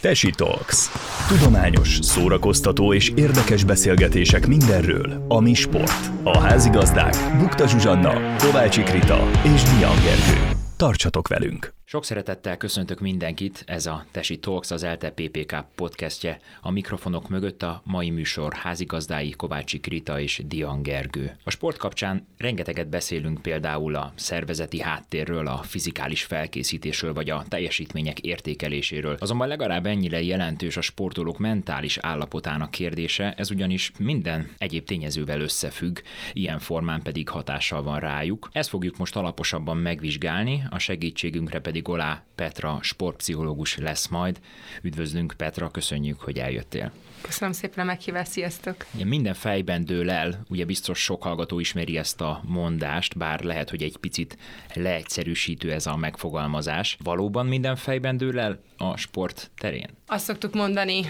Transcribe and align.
Tesi 0.00 0.30
Talks. 0.30 0.90
Tudományos, 1.28 1.98
szórakoztató 2.02 2.94
és 2.94 3.12
érdekes 3.14 3.64
beszélgetések 3.64 4.46
mindenről, 4.46 5.24
ami 5.28 5.54
sport. 5.54 6.10
A 6.22 6.38
házigazdák 6.38 7.38
Bukta 7.38 7.68
Zsuzsanna, 7.68 8.36
Kovácsi 8.36 8.82
Krita 8.82 9.30
és 9.54 9.62
Dian 9.62 9.96
Gergő. 10.02 10.56
Tartsatok 10.76 11.28
velünk! 11.28 11.77
Sok 11.90 12.04
szeretettel 12.04 12.56
köszöntök 12.56 13.00
mindenkit, 13.00 13.62
ez 13.66 13.86
a 13.86 14.04
Tesi 14.10 14.38
Talks, 14.38 14.70
az 14.70 14.82
ELTE 14.82 15.10
PPK 15.10 15.64
podcastje. 15.74 16.40
A 16.60 16.70
mikrofonok 16.70 17.28
mögött 17.28 17.62
a 17.62 17.82
mai 17.84 18.10
műsor 18.10 18.52
házigazdái 18.54 19.30
Kovácsi 19.30 19.80
Krita 19.80 20.20
és 20.20 20.42
Dian 20.46 20.82
Gergő. 20.82 21.36
A 21.44 21.50
sport 21.50 21.76
kapcsán 21.76 22.26
rengeteget 22.36 22.88
beszélünk 22.88 23.42
például 23.42 23.94
a 23.94 24.12
szervezeti 24.14 24.80
háttérről, 24.80 25.46
a 25.46 25.56
fizikális 25.56 26.22
felkészítésről 26.22 27.12
vagy 27.12 27.30
a 27.30 27.44
teljesítmények 27.48 28.20
értékeléséről. 28.20 29.16
Azonban 29.20 29.48
legalább 29.48 29.86
ennyire 29.86 30.22
jelentős 30.22 30.76
a 30.76 30.80
sportolók 30.80 31.38
mentális 31.38 31.98
állapotának 31.98 32.70
kérdése, 32.70 33.34
ez 33.36 33.50
ugyanis 33.50 33.92
minden 33.98 34.50
egyéb 34.58 34.84
tényezővel 34.84 35.40
összefügg, 35.40 35.98
ilyen 36.32 36.58
formán 36.58 37.02
pedig 37.02 37.28
hatással 37.28 37.82
van 37.82 37.98
rájuk. 37.98 38.48
Ezt 38.52 38.68
fogjuk 38.68 38.96
most 38.96 39.16
alaposabban 39.16 39.76
megvizsgálni, 39.76 40.62
a 40.70 40.78
segítségünkre 40.78 41.60
pedig 41.60 41.76
pedig 41.78 41.94
Olá 41.94 42.22
Petra, 42.34 42.78
sportpszichológus 42.82 43.76
lesz 43.76 44.08
majd. 44.08 44.40
Üdvözlünk 44.82 45.34
Petra, 45.36 45.68
köszönjük, 45.68 46.20
hogy 46.20 46.38
eljöttél. 46.38 46.92
Köszönöm 47.20 47.52
szépen 47.52 47.84
a 47.84 47.86
meghívást, 47.86 48.30
sziasztok! 48.30 48.86
Minden 49.04 49.34
fejben 49.34 49.84
dől 49.84 50.10
el, 50.10 50.44
ugye 50.48 50.64
biztos 50.64 50.98
sok 50.98 51.22
hallgató 51.22 51.58
ismeri 51.58 51.96
ezt 51.96 52.20
a 52.20 52.40
mondást, 52.44 53.16
bár 53.16 53.40
lehet, 53.40 53.70
hogy 53.70 53.82
egy 53.82 53.96
picit 53.96 54.38
leegyszerűsítő 54.74 55.72
ez 55.72 55.86
a 55.86 55.96
megfogalmazás. 55.96 56.96
Valóban 57.02 57.46
minden 57.46 57.76
fejben 57.76 58.16
dől 58.16 58.40
el 58.40 58.60
a 58.76 58.96
sport 58.96 59.50
terén? 59.58 59.88
Azt 60.06 60.24
szoktuk 60.24 60.54
mondani, 60.54 61.02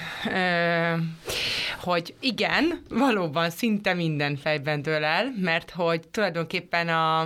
hogy 1.80 2.14
igen, 2.20 2.82
valóban 2.88 3.50
szinte 3.50 3.94
minden 3.94 4.36
fejben 4.36 4.82
dől 4.82 5.04
el, 5.04 5.32
mert 5.36 5.70
hogy 5.70 6.08
tulajdonképpen 6.08 6.88
a, 6.88 7.20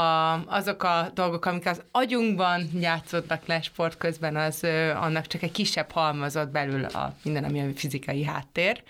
a, 0.00 0.42
azok 0.46 0.82
a 0.82 1.10
dolgok, 1.14 1.44
amik 1.44 1.66
az 1.66 1.82
agyunkban 1.90 2.68
játszódnak 2.80 3.46
le 3.46 3.60
sport 3.60 3.96
közben, 3.96 4.36
az 4.36 4.66
annak 4.94 5.26
csak 5.26 5.42
egy 5.42 5.52
kisebb 5.52 5.90
halmazott 5.90 6.50
belül 6.50 6.84
a 6.84 7.14
minden, 7.22 7.44
ami 7.44 7.60
a 7.60 7.64
fizikai 7.74 8.17
háttér. 8.24 8.82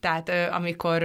Tehát 0.00 0.30
amikor 0.52 1.04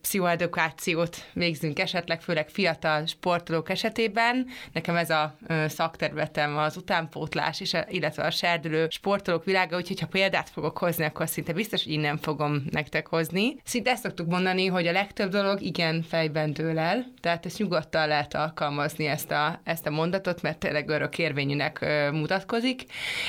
pszichoedukációt 0.00 1.26
végzünk 1.32 1.78
esetleg, 1.78 2.22
főleg 2.22 2.48
fiatal 2.48 3.06
sportolók 3.06 3.70
esetében, 3.70 4.46
nekem 4.72 4.96
ez 4.96 5.10
a 5.10 5.36
szakterületem 5.66 6.56
az 6.56 6.76
utánpótlás, 6.76 7.60
és 7.60 7.74
a, 7.74 7.84
illetve 7.88 8.24
a 8.24 8.30
serdülő 8.30 8.86
sportolók 8.90 9.44
világa, 9.44 9.76
úgyhogy 9.76 10.00
ha 10.00 10.06
példát 10.06 10.50
fogok 10.50 10.78
hozni, 10.78 11.04
akkor 11.04 11.28
szinte 11.28 11.52
biztos, 11.52 11.84
hogy 11.84 11.92
innen 11.92 12.16
fogom 12.16 12.62
nektek 12.70 13.06
hozni. 13.06 13.56
Szinte 13.64 13.90
ezt 13.90 14.02
szoktuk 14.02 14.28
mondani, 14.28 14.66
hogy 14.66 14.86
a 14.86 14.92
legtöbb 14.92 15.30
dolog 15.30 15.60
igen 15.60 16.02
fejben 16.02 16.52
dől 16.52 16.78
el, 16.78 17.06
tehát 17.20 17.46
ezt 17.46 17.58
nyugodtan 17.58 18.08
lehet 18.08 18.34
alkalmazni 18.34 19.06
ezt 19.06 19.30
a, 19.30 19.60
ezt 19.64 19.86
a 19.86 19.90
mondatot, 19.90 20.42
mert 20.42 20.58
tényleg 20.58 20.88
örök 20.88 21.18
érvényűnek 21.18 21.86
mutatkozik, 22.12 22.84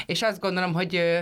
és 0.05 0.21
azt 0.21 0.39
gondolom, 0.39 0.73
hogy 0.73 1.19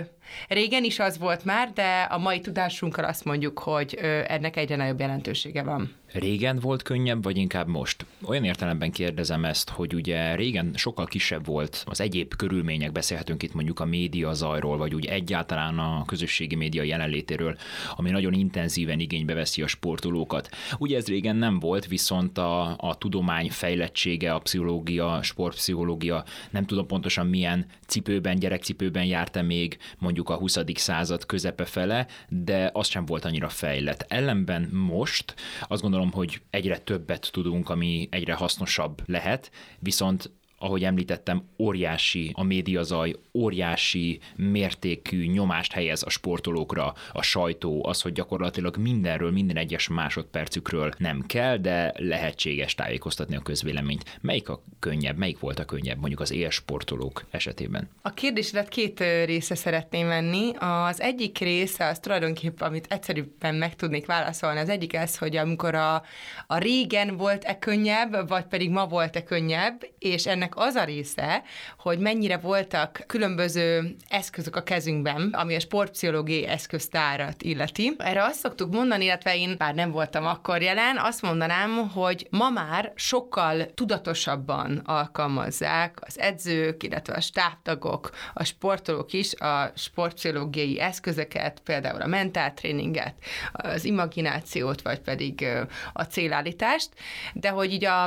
Régen 0.48 0.84
is 0.84 0.98
az 0.98 1.18
volt 1.18 1.44
már, 1.44 1.72
de 1.72 2.00
a 2.00 2.18
mai 2.18 2.40
tudásunkkal 2.40 3.04
azt 3.04 3.24
mondjuk, 3.24 3.58
hogy 3.58 3.94
ennek 4.26 4.56
egyre 4.56 4.76
nagyobb 4.76 5.00
jelentősége 5.00 5.62
van. 5.62 5.99
Régen 6.12 6.58
volt 6.58 6.82
könnyebb, 6.82 7.22
vagy 7.22 7.36
inkább 7.36 7.68
most? 7.68 8.06
Olyan 8.24 8.44
értelemben 8.44 8.90
kérdezem 8.90 9.44
ezt, 9.44 9.70
hogy 9.70 9.94
ugye 9.94 10.34
régen 10.34 10.72
sokkal 10.74 11.06
kisebb 11.06 11.46
volt 11.46 11.84
az 11.86 12.00
egyéb 12.00 12.36
körülmények, 12.36 12.92
beszélhetünk 12.92 13.42
itt 13.42 13.54
mondjuk 13.54 13.80
a 13.80 13.84
média 13.84 14.32
zajról, 14.32 14.76
vagy 14.76 14.94
úgy 14.94 15.06
egyáltalán 15.06 15.78
a 15.78 16.04
közösségi 16.04 16.54
média 16.54 16.82
jelenlétéről, 16.82 17.56
ami 17.96 18.10
nagyon 18.10 18.32
intenzíven 18.32 19.00
igénybe 19.00 19.34
veszi 19.34 19.62
a 19.62 19.66
sportolókat. 19.66 20.48
Ugye 20.78 20.96
ez 20.96 21.06
régen 21.06 21.36
nem 21.36 21.58
volt, 21.58 21.86
viszont 21.86 22.38
a, 22.38 22.76
a 22.76 22.98
tudomány 22.98 23.50
fejlettsége, 23.50 24.34
a 24.34 24.38
pszichológia, 24.38 25.22
sportpszichológia, 25.22 26.24
nem 26.50 26.64
tudom 26.66 26.86
pontosan 26.86 27.26
milyen 27.26 27.66
cipőben, 27.86 28.38
gyerekcipőben 28.38 29.04
járta 29.04 29.42
még 29.42 29.78
mondjuk 29.98 30.28
a 30.28 30.36
20. 30.36 30.58
század 30.74 31.26
közepe 31.26 31.64
fele, 31.64 32.06
de 32.28 32.70
az 32.72 32.88
sem 32.88 33.04
volt 33.04 33.24
annyira 33.24 33.48
fejlett. 33.48 34.04
Ellenben 34.08 34.68
most 34.72 35.34
azt 35.68 35.82
gondolom, 35.82 35.99
gondolom, 36.00 36.28
hogy 36.28 36.42
egyre 36.50 36.78
többet 36.78 37.28
tudunk, 37.32 37.68
ami 37.68 38.08
egyre 38.10 38.34
hasznosabb 38.34 39.02
lehet, 39.06 39.50
viszont 39.78 40.30
ahogy 40.62 40.84
említettem, 40.84 41.42
óriási 41.58 42.30
a 42.34 42.42
médiazaj, 42.42 43.14
óriási 43.34 44.20
mértékű 44.36 45.26
nyomást 45.26 45.72
helyez 45.72 46.02
a 46.02 46.10
sportolókra, 46.10 46.94
a 47.12 47.22
sajtó, 47.22 47.86
az, 47.86 48.02
hogy 48.02 48.12
gyakorlatilag 48.12 48.76
mindenről, 48.76 49.30
minden 49.30 49.56
egyes 49.56 49.88
másodpercükről 49.88 50.92
nem 50.98 51.24
kell, 51.26 51.56
de 51.56 51.92
lehetséges 51.96 52.74
tájékoztatni 52.74 53.36
a 53.36 53.40
közvéleményt. 53.40 54.18
Melyik 54.20 54.48
a 54.48 54.62
könnyebb, 54.78 55.16
melyik 55.16 55.38
volt 55.38 55.58
a 55.58 55.64
könnyebb 55.64 55.98
mondjuk 55.98 56.20
az 56.20 56.32
élsportolók 56.32 57.26
esetében? 57.30 57.88
A 58.02 58.14
kérdésedet 58.14 58.68
két 58.68 59.00
része 59.24 59.54
szeretném 59.54 60.06
venni. 60.06 60.50
Az 60.58 61.00
egyik 61.00 61.38
része 61.38 61.86
az 61.86 61.98
tulajdonképpen, 61.98 62.68
amit 62.68 62.86
egyszerűbben 62.88 63.54
meg 63.54 63.76
tudnék 63.76 64.06
válaszolni, 64.06 64.58
az 64.58 64.68
egyik 64.68 64.94
ez, 64.94 65.18
hogy 65.18 65.36
amikor 65.36 65.74
a, 65.74 66.02
a 66.46 66.58
régen 66.58 67.16
volt-e 67.16 67.58
könnyebb, 67.58 68.28
vagy 68.28 68.44
pedig 68.44 68.70
ma 68.70 68.86
volt-e 68.86 69.22
könnyebb, 69.22 69.88
és 69.98 70.26
ennek 70.26 70.49
ennek 70.56 70.68
az 70.68 70.74
a 70.74 70.84
része, 70.84 71.42
hogy 71.78 71.98
mennyire 71.98 72.36
voltak 72.36 73.04
különböző 73.06 73.96
eszközök 74.08 74.56
a 74.56 74.62
kezünkben, 74.62 75.30
ami 75.32 75.54
a 75.54 75.60
sportpszichológiai 75.60 76.46
eszköztárat 76.46 77.42
illeti. 77.42 77.94
Erre 77.98 78.24
azt 78.24 78.38
szoktuk 78.38 78.72
mondani, 78.72 79.04
illetve 79.04 79.36
én 79.36 79.54
bár 79.58 79.74
nem 79.74 79.90
voltam 79.90 80.26
akkor 80.26 80.62
jelen, 80.62 80.96
azt 80.96 81.22
mondanám, 81.22 81.88
hogy 81.88 82.26
ma 82.30 82.50
már 82.50 82.92
sokkal 82.94 83.74
tudatosabban 83.74 84.82
alkalmazzák 84.84 85.98
az 86.00 86.18
edzők, 86.18 86.82
illetve 86.82 87.14
a 87.14 87.20
stábtagok, 87.20 88.10
a 88.34 88.44
sportolók 88.44 89.12
is 89.12 89.34
a 89.34 89.72
sportpszichológiai 89.74 90.80
eszközöket, 90.80 91.60
például 91.64 92.00
a 92.00 92.06
mentáltréninget, 92.06 93.14
az 93.52 93.84
imaginációt, 93.84 94.82
vagy 94.82 95.00
pedig 95.00 95.46
a 95.92 96.02
célállítást, 96.02 96.88
de 97.32 97.48
hogy 97.48 97.72
így 97.72 97.84
a, 97.84 98.04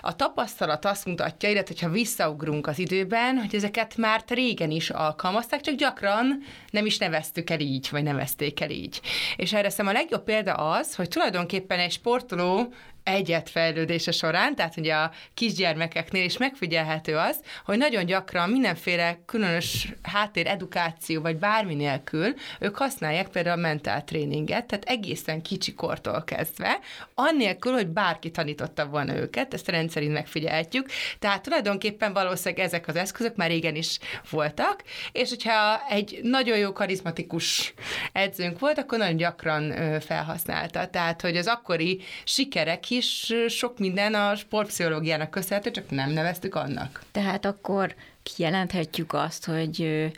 a 0.00 0.16
tapasztalat 0.16 0.84
azt 0.84 1.06
mutatja, 1.06 1.48
illetve 1.48 1.65
hogyha 1.66 1.88
visszaugrunk 1.88 2.66
az 2.66 2.78
időben, 2.78 3.38
hogy 3.38 3.54
ezeket 3.54 3.96
már 3.96 4.24
régen 4.28 4.70
is 4.70 4.90
alkalmazták, 4.90 5.60
csak 5.60 5.74
gyakran 5.74 6.42
nem 6.70 6.86
is 6.86 6.98
neveztük 6.98 7.50
el 7.50 7.60
így, 7.60 7.88
vagy 7.90 8.02
nevezték 8.02 8.60
el 8.60 8.70
így. 8.70 9.00
És 9.36 9.52
erre 9.52 9.70
szem 9.70 9.86
a 9.86 9.92
legjobb 9.92 10.24
példa 10.24 10.52
az, 10.52 10.94
hogy 10.94 11.08
tulajdonképpen 11.08 11.78
egy 11.78 11.92
sportoló 11.92 12.72
egyet 13.06 13.50
fejlődése 13.50 14.10
során, 14.10 14.54
tehát 14.54 14.76
ugye 14.76 14.94
a 14.94 15.10
kisgyermekeknél 15.34 16.24
is 16.24 16.36
megfigyelhető 16.36 17.16
az, 17.16 17.40
hogy 17.64 17.78
nagyon 17.78 18.06
gyakran 18.06 18.50
mindenféle 18.50 19.18
különös 19.26 19.88
háttér 20.02 20.46
edukáció, 20.46 21.20
vagy 21.20 21.36
bármi 21.36 21.74
nélkül 21.74 22.34
ők 22.60 22.76
használják 22.76 23.28
például 23.28 23.58
a 23.58 23.60
mentál 23.60 24.04
tréninget, 24.04 24.66
tehát 24.66 24.84
egészen 24.84 25.42
kicsi 25.42 25.74
kortól 25.74 26.24
kezdve, 26.24 26.78
annélkül, 27.14 27.72
hogy 27.72 27.86
bárki 27.86 28.30
tanította 28.30 28.86
volna 28.86 29.16
őket, 29.16 29.54
ezt 29.54 29.68
rendszerint 29.68 30.12
megfigyelhetjük, 30.12 30.88
tehát 31.18 31.42
tulajdonképpen 31.42 32.12
valószínűleg 32.12 32.64
ezek 32.64 32.88
az 32.88 32.96
eszközök 32.96 33.36
már 33.36 33.48
régen 33.48 33.74
is 33.74 33.98
voltak, 34.30 34.82
és 35.12 35.28
hogyha 35.28 35.86
egy 35.88 36.20
nagyon 36.22 36.58
jó 36.58 36.72
karizmatikus 36.72 37.74
edzőnk 38.12 38.58
volt, 38.58 38.78
akkor 38.78 38.98
nagyon 38.98 39.16
gyakran 39.16 39.74
felhasználta. 40.00 40.86
Tehát, 40.86 41.20
hogy 41.20 41.36
az 41.36 41.46
akkori 41.46 42.00
sikerek 42.24 42.90
is 42.96 43.32
sok 43.48 43.78
minden 43.78 44.14
a 44.14 44.36
sportpszichológiának 44.36 45.30
köszönhető, 45.30 45.70
csak 45.70 45.90
nem 45.90 46.10
neveztük 46.10 46.54
annak. 46.54 47.02
Tehát 47.12 47.44
akkor 47.44 47.94
kijelenthetjük 48.22 49.12
azt, 49.12 49.44
hogy 49.44 50.10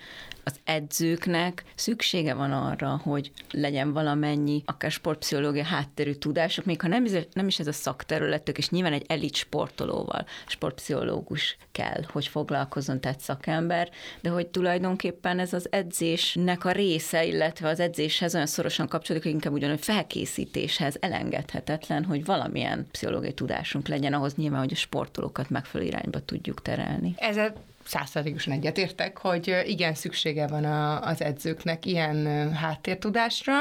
az 0.49 0.61
edzőknek 0.65 1.65
szüksége 1.75 2.35
van 2.35 2.53
arra, 2.53 3.01
hogy 3.03 3.31
legyen 3.51 3.93
valamennyi, 3.93 4.63
akár 4.67 4.91
sportpszichológia 4.91 5.65
háttérű 5.65 6.13
tudások, 6.13 6.65
még 6.65 6.81
ha 6.81 6.89
nem, 6.89 7.07
nem 7.33 7.47
is 7.47 7.59
ez 7.59 7.67
a 7.67 7.73
szakterületük, 7.73 8.59
és 8.59 8.71
nyilván 8.71 8.93
egy 8.93 9.05
elit 9.07 9.35
sportolóval, 9.35 10.27
sportpszichológus 10.47 11.57
kell, 11.73 12.03
hogy 12.13 12.27
foglalkozzon, 12.27 13.01
tehát 13.01 13.21
szakember, 13.21 13.91
de 14.21 14.29
hogy 14.29 14.47
tulajdonképpen 14.47 15.39
ez 15.39 15.53
az 15.53 15.67
edzésnek 15.71 16.65
a 16.65 16.71
része, 16.71 17.25
illetve 17.25 17.69
az 17.69 17.81
edzéshez 17.81 18.35
olyan 18.35 18.47
szorosan 18.47 18.89
kapcsolódik, 18.89 19.27
hogy 19.27 19.35
inkább 19.35 19.53
ugyanúgy 19.53 19.85
felkészítéshez 19.85 20.97
elengedhetetlen, 21.01 22.05
hogy 22.05 22.25
valamilyen 22.25 22.87
pszichológiai 22.91 23.35
tudásunk 23.35 23.89
legyen 23.89 24.13
ahhoz 24.13 24.35
nyilván, 24.35 24.61
hogy 24.61 24.73
a 24.73 24.77
sportolókat 24.77 25.51
megfelelő 25.51 25.91
irányba 25.91 26.21
tudjuk 26.21 26.63
terelni. 26.63 27.15
Ezzel 27.17 27.55
százszerzékosan 27.89 28.53
egyetértek, 28.53 29.19
hogy 29.19 29.63
igen, 29.67 29.95
szüksége 29.95 30.47
van 30.47 30.65
a, 30.65 31.01
az 31.01 31.23
edzőknek 31.23 31.87
ilyen 31.87 32.53
háttértudásra, 32.53 33.55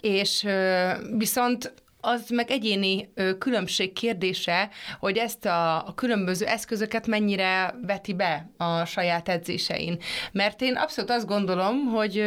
és 0.00 0.46
viszont 1.16 1.72
az 2.00 2.28
meg 2.28 2.50
egyéni 2.50 3.10
ö, 3.14 3.38
különbség 3.38 3.92
kérdése, 3.92 4.70
hogy 4.98 5.16
ezt 5.16 5.44
a, 5.46 5.92
különböző 5.94 6.46
eszközöket 6.46 7.06
mennyire 7.06 7.74
veti 7.86 8.14
be 8.14 8.50
a 8.56 8.84
saját 8.84 9.28
edzésein. 9.28 9.98
Mert 10.32 10.62
én 10.62 10.76
abszolút 10.76 11.10
azt 11.10 11.26
gondolom, 11.26 11.86
hogy 11.86 12.24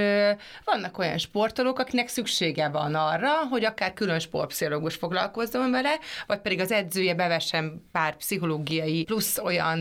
vannak 0.66 0.98
olyan 0.98 1.18
sportolók, 1.18 1.80
akinek 1.80 2.08
szüksége 2.08 2.70
van 2.70 2.96
arra, 2.96 3.32
hogy 3.50 3.66
akár 3.66 3.94
külön 3.94 4.20
sportpszichológus 4.20 4.96
foglalkozzon 4.96 5.72
vele, 5.72 6.00
vagy 6.28 6.40
pedig 6.40 6.60
az 6.60 6.72
edzője 6.72 7.16
bevessen 7.16 7.88
pár 7.92 8.16
pszichológiai 8.16 9.04
plusz 9.04 9.38
olyan 9.38 9.80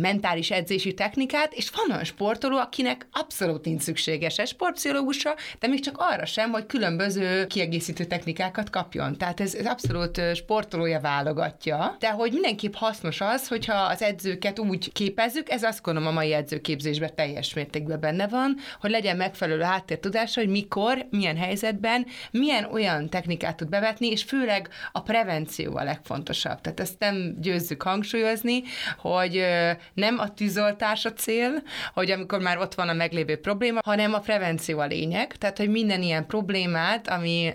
mentális 0.00 0.50
edzési 0.50 0.94
technikát, 0.94 1.52
és 1.52 1.70
van 1.70 1.90
olyan 1.90 2.04
sportoló, 2.04 2.56
akinek 2.56 3.06
abszolút 3.12 3.64
nincs 3.64 3.82
szükséges 3.82 4.40
sportpszichológusra, 4.44 5.34
de 5.58 5.66
még 5.66 5.80
csak 5.80 5.96
arra 5.98 6.26
sem, 6.26 6.50
hogy 6.50 6.66
különböző 6.66 7.46
kiegészítő 7.46 8.04
technikákat 8.04 8.70
kapjon. 8.70 9.13
Tehát 9.16 9.40
ez, 9.40 9.54
ez 9.54 9.66
abszolút 9.66 10.20
sportolója 10.34 11.00
válogatja, 11.00 11.96
de 11.98 12.10
hogy 12.10 12.32
mindenképp 12.32 12.74
hasznos 12.74 13.20
az, 13.20 13.48
hogyha 13.48 13.74
az 13.74 14.02
edzőket 14.02 14.58
úgy 14.58 14.92
képezzük, 14.92 15.50
ez 15.50 15.62
azt 15.62 15.82
gondolom 15.82 16.08
a 16.08 16.12
mai 16.12 16.32
edzőképzésben 16.32 17.14
teljes 17.14 17.54
mértékben 17.54 18.00
benne 18.00 18.28
van, 18.28 18.56
hogy 18.80 18.90
legyen 18.90 19.16
megfelelő 19.16 19.62
háttértudása, 19.62 20.40
hogy 20.40 20.50
mikor, 20.50 21.06
milyen 21.10 21.36
helyzetben, 21.36 22.06
milyen 22.30 22.64
olyan 22.64 23.08
technikát 23.08 23.56
tud 23.56 23.68
bevetni, 23.68 24.06
és 24.06 24.22
főleg 24.22 24.68
a 24.92 25.00
prevenció 25.00 25.76
a 25.76 25.84
legfontosabb. 25.84 26.60
Tehát 26.60 26.80
ezt 26.80 26.98
nem 26.98 27.36
győzzük 27.40 27.82
hangsúlyozni, 27.82 28.62
hogy 28.98 29.44
nem 29.94 30.18
a 30.18 30.34
tűzoltás 30.34 31.04
a 31.04 31.12
cél, 31.12 31.62
hogy 31.94 32.10
amikor 32.10 32.40
már 32.40 32.58
ott 32.58 32.74
van 32.74 32.88
a 32.88 32.92
meglévő 32.92 33.36
probléma, 33.36 33.80
hanem 33.84 34.14
a 34.14 34.18
prevenció 34.18 34.78
a 34.78 34.86
lényeg, 34.86 35.36
tehát 35.36 35.58
hogy 35.58 35.70
minden 35.70 36.02
ilyen 36.02 36.26
problémát, 36.26 37.08
ami 37.08 37.52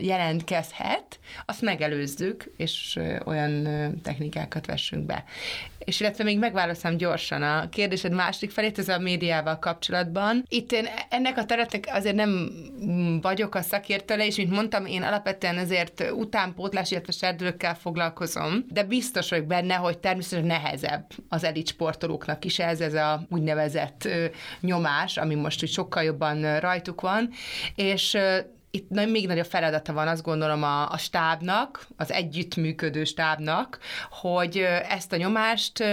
jelentkezhet, 0.00 0.77
azt 1.46 1.62
megelőzzük, 1.62 2.52
és 2.56 2.98
olyan 3.24 3.68
technikákat 4.02 4.66
vessünk 4.66 5.06
be. 5.06 5.24
És 5.78 6.00
illetve 6.00 6.24
még 6.24 6.38
megválaszolom 6.38 6.96
gyorsan 6.96 7.42
a 7.42 7.68
kérdésed 7.68 8.12
másik 8.12 8.50
felét, 8.50 8.78
ez 8.78 8.88
a 8.88 8.98
médiával 8.98 9.58
kapcsolatban. 9.58 10.44
Itt 10.48 10.72
én 10.72 10.86
ennek 11.08 11.36
a 11.36 11.44
területnek 11.44 11.88
azért 11.92 12.14
nem 12.14 12.50
vagyok 13.22 13.54
a 13.54 13.62
szakértőle, 13.62 14.26
és 14.26 14.36
mint 14.36 14.50
mondtam, 14.50 14.86
én 14.86 15.02
alapvetően 15.02 15.56
azért 15.56 16.10
utánpótlás, 16.10 16.90
illetve 16.90 17.12
serdülőkkel 17.12 17.74
foglalkozom, 17.74 18.64
de 18.72 18.82
biztos 18.82 19.28
vagyok 19.30 19.46
benne, 19.46 19.74
hogy 19.74 19.98
természetesen 19.98 20.46
nehezebb 20.46 21.06
az 21.28 21.44
elit 21.44 21.68
sportolóknak 21.68 22.44
is 22.44 22.58
ez, 22.58 22.80
ez 22.80 22.94
a 22.94 23.26
úgynevezett 23.30 24.08
nyomás, 24.60 25.16
ami 25.16 25.34
most 25.34 25.62
úgy 25.62 25.70
sokkal 25.70 26.02
jobban 26.02 26.60
rajtuk 26.60 27.00
van, 27.00 27.30
és 27.74 28.16
itt 28.70 28.88
még 28.88 29.26
nagyobb 29.26 29.46
feladata 29.46 29.92
van, 29.92 30.08
azt 30.08 30.22
gondolom 30.22 30.62
a, 30.62 30.90
a 30.90 30.98
stábnak, 30.98 31.86
az 31.96 32.12
együttműködő 32.12 33.04
stábnak, 33.04 33.78
hogy 34.10 34.56
ezt 34.88 35.12
a 35.12 35.16
nyomást 35.16 35.84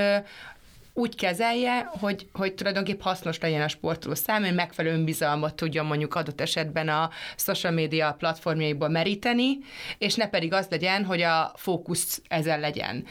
úgy 0.98 1.16
kezelje, 1.16 1.90
hogy, 2.00 2.28
hogy 2.34 2.54
tulajdonképp 2.54 3.02
hasznos 3.02 3.40
legyen 3.40 3.62
a 3.62 3.68
sportoló 3.68 4.16
számára, 4.16 4.54
megfelelő 4.54 4.96
önbizalmat 4.96 5.56
tudjon 5.56 5.86
mondjuk 5.86 6.16
adott 6.16 6.42
esetben 6.42 6.90
a 6.90 7.10
social 7.36 7.74
media 7.74 8.16
platformjaiból 8.18 8.90
meríteni, 8.90 9.58
és 9.98 10.16
ne 10.16 10.30
pedig 10.30 10.54
az 10.54 10.68
legyen, 10.70 11.06
hogy 11.06 11.22
a 11.22 11.52
fókusz 11.56 12.22
ezen 12.28 12.60
legyen 12.60 13.06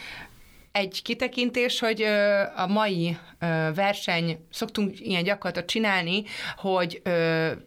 egy 0.75 1.03
kitekintés, 1.03 1.79
hogy 1.79 2.03
a 2.57 2.67
mai 2.67 3.17
verseny, 3.75 4.47
szoktunk 4.51 5.01
ilyen 5.01 5.23
gyakorlatot 5.23 5.71
csinálni, 5.71 6.23
hogy 6.57 7.03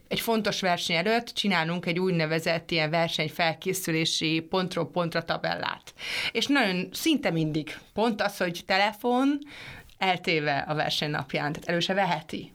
egy 0.08 0.20
fontos 0.20 0.62
verseny 0.62 0.96
előtt 0.96 1.28
csinálunk 1.28 1.86
egy 1.86 2.00
úgynevezett 2.00 2.72
ilyen 2.72 2.90
verseny 2.90 3.30
felkészülési 3.30 4.40
pontról 4.50 4.92
pontra 4.92 5.24
tabellát. 5.24 5.94
És 6.32 6.46
nagyon 6.48 6.90
szinte 6.92 7.32
mindig 7.32 7.78
pont 7.94 8.22
az, 8.22 8.38
hogy 8.38 8.62
telefon, 8.66 9.40
eltéve 9.98 10.66
a 10.68 10.76
verseny 10.76 11.10
napján, 11.10 11.52
tehát 11.52 11.70
elő 11.70 11.80
se 11.80 11.94
veheti. 11.94 12.52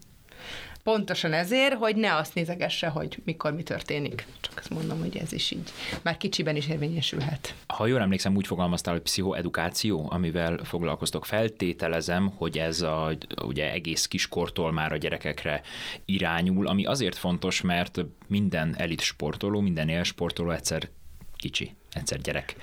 Pontosan 0.82 1.32
ezért, 1.32 1.74
hogy 1.74 1.96
ne 1.96 2.16
azt 2.16 2.34
nézegesse, 2.34 2.88
hogy 2.88 3.18
mikor 3.24 3.52
mi 3.54 3.62
történik. 3.62 4.26
Csak 4.40 4.58
azt 4.58 4.70
mondom, 4.70 5.00
hogy 5.00 5.16
ez 5.16 5.32
is 5.32 5.50
így 5.50 5.70
már 6.02 6.16
kicsiben 6.16 6.56
is 6.56 6.68
érvényesülhet. 6.68 7.54
Ha 7.66 7.86
jól 7.86 8.00
emlékszem, 8.00 8.36
úgy 8.36 8.46
fogalmaztál, 8.46 8.92
hogy 8.92 9.02
pszichoedukáció, 9.02 10.08
amivel 10.10 10.58
foglalkoztok. 10.64 11.24
Feltételezem, 11.24 12.32
hogy 12.36 12.58
ez 12.58 12.80
a, 12.80 13.12
ugye 13.44 13.72
egész 13.72 14.06
kiskortól 14.06 14.72
már 14.72 14.92
a 14.92 14.96
gyerekekre 14.96 15.62
irányul, 16.04 16.66
ami 16.66 16.84
azért 16.84 17.16
fontos, 17.16 17.60
mert 17.60 18.00
minden 18.26 18.74
elit 18.78 19.00
sportoló, 19.00 19.60
minden 19.60 19.88
élsportoló 19.88 20.50
egyszer 20.50 20.88
kicsi 21.36 21.74
egyszer 21.92 22.20
gyerek. 22.20 22.56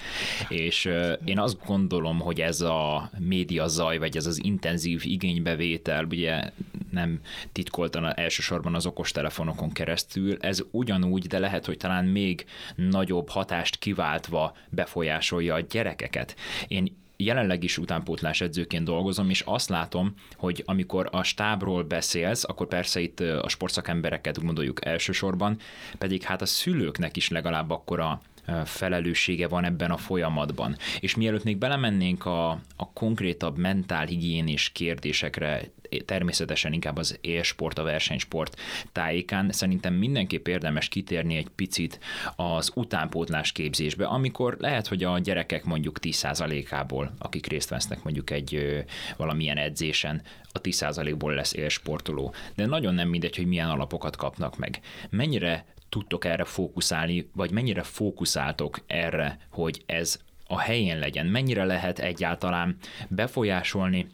És 0.47 0.89
én 1.25 1.39
azt 1.39 1.65
gondolom, 1.65 2.19
hogy 2.19 2.41
ez 2.41 2.61
a 2.61 3.09
média 3.17 3.67
zaj, 3.67 3.97
vagy 3.97 4.17
ez 4.17 4.25
az 4.25 4.43
intenzív 4.43 5.01
igénybevétel, 5.05 6.05
ugye 6.05 6.51
nem 6.91 7.19
titkoltan 7.51 8.17
elsősorban 8.17 8.75
az 8.75 8.85
okostelefonokon 8.85 9.71
keresztül, 9.71 10.37
ez 10.39 10.63
ugyanúgy, 10.71 11.27
de 11.27 11.39
lehet, 11.39 11.65
hogy 11.65 11.77
talán 11.77 12.05
még 12.05 12.45
nagyobb 12.75 13.29
hatást 13.29 13.77
kiváltva 13.77 14.55
befolyásolja 14.69 15.53
a 15.53 15.59
gyerekeket. 15.59 16.35
Én 16.67 16.97
jelenleg 17.17 17.63
is 17.63 17.77
utánpótlás 17.77 18.41
edzőként 18.41 18.83
dolgozom, 18.85 19.29
és 19.29 19.41
azt 19.41 19.69
látom, 19.69 20.13
hogy 20.37 20.63
amikor 20.65 21.09
a 21.11 21.23
stábról 21.23 21.83
beszélsz, 21.83 22.43
akkor 22.43 22.67
persze 22.67 22.99
itt 22.99 23.19
a 23.19 23.49
sportszakembereket 23.49 24.43
gondoljuk 24.43 24.85
elsősorban, 24.85 25.57
pedig 25.97 26.23
hát 26.23 26.41
a 26.41 26.45
szülőknek 26.45 27.17
is 27.17 27.29
legalább 27.29 27.69
akkor 27.69 27.99
a 27.99 28.21
felelőssége 28.65 29.47
van 29.47 29.63
ebben 29.63 29.91
a 29.91 29.97
folyamatban. 29.97 30.75
És 30.99 31.15
mielőtt 31.15 31.43
még 31.43 31.57
belemennénk 31.57 32.25
a, 32.25 32.49
a 32.75 32.93
konkrétabb 32.93 33.57
mentálhigiénés 33.57 34.69
kérdésekre, 34.69 35.61
természetesen 36.05 36.73
inkább 36.73 36.97
az 36.97 37.17
élsport, 37.21 37.77
a 37.77 37.83
versenysport 37.83 38.59
tájékán, 38.91 39.51
szerintem 39.51 39.93
mindenképp 39.93 40.47
érdemes 40.47 40.87
kitérni 40.87 41.35
egy 41.35 41.49
picit 41.49 41.99
az 42.35 42.71
utánpótlás 42.75 43.51
képzésbe, 43.51 44.05
amikor 44.05 44.55
lehet, 44.59 44.87
hogy 44.87 45.03
a 45.03 45.19
gyerekek 45.19 45.63
mondjuk 45.63 45.99
10%-ából, 46.01 47.13
akik 47.19 47.47
részt 47.47 47.69
vesznek 47.69 48.03
mondjuk 48.03 48.29
egy 48.29 48.83
valamilyen 49.17 49.57
edzésen, 49.57 50.21
a 50.51 50.61
10%-ból 50.61 51.33
lesz 51.33 51.53
élsportoló. 51.53 52.33
De 52.55 52.65
nagyon 52.65 52.93
nem 52.93 53.09
mindegy, 53.09 53.35
hogy 53.35 53.45
milyen 53.45 53.69
alapokat 53.69 54.15
kapnak 54.15 54.57
meg. 54.57 54.79
Mennyire 55.09 55.65
tudtok 55.89 56.25
erre 56.25 56.43
fókuszálni, 56.43 57.29
vagy 57.33 57.51
mennyire 57.51 57.83
fókuszáltok 57.83 58.79
erre, 58.87 59.39
hogy 59.49 59.83
ez 59.85 60.19
a 60.47 60.59
helyén 60.59 60.99
legyen? 60.99 61.25
Mennyire 61.25 61.63
lehet 61.63 61.99
egyáltalán 61.99 62.77
befolyásolni 63.07 64.07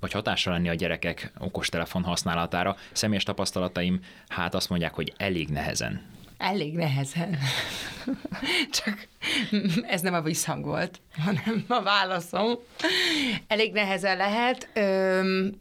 vagy 0.00 0.12
hatással 0.12 0.52
lenni 0.52 0.68
a 0.68 0.74
gyerekek 0.74 1.32
okostelefon 1.38 2.02
használatára. 2.02 2.76
Személyes 2.92 3.22
tapasztalataim 3.22 4.00
hát 4.28 4.54
azt 4.54 4.68
mondják, 4.68 4.94
hogy 4.94 5.12
elég 5.16 5.48
nehezen. 5.48 6.02
Elég 6.38 6.74
nehezen. 6.74 7.38
Csak 8.82 9.08
ez 9.86 10.00
nem 10.00 10.14
a 10.14 10.20
visszhang 10.20 10.64
volt, 10.64 11.00
hanem 11.24 11.64
a 11.68 11.82
válaszom. 11.82 12.58
Elég 13.46 13.72
nehezen 13.72 14.16
lehet. 14.16 14.68
Öm, 14.74 15.60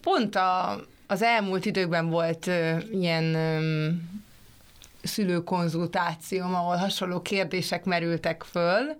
pont 0.00 0.34
a, 0.34 0.80
az 1.10 1.22
elmúlt 1.22 1.64
időkben 1.64 2.08
volt 2.08 2.46
ö, 2.46 2.76
ilyen 2.90 3.34
ö, 3.34 3.88
szülőkonzultációm, 5.02 6.54
ahol 6.54 6.76
hasonló 6.76 7.22
kérdések 7.22 7.84
merültek 7.84 8.42
föl, 8.42 8.96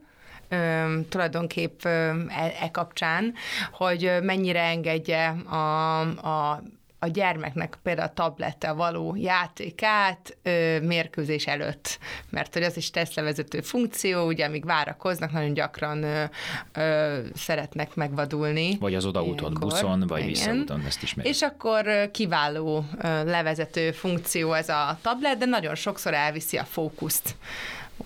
ö, 0.48 0.98
tulajdonképp 1.08 1.84
ö, 1.84 1.88
e, 2.28 2.54
e 2.60 2.70
kapcsán, 2.70 3.34
hogy 3.72 4.12
mennyire 4.22 4.62
engedje 4.62 5.28
a, 5.28 6.00
a 6.00 6.62
a 7.02 7.06
gyermeknek 7.06 7.78
például 7.82 8.08
a 8.08 8.12
tablettel 8.12 8.74
való 8.74 9.16
játékát 9.16 10.36
ö, 10.42 10.80
mérkőzés 10.80 11.46
előtt, 11.46 11.98
mert 12.30 12.54
hogy 12.54 12.62
az 12.62 12.76
is 12.76 12.90
tesztlevezető 12.90 13.60
funkció, 13.60 14.26
ugye 14.26 14.44
amíg 14.44 14.64
várakoznak, 14.64 15.32
nagyon 15.32 15.54
gyakran 15.54 16.02
ö, 16.02 16.24
ö, 16.72 17.18
szeretnek 17.34 17.94
megvadulni. 17.94 18.76
Vagy 18.78 18.94
az 18.94 19.04
odaúton 19.04 19.56
buszon, 19.60 20.04
vagy 20.06 20.24
visszaúton, 20.24 20.80
ezt 20.86 21.02
is 21.02 21.14
És 21.22 21.42
akkor 21.42 22.10
kiváló 22.10 22.84
ö, 23.02 23.24
levezető 23.24 23.90
funkció 23.90 24.52
ez 24.52 24.68
a 24.68 24.98
tablet, 25.02 25.38
de 25.38 25.44
nagyon 25.44 25.74
sokszor 25.74 26.14
elviszi 26.14 26.56
a 26.56 26.64
fókuszt, 26.64 27.36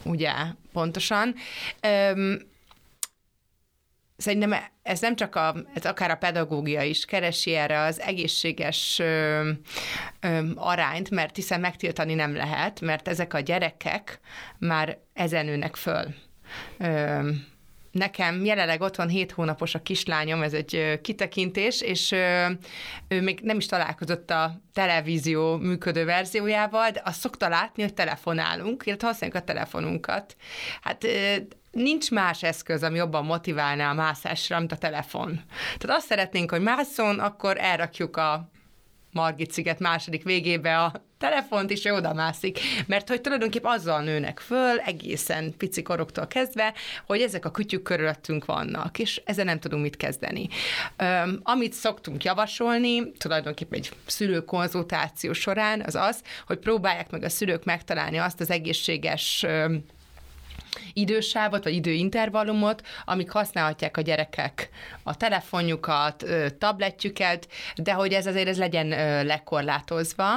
ugye, 0.03 0.33
pontosan. 0.73 1.35
Ö, 1.81 2.35
szerintem 4.17 4.55
ez 4.83 5.01
nem 5.01 5.17
csak 5.17 5.35
a, 5.35 5.55
ez 5.75 5.85
akár 5.85 6.11
a 6.11 6.17
pedagógia 6.17 6.83
is 6.83 7.05
keresi 7.05 7.55
erre 7.55 7.81
az 7.81 8.01
egészséges 8.01 8.99
ö, 8.99 9.51
ö, 10.21 10.41
arányt, 10.55 11.11
mert 11.11 11.37
hiszen 11.37 11.61
megtiltani 11.61 12.15
nem 12.15 12.37
lehet, 12.37 12.81
mert 12.81 13.09
ezek 13.09 13.35
a 13.35 13.41
gyerekek 13.41 14.21
már 14.59 14.99
ezen 15.13 15.45
nőnek 15.45 15.77
föl. 15.77 16.15
Ö, 16.79 17.31
nekem 17.95 18.45
jelenleg 18.45 18.81
otthon 18.81 19.09
7 19.09 19.33
hónapos 19.33 19.75
a 19.75 19.83
kislányom, 19.83 20.43
ez 20.43 20.53
egy 20.53 21.01
kitekintés, 21.03 21.81
és 21.81 22.13
ő 23.09 23.21
még 23.21 23.41
nem 23.43 23.57
is 23.57 23.67
találkozott 23.67 24.31
a 24.31 24.61
televízió 24.73 25.57
működő 25.57 26.05
verziójával, 26.05 26.91
de 26.91 27.03
azt 27.05 27.21
szokta 27.21 27.49
látni, 27.49 27.83
hogy 27.83 27.95
telefonálunk, 27.95 28.87
illetve 28.87 29.07
használjuk 29.07 29.39
a 29.39 29.45
telefonunkat. 29.45 30.37
Hát 30.83 31.07
nincs 31.75 32.11
más 32.11 32.43
eszköz, 32.43 32.83
ami 32.83 32.97
jobban 32.97 33.25
motiválná 33.25 33.91
a 33.91 33.95
mászásra, 33.95 34.59
mint 34.59 34.73
a 34.73 34.77
telefon. 34.77 35.41
Tehát 35.79 35.97
azt 35.97 36.07
szeretnénk, 36.07 36.51
hogy 36.51 36.63
mászon, 36.63 37.19
akkor 37.19 37.57
elrakjuk 37.59 38.17
a 38.17 38.49
Margit 39.13 39.51
sziget 39.51 39.79
második 39.79 40.23
végébe 40.23 40.79
a 40.79 40.93
telefont, 41.19 41.71
és 41.71 41.85
ő 41.85 41.93
oda 41.93 42.13
mászik. 42.13 42.59
Mert 42.87 43.09
hogy 43.09 43.21
tulajdonképpen 43.21 43.73
azzal 43.73 44.03
nőnek 44.03 44.41
föl, 44.41 44.79
egészen 44.79 45.55
pici 45.57 45.83
koroktól 45.83 46.27
kezdve, 46.27 46.75
hogy 47.07 47.21
ezek 47.21 47.45
a 47.45 47.51
kütyük 47.51 47.83
körülöttünk 47.83 48.45
vannak, 48.45 48.99
és 48.99 49.23
ezzel 49.25 49.45
nem 49.45 49.61
tudunk 49.61 49.83
mit 49.83 49.97
kezdeni. 49.97 50.49
Um, 51.03 51.41
amit 51.43 51.73
szoktunk 51.73 52.25
javasolni, 52.25 53.13
tulajdonképpen 53.13 53.79
egy 53.79 53.91
szülőkonzultáció 54.07 55.33
során, 55.33 55.83
az 55.87 55.95
az, 55.95 56.23
hogy 56.47 56.59
próbálják 56.59 57.11
meg 57.11 57.23
a 57.23 57.29
szülők 57.29 57.65
megtalálni 57.65 58.17
azt 58.17 58.41
az 58.41 58.51
egészséges 58.51 59.45
um, 59.49 59.85
idősávot, 60.95 61.65
vagy 61.65 61.75
időintervallumot, 61.75 62.83
amik 63.05 63.31
használhatják 63.31 63.97
a 63.97 64.01
gyerekek 64.01 64.69
a 65.03 65.17
telefonjukat, 65.17 66.25
tabletjüket, 66.59 67.49
de 67.77 67.93
hogy 67.93 68.13
ez 68.13 68.27
azért 68.27 68.49
ez 68.49 68.59
legyen 68.59 68.89
lekorlátozva, 69.27 70.29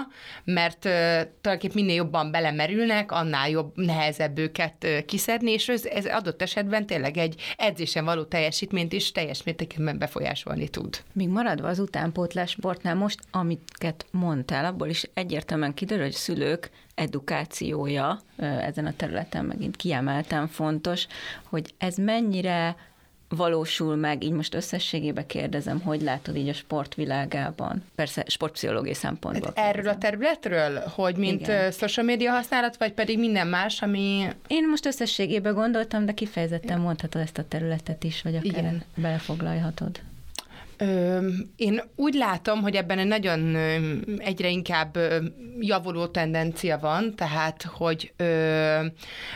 mert 0.44 0.80
tulajdonképpen 0.80 1.72
minél 1.74 1.96
jobban 1.96 2.32
belemerülnek, 2.32 3.12
annál 3.12 3.50
jobb, 3.50 3.72
nehezebb 3.76 4.38
őket 4.38 4.88
kiszedni, 5.06 5.52
és 5.52 5.70
ez, 5.70 5.86
ez 5.86 6.06
adott 6.06 6.42
esetben 6.42 6.86
tényleg 6.86 7.18
egy 7.18 7.42
edzésen 7.58 8.06
való 8.06 8.24
teljesítményt 8.24 8.94
is 8.94 9.12
teljes 9.12 9.44
mértékben 9.44 9.98
befolyásolni 9.98 10.68
tud. 10.68 11.04
Még 11.14 11.28
maradva 11.28 11.68
az 11.68 11.80
utánpótlás 11.80 12.50
sportnál 12.50 12.96
most, 12.96 13.20
amiket 13.32 14.06
mondtál, 14.12 14.66
abból 14.66 14.88
is 14.88 15.10
egyértelműen 15.14 15.74
kiderül, 15.74 16.04
hogy 16.04 16.14
szülők 16.14 16.70
edukációja 16.98 18.20
ezen 18.38 18.86
a 18.86 18.94
területen 18.96 19.46
megint 19.46 19.76
kiemelten 19.76 20.48
fontos, 20.48 21.08
hogy 21.44 21.74
ez 21.78 21.96
mennyire 21.96 22.76
valósul 23.30 23.96
meg, 23.96 24.24
így 24.24 24.32
most 24.32 24.54
összességében 24.54 25.26
kérdezem, 25.26 25.82
hogy 25.82 26.02
látod 26.02 26.36
így 26.36 26.48
a 26.48 26.54
sportvilágában? 26.54 27.84
Persze 27.96 28.24
sportpszichológiai 28.28 28.94
szempontból. 28.94 29.54
Hát 29.56 29.76
erről 29.76 29.88
a 29.88 29.98
területről, 29.98 30.80
hogy 30.80 31.16
mint 31.16 31.42
Igen. 31.42 31.72
social 31.72 32.06
media 32.06 32.32
használat, 32.32 32.78
vagy 32.78 32.92
pedig 32.92 33.20
minden 33.20 33.48
más, 33.48 33.82
ami... 33.82 34.28
Én 34.48 34.70
most 34.70 34.86
összességében 34.86 35.54
gondoltam, 35.54 36.06
de 36.06 36.12
kifejezetten 36.12 36.80
mondhatod 36.80 37.22
ezt 37.22 37.38
a 37.38 37.48
területet 37.48 38.04
is, 38.04 38.22
vagy 38.22 38.36
akár 38.36 38.46
Igen. 38.46 38.84
belefoglalhatod. 38.96 40.00
Ö, 40.78 41.28
én 41.56 41.82
úgy 41.96 42.14
látom, 42.14 42.62
hogy 42.62 42.76
ebben 42.76 43.00
egy 43.00 43.08
nagyon 43.08 43.56
egyre 44.18 44.50
inkább 44.50 44.98
javuló 45.60 46.08
tendencia 46.08 46.78
van, 46.78 47.16
tehát, 47.16 47.64
hogy 47.64 48.14
ö, 48.18 48.86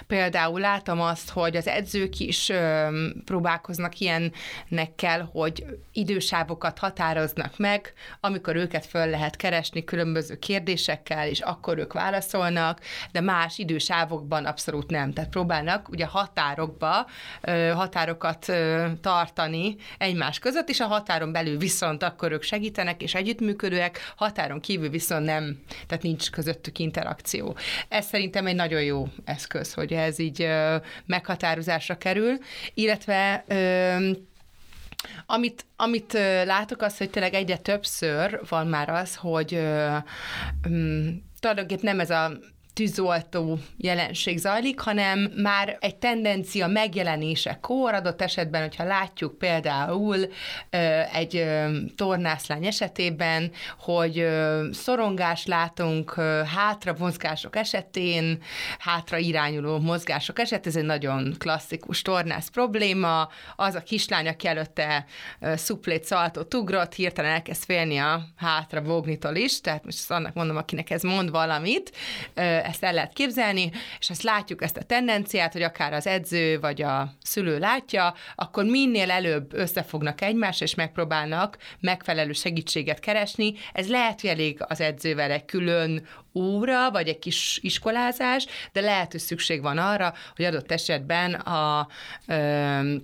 például 0.07 0.60
látom 0.60 1.01
azt, 1.01 1.29
hogy 1.29 1.55
az 1.55 1.67
edzők 1.67 2.19
is 2.19 2.50
ö, 2.50 2.88
próbálkoznak 3.25 3.93
ilyennekkel, 4.00 5.29
hogy 5.31 5.65
idősávokat 5.91 6.79
határoznak 6.79 7.57
meg, 7.57 7.93
amikor 8.19 8.55
őket 8.55 8.86
föl 8.86 9.10
lehet 9.10 9.36
keresni 9.36 9.83
különböző 9.83 10.36
kérdésekkel, 10.36 11.27
és 11.27 11.39
akkor 11.39 11.77
ők 11.77 11.93
válaszolnak, 11.93 12.79
de 13.12 13.21
más 13.21 13.57
idősávokban 13.57 14.45
abszolút 14.45 14.89
nem. 14.89 15.13
Tehát 15.13 15.29
próbálnak 15.29 15.89
ugye 15.89 16.05
határokba, 16.05 17.07
ö, 17.41 17.71
határokat 17.75 18.50
ö, 18.50 18.88
tartani 19.01 19.75
egymás 19.98 20.39
között, 20.39 20.69
és 20.69 20.79
a 20.79 20.86
határon 20.86 21.30
belül 21.31 21.57
viszont 21.57 22.03
akkor 22.03 22.31
ők 22.31 22.43
segítenek 22.43 23.01
és 23.01 23.13
együttműködőek, 23.13 24.13
határon 24.15 24.59
kívül 24.59 24.89
viszont 24.89 25.25
nem, 25.25 25.59
tehát 25.88 26.03
nincs 26.03 26.29
közöttük 26.29 26.79
interakció. 26.79 27.55
Ez 27.89 28.05
szerintem 28.05 28.47
egy 28.47 28.55
nagyon 28.55 28.83
jó 28.83 29.07
eszköz, 29.25 29.73
hogy 29.73 29.93
ez 29.93 30.19
így 30.19 30.47
meghatározásra 31.05 31.97
kerül, 31.97 32.38
illetve 32.73 33.45
amit, 35.25 35.65
amit 35.75 36.13
látok 36.45 36.81
az, 36.81 36.97
hogy 36.97 37.09
tényleg 37.09 37.33
egyre 37.33 37.57
többször 37.57 38.39
van 38.50 38.67
már 38.67 38.89
az, 38.89 39.15
hogy 39.15 39.53
um, 40.67 41.23
tulajdonképpen 41.39 41.83
nem 41.83 42.00
ez 42.00 42.09
a 42.09 42.31
tűzoltó 42.73 43.59
jelenség 43.77 44.37
zajlik, 44.37 44.79
hanem 44.79 45.19
már 45.19 45.77
egy 45.79 45.95
tendencia 45.95 46.67
megjelenésekor, 46.67 47.93
adott 47.93 48.21
esetben, 48.21 48.61
hogyha 48.61 48.83
látjuk 48.83 49.37
például 49.37 50.17
egy 51.13 51.45
tornászlány 51.95 52.65
esetében, 52.65 53.51
hogy 53.79 54.27
szorongás 54.71 55.45
látunk 55.45 56.13
hátra 56.55 56.95
mozgások 56.97 57.55
esetén, 57.55 58.41
hátra 58.79 59.17
irányuló 59.17 59.79
mozgások 59.79 60.39
esetén, 60.39 60.71
ez 60.71 60.75
egy 60.75 60.83
nagyon 60.83 61.35
klasszikus 61.37 62.01
tornász 62.01 62.49
probléma, 62.49 63.29
az 63.55 63.75
a 63.75 63.83
kislány, 63.83 64.27
aki 64.27 64.47
előtte 64.47 65.05
szuplét 65.55 66.03
szaltot 66.03 66.53
ugrott, 66.53 66.93
hirtelen 66.93 67.31
elkezd 67.31 67.63
félni 67.63 67.97
a 67.97 68.21
hátra 68.35 68.81
vognitól 68.81 69.35
is, 69.35 69.61
tehát 69.61 69.85
most 69.85 70.11
annak 70.11 70.33
mondom, 70.33 70.57
akinek 70.57 70.89
ez 70.89 71.01
mond 71.01 71.31
valamit, 71.31 71.91
ezt 72.63 72.84
el 72.84 72.94
lehet 72.94 73.13
képzelni, 73.13 73.72
és 74.00 74.10
ezt 74.10 74.24
látjuk, 74.24 74.63
ezt 74.63 74.77
a 74.77 74.84
tendenciát, 74.84 75.53
hogy 75.53 75.62
akár 75.62 75.94
az 75.94 76.08
edző 76.08 76.60
vagy 76.60 76.82
a 76.82 77.13
szülő 77.24 77.60
látja, 77.60 78.13
akkor 78.36 78.63
minél 78.63 79.12
előbb 79.12 79.53
összefognak 79.53 80.22
egymás, 80.22 80.62
és 80.62 80.75
megpróbálnak 80.75 81.58
megfelelő 81.80 82.32
segítséget 82.32 83.00
keresni. 83.00 83.53
Ez 83.74 83.89
lehet, 83.89 84.22
hogy 84.22 84.30
elég 84.30 84.58
az 84.68 84.82
edzővel 84.82 85.32
egy 85.32 85.46
külön 85.46 86.08
óra, 86.34 86.91
vagy 86.91 87.08
egy 87.08 87.20
kis 87.20 87.60
iskolázás, 87.62 88.46
de 88.72 88.82
lehet, 88.82 89.12
hogy 89.12 89.22
szükség 89.22 89.62
van 89.62 89.77
arra, 89.77 90.13
hogy 90.36 90.46
adott 90.46 90.72
esetben 90.72 91.34
a 91.34 91.88
ö, 92.27 92.96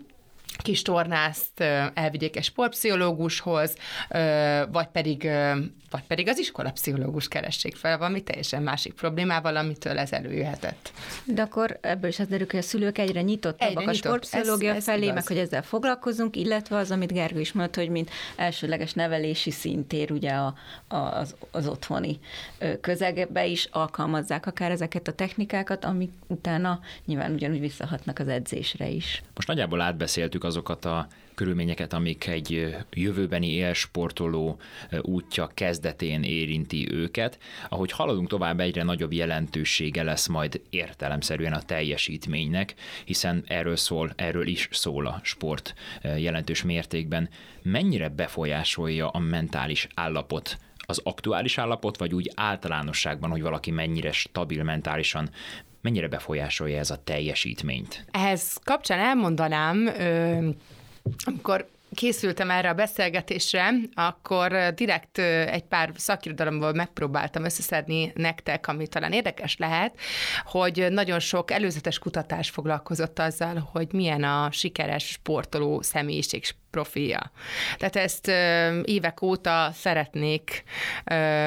kis 0.57 0.81
tornászt 0.81 1.59
elvigyék 1.93 2.35
egy 2.35 2.43
sportpszichológushoz, 2.43 3.75
vagy 4.71 4.87
pedig, 4.87 5.29
vagy 5.89 6.03
pedig 6.03 6.27
az 6.27 6.39
iskolapszichológus 6.39 7.27
keressék 7.27 7.75
fel 7.75 7.97
valami 7.97 8.23
teljesen 8.23 8.63
másik 8.63 8.93
problémával, 8.93 9.55
amitől 9.55 9.97
ez 9.97 10.11
előjöhetett. 10.11 10.91
De 11.23 11.41
akkor 11.41 11.77
ebből 11.81 12.09
is 12.09 12.19
az 12.19 12.27
derül, 12.27 12.47
hogy 12.49 12.59
a 12.59 12.61
szülők 12.61 12.97
egyre 12.97 13.21
nyitottabbak 13.21 13.69
egyre 13.69 13.79
a 13.79 13.91
nyitott. 13.91 13.95
sportpszichológia 13.95 14.69
ez, 14.69 14.75
ez 14.75 14.83
felé, 14.83 15.01
igaz. 15.03 15.13
meg 15.13 15.27
hogy 15.27 15.37
ezzel 15.37 15.63
foglalkozunk, 15.63 16.35
illetve 16.35 16.77
az, 16.77 16.91
amit 16.91 17.13
Gergő 17.13 17.39
is 17.39 17.51
mondta, 17.51 17.79
hogy 17.79 17.89
mint 17.89 18.09
elsőleges 18.35 18.93
nevelési 18.93 19.51
szintér 19.51 20.11
ugye 20.11 20.31
a, 20.31 20.53
a, 20.87 20.95
az, 20.95 21.35
az 21.51 21.67
otthoni 21.67 22.19
közegbe 22.81 23.45
is 23.45 23.67
alkalmazzák 23.71 24.45
akár 24.45 24.71
ezeket 24.71 25.07
a 25.07 25.13
technikákat, 25.13 25.85
amik 25.85 26.11
utána 26.27 26.79
nyilván 27.05 27.33
ugyanúgy 27.33 27.59
visszahatnak 27.59 28.19
az 28.19 28.27
edzésre 28.27 28.87
is. 28.87 29.23
Most 29.35 29.47
nagyjából 29.47 29.81
átbeszéltük 29.81 30.43
azokat 30.43 30.85
a 30.85 31.07
körülményeket, 31.37 31.93
amik 31.93 32.27
egy 32.27 32.75
jövőbeni 32.91 33.51
élsportoló 33.51 34.59
útja 35.01 35.51
kezdetén 35.53 36.23
érinti 36.23 36.87
őket. 36.91 37.39
Ahogy 37.69 37.91
haladunk 37.91 38.27
tovább, 38.27 38.59
egyre 38.59 38.83
nagyobb 38.83 39.13
jelentősége 39.13 40.03
lesz 40.03 40.27
majd 40.27 40.61
értelemszerűen 40.69 41.53
a 41.53 41.61
teljesítménynek, 41.61 42.73
hiszen 43.05 43.43
erről 43.47 43.75
szól, 43.75 44.13
erről 44.15 44.47
is 44.47 44.67
szól 44.71 45.05
a 45.05 45.19
sport 45.23 45.73
jelentős 46.17 46.63
mértékben. 46.63 47.29
Mennyire 47.61 48.09
befolyásolja 48.09 49.09
a 49.09 49.19
mentális 49.19 49.87
állapot 49.95 50.57
az 50.89 51.01
aktuális 51.03 51.57
állapot, 51.57 51.97
vagy 51.97 52.13
úgy 52.13 52.31
általánosságban, 52.35 53.29
hogy 53.29 53.41
valaki 53.41 53.71
mennyire 53.71 54.11
stabil 54.11 54.63
mentálisan, 54.63 55.29
mennyire 55.81 56.07
befolyásolja 56.07 56.77
ez 56.77 56.91
a 56.91 57.03
teljesítményt? 57.03 58.05
Ehhez 58.11 58.59
kapcsán 58.63 58.99
elmondanám, 58.99 59.89
amikor 61.23 61.67
készültem 61.93 62.49
erre 62.49 62.69
a 62.69 62.73
beszélgetésre, 62.73 63.73
akkor 63.93 64.73
direkt 64.75 65.17
egy 65.17 65.63
pár 65.63 65.91
szakirodalomból 65.95 66.73
megpróbáltam 66.73 67.43
összeszedni 67.43 68.11
nektek, 68.15 68.67
ami 68.67 68.87
talán 68.87 69.11
érdekes 69.11 69.57
lehet, 69.57 69.95
hogy 70.45 70.87
nagyon 70.89 71.19
sok 71.19 71.51
előzetes 71.51 71.99
kutatás 71.99 72.49
foglalkozott 72.49 73.19
azzal, 73.19 73.69
hogy 73.71 73.87
milyen 73.91 74.23
a 74.23 74.51
sikeres 74.51 75.07
sportoló 75.07 75.81
személyiség 75.81 76.43
profilja. 76.71 77.31
Tehát 77.77 77.95
ezt 77.95 78.31
évek 78.83 79.21
óta 79.21 79.69
szeretnék 79.73 80.63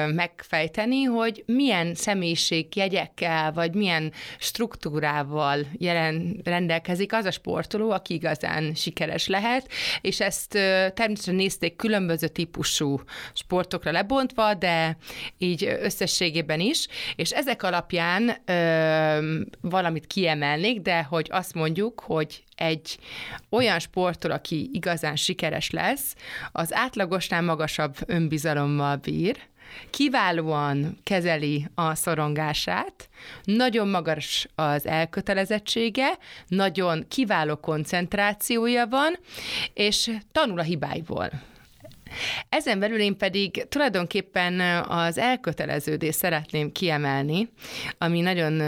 megfejteni, 0.07 1.03
hogy 1.03 1.43
milyen 1.45 1.95
személyiségjegyekkel, 1.95 3.51
vagy 3.51 3.73
milyen 3.73 4.13
struktúrával 4.37 5.59
jelen 5.77 6.41
rendelkezik 6.43 7.13
az 7.13 7.25
a 7.25 7.31
sportoló, 7.31 7.91
aki 7.91 8.13
igazán 8.13 8.73
sikeres 8.73 9.27
lehet, 9.27 9.67
és 10.01 10.19
ezt 10.19 10.49
természetesen 10.49 11.35
nézték 11.35 11.75
különböző 11.75 12.27
típusú 12.27 12.99
sportokra 13.33 13.91
lebontva, 13.91 14.53
de 14.53 14.97
így 15.37 15.77
összességében 15.81 16.59
is, 16.59 16.87
és 17.15 17.31
ezek 17.31 17.63
alapján 17.63 18.37
ö, 18.45 19.41
valamit 19.61 20.07
kiemelnék, 20.07 20.81
de 20.81 21.03
hogy 21.03 21.27
azt 21.31 21.53
mondjuk, 21.53 21.99
hogy 21.99 22.43
egy 22.61 22.97
olyan 23.49 23.79
sportol, 23.79 24.31
aki 24.31 24.69
igazán 24.73 25.15
sikeres 25.15 25.69
lesz, 25.69 26.15
az 26.51 26.73
átlagosnál 26.73 27.41
magasabb 27.41 27.95
önbizalommal 28.05 28.95
bír, 28.95 29.37
kiválóan 29.89 30.99
kezeli 31.03 31.67
a 31.75 31.95
szorongását, 31.95 33.09
nagyon 33.43 33.87
magas 33.87 34.47
az 34.55 34.85
elkötelezettsége, 34.85 36.17
nagyon 36.47 37.05
kiváló 37.07 37.55
koncentrációja 37.55 38.87
van, 38.87 39.17
és 39.73 40.11
tanul 40.31 40.59
a 40.59 40.63
hibáiból. 40.63 41.29
Ezen 42.49 42.79
belül 42.79 42.99
én 42.99 43.17
pedig 43.17 43.65
tulajdonképpen 43.69 44.59
az 44.87 45.17
elköteleződést 45.17 46.17
szeretném 46.17 46.71
kiemelni, 46.71 47.49
ami 47.97 48.21
nagyon 48.21 48.61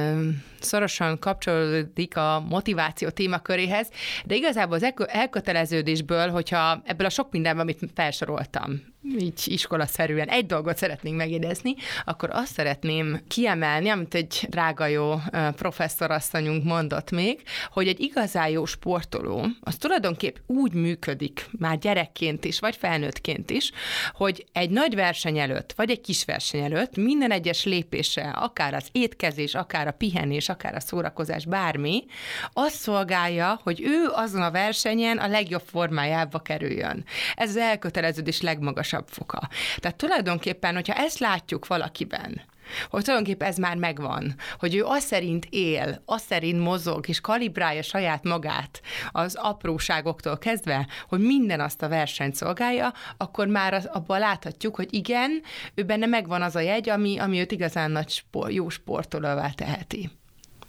szorosan 0.59 1.19
kapcsolódik 1.19 2.17
a 2.17 2.45
motiváció 2.49 3.09
témaköréhez, 3.09 3.89
de 4.25 4.35
igazából 4.35 4.75
az 4.75 4.93
elköteleződésből, 5.07 6.29
hogyha 6.29 6.81
ebből 6.85 7.05
a 7.05 7.09
sok 7.09 7.31
mindenben, 7.31 7.61
amit 7.61 7.79
felsoroltam, 7.93 8.92
így 9.19 9.41
iskolaszerűen 9.45 10.27
egy 10.27 10.45
dolgot 10.45 10.77
szeretnénk 10.77 11.17
megjegyezni, 11.17 11.75
akkor 12.05 12.29
azt 12.31 12.53
szeretném 12.53 13.21
kiemelni, 13.27 13.89
amit 13.89 14.15
egy 14.15 14.47
drága 14.49 14.85
jó 14.85 15.15
professzorasszonyunk 15.55 16.63
mondott 16.63 17.11
még, 17.11 17.41
hogy 17.71 17.87
egy 17.87 17.99
igazán 17.99 18.49
jó 18.49 18.65
sportoló, 18.65 19.45
az 19.61 19.75
tulajdonképp 19.75 20.35
úgy 20.47 20.73
működik, 20.73 21.45
már 21.59 21.77
gyerekként 21.77 22.45
is, 22.45 22.59
vagy 22.59 22.75
felnőttként 22.75 23.49
is, 23.49 23.71
hogy 24.13 24.45
egy 24.51 24.69
nagy 24.69 24.95
verseny 24.95 25.37
előtt, 25.37 25.73
vagy 25.75 25.89
egy 25.89 26.01
kis 26.01 26.25
verseny 26.25 26.63
előtt 26.63 26.95
minden 26.95 27.31
egyes 27.31 27.63
lépése, 27.63 28.29
akár 28.29 28.73
az 28.73 28.87
étkezés, 28.91 29.55
akár 29.55 29.87
a 29.87 29.91
pihenés, 29.91 30.49
akár 30.49 30.75
a 30.75 30.79
szórakozás, 30.79 31.45
bármi, 31.45 32.05
azt 32.53 32.75
szolgálja, 32.75 33.59
hogy 33.63 33.81
ő 33.81 34.07
azon 34.13 34.41
a 34.41 34.51
versenyen 34.51 35.17
a 35.17 35.27
legjobb 35.27 35.63
formájába 35.65 36.39
kerüljön. 36.39 37.03
Ez 37.35 37.49
az 37.49 37.57
elköteleződés 37.57 38.41
legmagasabb 38.41 38.91
foka. 39.07 39.49
Tehát 39.77 39.97
tulajdonképpen, 39.97 40.73
hogyha 40.73 40.93
ezt 40.93 41.19
látjuk 41.19 41.67
valakiben, 41.67 42.41
hogy 42.89 43.03
tulajdonképpen 43.03 43.47
ez 43.47 43.57
már 43.57 43.75
megvan, 43.75 44.35
hogy 44.59 44.75
ő 44.75 44.83
azt 44.83 45.07
szerint 45.07 45.47
él, 45.49 46.01
azt 46.05 46.25
szerint 46.25 46.59
mozog, 46.59 47.09
és 47.09 47.21
kalibrálja 47.21 47.81
saját 47.81 48.23
magát 48.23 48.81
az 49.11 49.35
apróságoktól 49.35 50.37
kezdve, 50.37 50.87
hogy 51.07 51.19
minden 51.19 51.59
azt 51.59 51.81
a 51.81 51.87
versenyt 51.87 52.35
szolgálja, 52.35 52.93
akkor 53.17 53.47
már 53.47 53.73
az, 53.73 53.85
abban 53.85 54.19
láthatjuk, 54.19 54.75
hogy 54.75 54.93
igen, 54.93 55.41
ő 55.75 55.83
benne 55.83 56.05
megvan 56.05 56.41
az 56.41 56.55
a 56.55 56.59
jegy, 56.59 56.89
ami, 56.89 57.17
ami 57.17 57.39
őt 57.39 57.51
igazán 57.51 57.91
nagy 57.91 58.09
sport, 58.09 58.53
jó 58.53 58.69
sportolóvá 58.69 59.49
teheti. 59.49 60.09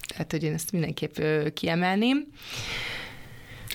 Tehát, 0.07 0.31
hogy 0.31 0.43
én 0.43 0.53
ezt 0.53 0.71
mindenképp 0.71 1.17
kiemelném. 1.53 2.27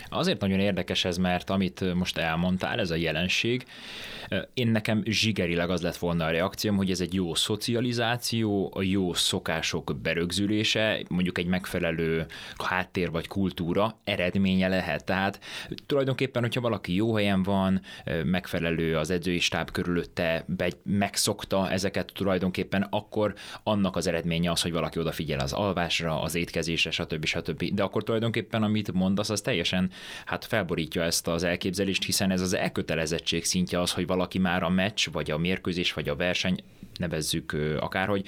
Azért 0.08 0.40
nagyon 0.40 0.60
érdekes 0.60 1.04
ez, 1.04 1.16
mert 1.16 1.50
amit 1.50 1.94
most 1.94 2.18
elmondtál, 2.18 2.80
ez 2.80 2.90
a 2.90 2.94
jelenség, 2.94 3.64
én 4.54 4.68
nekem 4.68 5.02
zsigerileg 5.04 5.70
az 5.70 5.82
lett 5.82 5.96
volna 5.96 6.24
a 6.24 6.30
reakcióm, 6.30 6.76
hogy 6.76 6.90
ez 6.90 7.00
egy 7.00 7.14
jó 7.14 7.34
szocializáció, 7.34 8.72
a 8.74 8.82
jó 8.82 9.12
szokások 9.12 9.96
berögzülése, 10.02 11.02
mondjuk 11.08 11.38
egy 11.38 11.46
megfelelő 11.46 12.26
háttér 12.64 13.10
vagy 13.10 13.28
kultúra 13.28 13.98
eredménye 14.04 14.68
lehet. 14.68 15.04
Tehát 15.04 15.40
tulajdonképpen, 15.86 16.42
hogyha 16.42 16.60
valaki 16.60 16.94
jó 16.94 17.14
helyen 17.14 17.42
van, 17.42 17.80
megfelelő 18.24 18.96
az 18.96 19.10
edzői 19.10 19.38
stáb 19.38 19.70
körülötte, 19.70 20.44
megszokta 20.82 21.70
ezeket 21.70 22.12
tulajdonképpen, 22.14 22.86
akkor 22.90 23.34
annak 23.62 23.96
az 23.96 24.06
eredménye 24.06 24.50
az, 24.50 24.62
hogy 24.62 24.72
valaki 24.72 24.98
odafigyel 24.98 25.38
az 25.38 25.52
alvásra, 25.52 26.22
az 26.22 26.34
étkezésre, 26.34 26.90
stb. 26.90 27.24
stb. 27.24 27.64
De 27.74 27.82
akkor 27.82 28.02
tulajdonképpen, 28.02 28.62
amit 28.62 28.92
mondasz, 28.92 29.30
az 29.30 29.40
teljesen 29.40 29.90
hát 30.24 30.44
felborítja 30.44 31.02
ezt 31.02 31.28
az 31.28 31.42
elképzelést, 31.42 32.04
hiszen 32.04 32.30
ez 32.30 32.40
az 32.40 32.54
elkötelezettség 32.54 33.44
szintje 33.44 33.80
az, 33.80 33.92
hogy 33.92 34.06
valaki 34.06 34.18
már 34.38 34.62
a 34.62 34.68
meccs, 34.68 35.08
vagy 35.12 35.30
a 35.30 35.38
mérkőzés, 35.38 35.92
vagy 35.92 36.08
a 36.08 36.16
verseny, 36.16 36.62
nevezzük 36.96 37.56
akárhogy, 37.80 38.26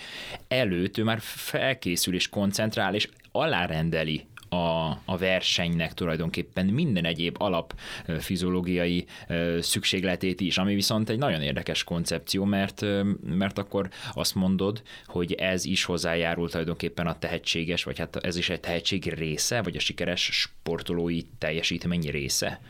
előtt 0.49 0.99
ő 0.99 1.05
már 1.05 1.19
felkészül 1.21 2.15
és 2.15 2.29
koncentrál, 2.29 2.95
és 2.95 3.09
alárendeli 3.33 4.27
a, 4.53 4.91
a 5.05 5.17
versenynek 5.19 5.95
tulajdonképpen 5.95 6.67
minden 6.67 7.05
egyéb 7.05 7.37
alap 7.39 7.75
fiziológiai 8.19 9.05
szükségletét 9.61 10.41
is, 10.41 10.59
ami 10.59 10.75
viszont 10.75 11.09
egy 11.09 11.19
nagyon 11.19 11.43
érdekes 11.43 11.85
koncepció, 11.85 12.45
mert, 12.45 12.85
mert 13.25 13.59
akkor 13.59 13.89
azt 14.15 14.35
mondod, 14.35 14.83
hogy 15.07 15.33
ez 15.33 15.65
is 15.65 15.85
hozzájárul 15.85 16.51
tulajdonképpen 16.51 17.07
a 17.07 17.19
tehetséges, 17.19 17.85
vagy 17.85 17.99
hát 17.99 18.17
ez 18.17 18.37
is 18.37 18.51
egy 18.51 18.61
tehetség 18.61 19.15
része, 19.15 19.63
vagy 19.63 19.77
a 19.77 19.81
sikeres 19.81 20.23
sportolói 20.23 21.21
teljesítmény 21.39 22.11
része. 22.11 22.61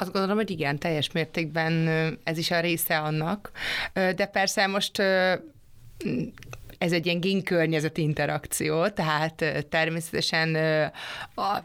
Azt 0.00 0.12
gondolom, 0.12 0.36
hogy 0.36 0.50
igen, 0.50 0.78
teljes 0.78 1.12
mértékben 1.12 1.88
ez 2.24 2.38
is 2.38 2.50
a 2.50 2.60
része 2.60 2.98
annak, 2.98 3.50
de 3.92 4.26
persze 4.26 4.66
most 4.66 4.98
ez 6.78 6.92
egy 6.92 7.06
ilyen 7.06 7.20
génkörnyezet 7.20 7.98
interakció, 7.98 8.88
tehát 8.88 9.66
természetesen 9.68 10.54
a 11.34 11.58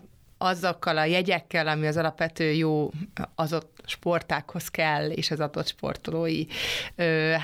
azokkal 0.46 0.98
a 0.98 1.06
jegyekkel, 1.06 1.68
ami 1.68 1.88
az 1.88 1.98
alapvető 1.98 2.52
jó 2.52 2.92
az 3.36 3.54
ott 3.54 3.76
sportákhoz 3.86 4.68
kell, 4.68 5.10
és 5.10 5.32
az 5.32 5.40
adott 5.40 5.68
sportolói 5.68 6.46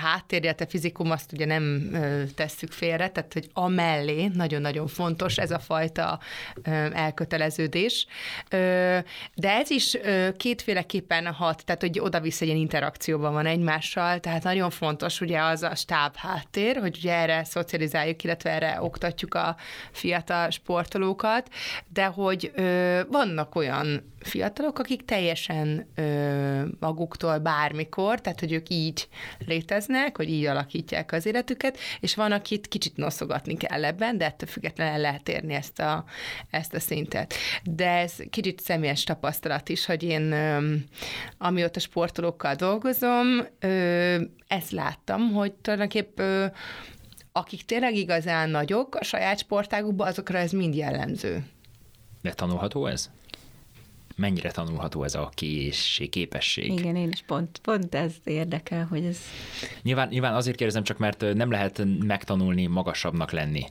háttérje, 0.02 0.56
a 0.60 0.66
fizikum 0.68 1.12
azt 1.12 1.32
ugye 1.32 1.46
nem 1.46 1.90
ö, 1.94 2.24
tesszük 2.36 2.72
félre, 2.72 3.10
tehát 3.10 3.34
hogy 3.34 3.50
amellé 3.54 4.30
nagyon-nagyon 4.34 4.88
fontos 4.88 5.38
ez 5.38 5.52
a 5.52 5.60
fajta 5.60 6.20
ö, 6.64 6.70
elköteleződés. 6.94 8.08
Ö, 8.50 8.98
de 9.36 9.52
ez 9.52 9.70
is 9.70 9.94
ö, 9.94 10.28
kétféleképpen 10.38 11.34
hat, 11.34 11.66
tehát 11.66 11.82
hogy 11.82 12.00
oda-vissza 12.00 12.46
egy 12.46 12.58
interakcióban 12.58 13.34
van 13.34 13.46
egymással, 13.46 14.20
tehát 14.20 14.44
nagyon 14.44 14.70
fontos 14.70 15.22
ugye 15.22 15.42
az 15.42 15.64
a 15.64 15.76
stáb 15.76 16.16
háttér, 16.16 16.78
hogy 16.78 16.98
ugye 16.98 17.14
erre 17.14 17.44
szocializáljuk, 17.44 18.24
illetve 18.24 18.50
erre 18.50 18.78
oktatjuk 18.82 19.34
a 19.34 19.56
fiatal 19.92 20.50
sportolókat, 20.50 21.50
de 21.94 22.06
hogy 22.06 22.52
ö, 22.56 22.91
vannak 23.10 23.56
olyan 23.56 24.14
fiatalok, 24.20 24.80
akik 24.80 25.06
teljesen 25.06 25.88
ö, 25.96 26.64
maguktól 26.80 27.38
bármikor, 27.38 28.22
tehát 28.22 28.40
hogy 28.40 28.52
ők 28.52 28.70
így 28.70 29.08
léteznek, 29.46 30.18
hogy 30.18 30.30
így 30.30 30.46
alakítják 30.46 31.12
az 31.12 31.26
életüket, 31.26 31.78
és 32.00 32.16
van, 32.16 32.32
akit 32.32 32.68
kicsit 32.68 32.98
noszogatni 32.98 33.58
kell 33.58 33.86
ebben, 33.86 34.18
de 34.18 34.26
ettől 34.26 34.50
függetlenül 34.50 34.94
el 34.94 35.00
lehet 35.00 35.30
érni 35.30 35.54
ezt 35.54 35.80
a, 35.80 36.04
ezt 36.50 36.74
a 36.74 36.80
szintet. 36.80 37.34
De 37.64 37.90
ez 37.90 38.14
kicsit 38.30 38.60
személyes 38.60 39.04
tapasztalat 39.04 39.70
is, 39.70 39.86
hogy 39.86 40.04
én 40.04 40.32
ö, 40.32 40.76
amióta 41.38 41.80
sportolókkal 41.80 42.56
dolgozom, 42.56 43.28
ö, 43.60 44.22
ezt 44.48 44.72
láttam, 44.72 45.32
hogy 45.32 45.54
tulajdonképp 45.54 46.20
ö, 46.20 46.46
akik 47.32 47.66
tényleg 47.66 47.96
igazán 47.96 48.50
nagyok 48.50 48.96
a 48.96 49.04
saját 49.04 49.40
sportágukban, 49.40 50.08
azokra 50.08 50.38
ez 50.38 50.52
mind 50.52 50.76
jellemző. 50.76 51.44
De 52.22 52.34
tanulható 52.34 52.86
ez? 52.86 53.10
mennyire 54.16 54.52
tanulható 54.52 55.04
ez 55.04 55.16
a 55.16 55.32
készség, 55.34 56.10
képesség. 56.10 56.80
Igen, 56.80 56.96
én 56.96 57.10
is 57.12 57.24
pont, 57.28 57.60
pont 57.64 57.96
ez 57.96 58.14
érdekel, 58.24 58.86
hogy 58.90 59.06
ez... 59.06 59.18
Nyilván, 59.82 60.08
nyilván 60.08 60.34
azért 60.34 60.56
kérdezem 60.56 60.84
csak, 60.84 60.98
mert 60.98 61.26
nem 61.34 61.52
lehet 61.52 61.84
megtanulni 62.00 62.66
magasabbnak 62.66 63.32
lenni, 63.32 63.64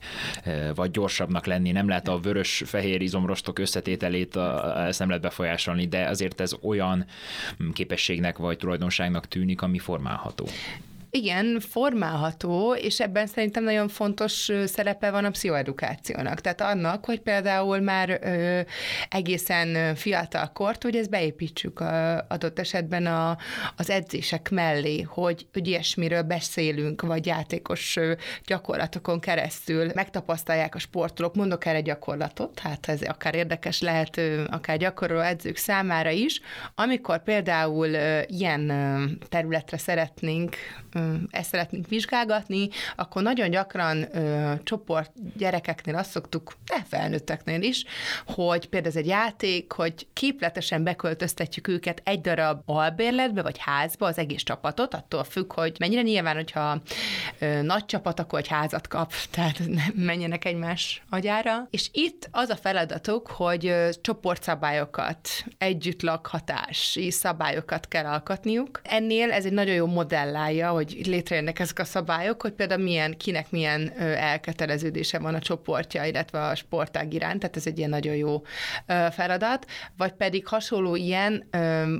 vagy 0.74 0.90
gyorsabbnak 0.90 1.46
lenni, 1.46 1.70
nem 1.70 1.88
lehet 1.88 2.08
a 2.08 2.18
vörös-fehér 2.18 3.00
izomrostok 3.02 3.58
összetételét, 3.58 4.36
ezt 4.76 4.98
nem 4.98 5.08
lehet 5.08 5.22
befolyásolni, 5.22 5.86
de 5.86 6.08
azért 6.08 6.40
ez 6.40 6.54
olyan 6.60 7.04
képességnek 7.72 8.38
vagy 8.38 8.56
tulajdonságnak 8.56 9.26
tűnik, 9.26 9.62
ami 9.62 9.78
formálható. 9.78 10.46
Igen, 11.12 11.60
formálható, 11.60 12.74
és 12.74 13.00
ebben 13.00 13.26
szerintem 13.26 13.64
nagyon 13.64 13.88
fontos 13.88 14.50
szerepe 14.64 15.10
van 15.10 15.24
a 15.24 15.30
pszichoedukációnak. 15.30 16.40
Tehát 16.40 16.60
annak, 16.60 17.04
hogy 17.04 17.20
például 17.20 17.80
már 17.80 18.18
ö, 18.22 18.60
egészen 19.08 19.94
fiatal 19.94 20.50
kort, 20.52 20.82
hogy 20.82 20.96
ezt 20.96 21.10
beépítsük 21.10 21.80
a, 21.80 22.26
adott 22.28 22.58
esetben 22.58 23.06
a, 23.06 23.36
az 23.76 23.90
edzések 23.90 24.50
mellé, 24.50 25.00
hogy, 25.00 25.46
hogy 25.52 25.66
ilyesmiről 25.66 26.22
beszélünk, 26.22 27.02
vagy 27.02 27.26
játékos 27.26 27.98
gyakorlatokon 28.46 29.20
keresztül 29.20 29.90
megtapasztalják 29.94 30.74
a 30.74 30.78
sportolók. 30.78 31.34
Mondok 31.34 31.64
erre 31.66 31.80
gyakorlatot, 31.80 32.58
hát 32.58 32.88
ez 32.88 33.02
akár 33.02 33.34
érdekes 33.34 33.80
lehet, 33.80 34.20
akár 34.46 34.76
gyakoroló 34.76 35.20
edzők 35.20 35.56
számára 35.56 36.10
is, 36.10 36.40
amikor 36.74 37.22
például 37.22 37.88
ilyen 38.26 38.72
területre 39.28 39.78
szeretnénk 39.78 40.56
ezt 41.30 41.50
szeretnénk 41.50 41.88
vizsgálgatni, 41.88 42.68
akkor 42.96 43.22
nagyon 43.22 43.50
gyakran 43.50 44.16
ö, 44.16 44.52
csoport 44.62 45.12
gyerekeknél 45.36 45.96
azt 45.96 46.10
szoktuk, 46.10 46.52
de 46.66 46.84
felnőtteknél 46.88 47.62
is, 47.62 47.84
hogy 48.26 48.68
például 48.68 48.92
ez 48.92 49.00
egy 49.00 49.06
játék, 49.06 49.72
hogy 49.72 50.06
képletesen 50.12 50.84
beköltöztetjük 50.84 51.68
őket 51.68 52.00
egy 52.04 52.20
darab 52.20 52.62
albérletbe 52.64 53.42
vagy 53.42 53.58
házba 53.58 54.06
az 54.06 54.18
egész 54.18 54.42
csapatot, 54.42 54.94
attól 54.94 55.24
függ, 55.24 55.52
hogy 55.52 55.76
mennyire 55.78 56.02
nyilván, 56.02 56.34
hogyha 56.34 56.80
ö, 57.38 57.62
nagy 57.62 57.84
csapat, 57.84 58.20
akkor 58.20 58.38
egy 58.38 58.48
házat 58.48 58.88
kap, 58.88 59.12
tehát 59.34 59.58
nem 59.58 59.92
menjenek 59.94 60.44
egymás 60.44 61.02
agyára. 61.10 61.66
És 61.70 61.88
itt 61.92 62.28
az 62.30 62.48
a 62.48 62.56
feladatuk, 62.56 63.26
hogy 63.28 63.66
ö, 63.66 63.88
csoportszabályokat, 64.00 65.28
együttlakhatási 65.58 67.10
szabályokat 67.10 67.88
kell 67.88 68.04
alkotniuk. 68.04 68.80
Ennél 68.82 69.30
ez 69.30 69.44
egy 69.44 69.52
nagyon 69.52 69.74
jó 69.74 69.86
modellálja, 69.86 70.70
hogy 70.70 70.89
létrejönnek 71.04 71.58
ezek 71.58 71.78
a 71.78 71.84
szabályok, 71.84 72.42
hogy 72.42 72.52
például 72.52 72.82
milyen, 72.82 73.16
kinek 73.16 73.50
milyen 73.50 73.92
elköteleződése 73.98 75.18
van 75.18 75.34
a 75.34 75.38
csoportja, 75.38 76.04
illetve 76.04 76.40
a 76.40 76.54
sportág 76.54 77.14
iránt, 77.14 77.40
tehát 77.40 77.56
ez 77.56 77.66
egy 77.66 77.78
ilyen 77.78 77.90
nagyon 77.90 78.14
jó 78.14 78.42
feladat, 79.10 79.66
vagy 79.96 80.12
pedig 80.12 80.46
hasonló 80.46 80.96
ilyen 80.96 81.48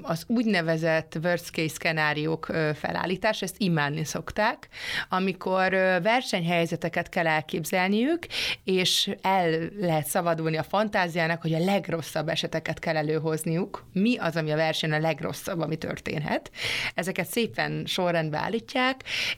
az 0.02 0.24
úgynevezett 0.26 1.18
worst 1.22 1.50
case 1.50 1.74
szenáriók 1.90 2.46
felállítás, 2.74 3.42
ezt 3.42 3.54
imádni 3.58 4.04
szokták, 4.04 4.68
amikor 5.08 5.70
versenyhelyzeteket 6.02 7.08
kell 7.08 7.26
elképzelniük, 7.26 8.26
és 8.64 9.10
el 9.22 9.70
lehet 9.80 10.06
szabadulni 10.06 10.56
a 10.56 10.62
fantáziának, 10.62 11.42
hogy 11.42 11.52
a 11.52 11.64
legrosszabb 11.64 12.28
eseteket 12.28 12.78
kell 12.78 12.96
előhozniuk. 12.96 13.84
Mi 13.92 14.16
az, 14.16 14.36
ami 14.36 14.50
a 14.50 14.56
versenyen 14.56 15.02
a 15.02 15.06
legrosszabb, 15.06 15.60
ami 15.60 15.76
történhet. 15.76 16.50
Ezeket 16.94 17.26
szépen 17.26 17.86
sorrendbe 17.86 18.38
állítják, 18.38 18.79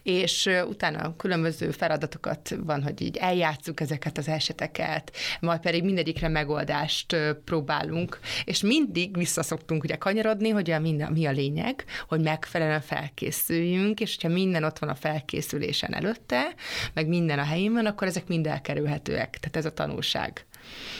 és 0.03 0.51
utána 0.69 1.17
különböző 1.17 1.71
feladatokat 1.71 2.55
van, 2.65 2.83
hogy 2.83 3.01
így 3.01 3.17
eljátszuk 3.17 3.81
ezeket 3.81 4.19
az 4.19 4.29
eseteket, 4.29 5.17
majd 5.41 5.61
pedig 5.61 5.85
mindegyikre 5.85 6.29
megoldást 6.29 7.17
próbálunk, 7.45 8.19
és 8.45 8.61
mindig 8.61 9.17
visszaszoktunk 9.17 9.83
ugye 9.85 9.97
kanyarodni, 9.97 10.49
hogy 10.49 10.71
a 10.71 10.79
minden, 10.79 11.13
mi 11.13 11.27
a 11.27 11.31
lényeg, 11.31 11.85
hogy 12.09 12.21
megfelelően 12.21 12.81
felkészüljünk, 12.81 14.01
és 14.01 14.15
hogyha 14.15 14.35
minden 14.35 14.65
ott 14.65 14.79
van 14.79 14.89
a 14.89 14.95
felkészülésen 14.95 15.95
előtte, 15.95 16.55
meg 16.95 17.09
minden 17.09 17.39
a 17.39 17.45
helyén 17.45 17.73
van, 17.73 17.87
akkor 17.87 18.07
ezek 18.07 18.27
mind 18.27 18.47
elkerülhetőek. 18.47 19.39
Tehát 19.39 19.57
ez 19.57 19.65
a 19.65 19.75
tanulság. 19.75 20.47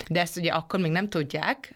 De 0.09 0.21
ezt 0.21 0.37
ugye 0.37 0.51
akkor 0.51 0.81
még 0.81 0.91
nem 0.91 1.09
tudják, 1.09 1.75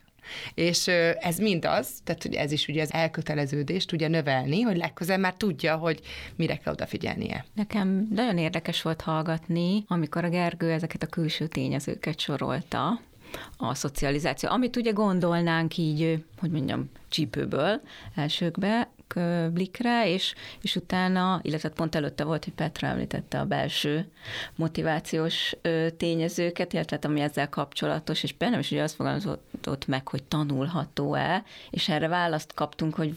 és 0.55 0.87
ez 1.21 1.39
mind 1.39 1.65
az, 1.65 1.89
tehát 2.05 2.23
hogy 2.23 2.35
ez 2.35 2.53
is 2.53 2.69
ugye 2.69 2.83
az 2.83 2.93
elköteleződést 2.93 3.89
tudja 3.89 4.09
növelni, 4.09 4.61
hogy 4.61 4.77
legközelebb 4.77 5.21
már 5.21 5.35
tudja, 5.35 5.77
hogy 5.77 6.01
mire 6.37 6.57
kell 6.57 6.73
odafigyelnie. 6.73 7.45
Nekem 7.55 8.09
nagyon 8.15 8.39
érdekes 8.39 8.83
volt 8.83 9.01
hallgatni, 9.01 9.85
amikor 9.89 10.25
a 10.25 10.29
Gergő 10.29 10.71
ezeket 10.71 11.03
a 11.03 11.07
külső 11.07 11.47
tényezőket 11.47 12.19
sorolta, 12.21 13.01
a 13.57 13.75
szocializáció, 13.75 14.49
amit 14.51 14.77
ugye 14.77 14.91
gondolnánk 14.91 15.77
így, 15.77 16.25
hogy 16.39 16.51
mondjam, 16.51 16.91
csípőből 17.09 17.81
elsőkbe, 18.15 18.91
blikre, 19.53 20.09
és, 20.09 20.35
és 20.61 20.77
utána, 20.77 21.41
illetve 21.43 21.69
pont 21.69 21.95
előtte 21.95 22.25
volt, 22.25 22.45
hogy 22.45 22.53
Petra 22.53 22.87
említette 22.87 23.41
a 23.41 23.45
belső 23.45 24.09
motivációs 24.57 25.57
tényezőket, 25.97 26.73
illetve 26.73 26.99
ami 27.03 27.21
ezzel 27.21 27.49
kapcsolatos, 27.49 28.23
és 28.23 28.33
bennem 28.33 28.59
is 28.59 28.71
ugye 28.71 28.83
azt 28.83 28.95
fogalmazott 28.95 29.87
meg, 29.87 30.09
hogy 30.09 30.23
tanulható-e, 30.23 31.45
és 31.71 31.89
erre 31.89 32.09
választ 32.09 32.55
kaptunk, 32.55 32.95
hogy 32.95 33.17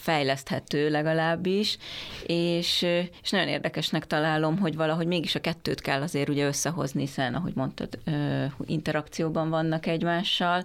fejleszthető 0.00 0.90
legalábbis, 0.90 1.78
és, 2.26 2.86
és 3.22 3.30
nagyon 3.30 3.48
érdekesnek 3.48 4.06
találom, 4.06 4.58
hogy 4.58 4.76
valahogy 4.76 5.06
mégis 5.06 5.34
a 5.34 5.40
kettőt 5.40 5.80
kell 5.80 6.02
azért 6.02 6.28
ugye 6.28 6.46
összehozni, 6.46 7.00
hiszen, 7.00 7.34
ahogy 7.34 7.52
mondtad, 7.54 7.98
interakcióban 8.66 9.50
vannak 9.50 9.86
egymással, 9.86 10.64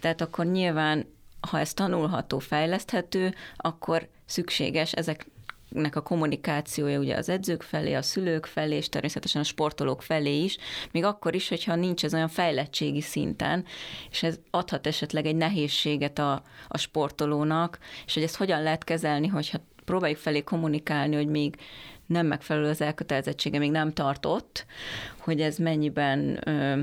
tehát 0.00 0.20
akkor 0.20 0.46
nyilván 0.46 1.06
ha 1.40 1.58
ez 1.58 1.74
tanulható, 1.74 2.38
fejleszthető, 2.38 3.34
akkor 3.56 4.08
szükséges 4.24 4.92
ezek 4.92 5.26
nek 5.68 5.96
a 5.96 6.02
kommunikációja 6.02 6.98
ugye 6.98 7.16
az 7.16 7.28
edzők 7.28 7.62
felé, 7.62 7.94
a 7.94 8.02
szülők 8.02 8.46
felé, 8.46 8.76
és 8.76 8.88
természetesen 8.88 9.40
a 9.40 9.44
sportolók 9.44 10.02
felé 10.02 10.42
is, 10.42 10.56
még 10.90 11.04
akkor 11.04 11.34
is, 11.34 11.48
hogyha 11.48 11.74
nincs 11.74 12.04
ez 12.04 12.14
olyan 12.14 12.28
fejlettségi 12.28 13.00
szinten, 13.00 13.64
és 14.10 14.22
ez 14.22 14.38
adhat 14.50 14.86
esetleg 14.86 15.26
egy 15.26 15.36
nehézséget 15.36 16.18
a, 16.18 16.42
a 16.68 16.78
sportolónak, 16.78 17.78
és 18.06 18.14
hogy 18.14 18.22
ezt 18.22 18.36
hogyan 18.36 18.62
lehet 18.62 18.84
kezelni, 18.84 19.26
hogyha 19.26 19.58
próbáljuk 19.84 20.18
felé 20.18 20.42
kommunikálni, 20.42 21.16
hogy 21.16 21.28
még 21.28 21.56
nem 22.06 22.26
megfelelő 22.26 22.68
az 22.68 22.80
elkötelezettsége, 22.80 23.58
még 23.58 23.70
nem 23.70 23.92
tartott, 23.92 24.66
hogy 25.18 25.40
ez 25.40 25.56
mennyiben 25.56 26.48
ö, 26.48 26.82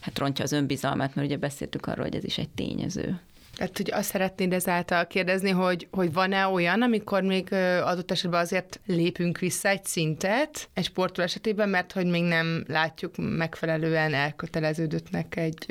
hát 0.00 0.18
rontja 0.18 0.44
az 0.44 0.52
önbizalmát, 0.52 1.14
mert 1.14 1.26
ugye 1.26 1.36
beszéltük 1.36 1.86
arról, 1.86 2.04
hogy 2.04 2.14
ez 2.14 2.24
is 2.24 2.38
egy 2.38 2.48
tényező. 2.48 3.20
Tehát, 3.60 3.76
hogy 3.76 3.90
azt 3.92 4.10
szeretnéd 4.10 4.52
ezáltal 4.52 5.06
kérdezni, 5.06 5.50
hogy, 5.50 5.88
hogy 5.90 6.12
van-e 6.12 6.46
olyan, 6.46 6.82
amikor 6.82 7.22
még 7.22 7.52
adott 7.82 8.10
esetben 8.10 8.40
azért 8.40 8.80
lépünk 8.86 9.38
vissza 9.38 9.68
egy 9.68 9.84
szintet 9.84 10.68
egy 10.74 10.84
sportoló 10.84 11.26
esetében, 11.26 11.68
mert 11.68 11.92
hogy 11.92 12.06
még 12.06 12.22
nem 12.22 12.64
látjuk 12.68 13.14
megfelelően 13.16 14.14
elköteleződöttnek 14.14 15.36
egy, 15.36 15.66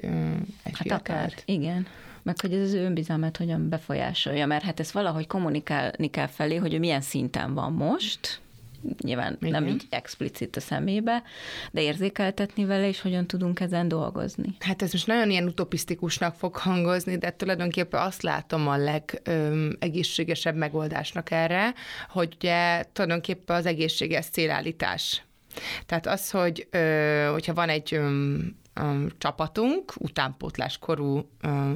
egy 0.64 0.78
hát 0.78 0.92
akár, 0.92 1.34
igen. 1.46 1.88
Meg 2.24 2.40
hogy 2.40 2.54
ez 2.54 2.62
az 2.62 2.74
ő 2.74 2.84
önbizalmát 2.84 3.38
hogyan 3.38 3.70
befolyásolja, 3.70 4.46
mert 4.46 4.64
hát 4.64 4.80
ezt 4.80 4.92
valahogy 4.92 5.28
kommunikálni 5.28 6.10
kell 6.10 6.28
felé, 6.28 6.56
hogy 6.56 6.74
ő 6.74 6.80
milyen 6.80 7.02
szinten 7.02 7.54
van 7.54 7.72
most, 7.72 8.40
nyilván 9.04 9.38
Igen. 9.42 9.52
nem 9.52 9.68
így 9.68 9.86
explicit 9.90 10.56
a 10.56 10.60
szemébe, 10.60 11.24
de 11.72 11.82
érzékeltetni 11.82 12.66
vele, 12.66 12.88
és 12.88 13.02
hogyan 13.02 13.28
tudunk 13.28 13.60
ezen 13.60 13.88
dolgozni. 13.88 14.56
Hát 14.60 14.82
ez 14.82 14.92
most 14.92 15.08
nagyon 15.08 15.30
ilyen 15.30 15.48
utopisztikusnak 15.48 16.36
fog 16.36 16.56
hangozni, 16.56 17.18
de 17.18 17.32
tulajdonképpen 17.32 18.02
azt 18.02 18.22
látom 18.22 18.68
a 18.68 18.78
legegészségesebb 18.78 20.56
megoldásnak 20.56 21.32
erre, 21.32 21.74
hogy 22.10 22.34
ugye 22.36 22.84
tulajdonképpen 22.94 23.56
az 23.56 23.66
egészséges 23.66 24.26
célállítás. 24.26 25.24
Tehát 25.86 26.08
az, 26.08 26.32
hogy 26.32 26.68
hogyha 27.32 27.54
van 27.54 27.70
egy 27.70 28.00
csapatunk, 29.18 29.94
utánpótláskorú 29.98 31.30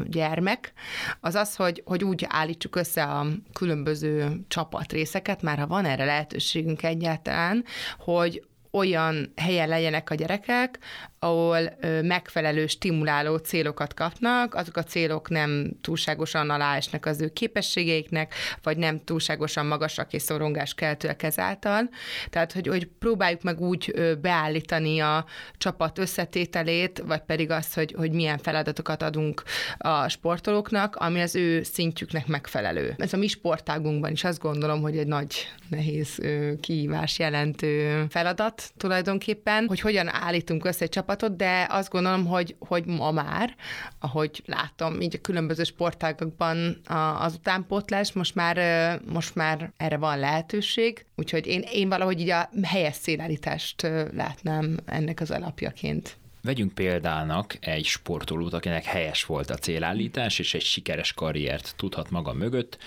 gyermek, 0.05 0.73
az 1.19 1.35
az, 1.35 1.55
hogy, 1.55 1.81
hogy 1.85 2.03
úgy 2.03 2.25
állítsuk 2.29 2.75
össze 2.75 3.03
a 3.03 3.25
különböző 3.53 4.45
csapatrészeket, 4.47 5.41
már 5.41 5.57
ha 5.57 5.67
van 5.67 5.85
erre 5.85 6.05
lehetőségünk 6.05 6.83
egyáltalán, 6.83 7.63
hogy 7.97 8.43
olyan 8.71 9.33
helyen 9.35 9.67
legyenek 9.67 10.09
a 10.09 10.15
gyerekek, 10.15 10.79
ahol 11.23 11.77
megfelelő 12.01 12.67
stimuláló 12.67 13.37
célokat 13.37 13.93
kapnak, 13.93 14.55
azok 14.55 14.77
a 14.77 14.83
célok 14.83 15.29
nem 15.29 15.71
túlságosan 15.81 16.49
aláesnek 16.49 17.05
az 17.05 17.21
ő 17.21 17.29
képességeiknek, 17.29 18.33
vagy 18.63 18.77
nem 18.77 19.03
túlságosan 19.03 19.65
magasak 19.65 20.13
és 20.13 20.21
szorongás 20.21 20.73
keltőek 20.73 21.23
ezáltal. 21.23 21.89
Tehát, 22.29 22.51
hogy, 22.51 22.67
hogy 22.67 22.87
próbáljuk 22.99 23.41
meg 23.43 23.61
úgy 23.61 23.93
beállítani 24.21 24.99
a 24.99 25.25
csapat 25.57 25.97
összetételét, 25.97 27.03
vagy 27.05 27.21
pedig 27.21 27.51
azt, 27.51 27.73
hogy, 27.73 27.93
hogy 27.97 28.11
milyen 28.11 28.37
feladatokat 28.37 29.01
adunk 29.01 29.43
a 29.77 30.09
sportolóknak, 30.09 30.95
ami 30.95 31.21
az 31.21 31.35
ő 31.35 31.63
szintjüknek 31.63 32.27
megfelelő. 32.27 32.93
Ez 32.97 33.13
a 33.13 33.17
mi 33.17 33.27
sportágunkban 33.27 34.11
is 34.11 34.23
azt 34.23 34.39
gondolom, 34.39 34.81
hogy 34.81 34.97
egy 34.97 35.07
nagy, 35.07 35.47
nehéz 35.69 36.19
kihívás 36.61 37.19
jelentő 37.19 38.05
feladat 38.09 38.71
tulajdonképpen, 38.77 39.67
hogy 39.67 39.79
hogyan 39.79 40.07
állítunk 40.13 40.65
össze 40.65 40.83
egy 40.83 40.89
csapat 40.89 41.12
csapatot, 41.13 41.37
de 41.37 41.67
azt 41.69 41.89
gondolom, 41.89 42.25
hogy, 42.25 42.55
hogy 42.59 42.85
ma 42.85 43.11
már, 43.11 43.55
ahogy 43.99 44.43
látom, 44.45 45.01
így 45.01 45.15
a 45.15 45.21
különböző 45.21 45.63
sportágokban 45.63 46.81
az 47.19 47.33
utánpótlás, 47.33 48.11
most 48.11 48.35
már, 48.35 48.99
most 49.05 49.35
már 49.35 49.73
erre 49.77 49.97
van 49.97 50.19
lehetőség, 50.19 51.05
úgyhogy 51.15 51.47
én, 51.47 51.63
én 51.71 51.89
valahogy 51.89 52.19
így 52.19 52.29
a 52.29 52.49
helyes 52.63 52.95
szélállítást 52.95 53.81
látnám 54.13 54.77
ennek 54.85 55.19
az 55.19 55.31
alapjaként. 55.31 56.17
Vegyünk 56.41 56.73
példának 56.73 57.57
egy 57.59 57.85
sportolót, 57.85 58.53
akinek 58.53 58.83
helyes 58.83 59.25
volt 59.25 59.49
a 59.49 59.55
célállítás, 59.55 60.39
és 60.39 60.53
egy 60.53 60.61
sikeres 60.61 61.13
karriert 61.13 61.73
tudhat 61.77 62.09
maga 62.09 62.33
mögött, 62.33 62.77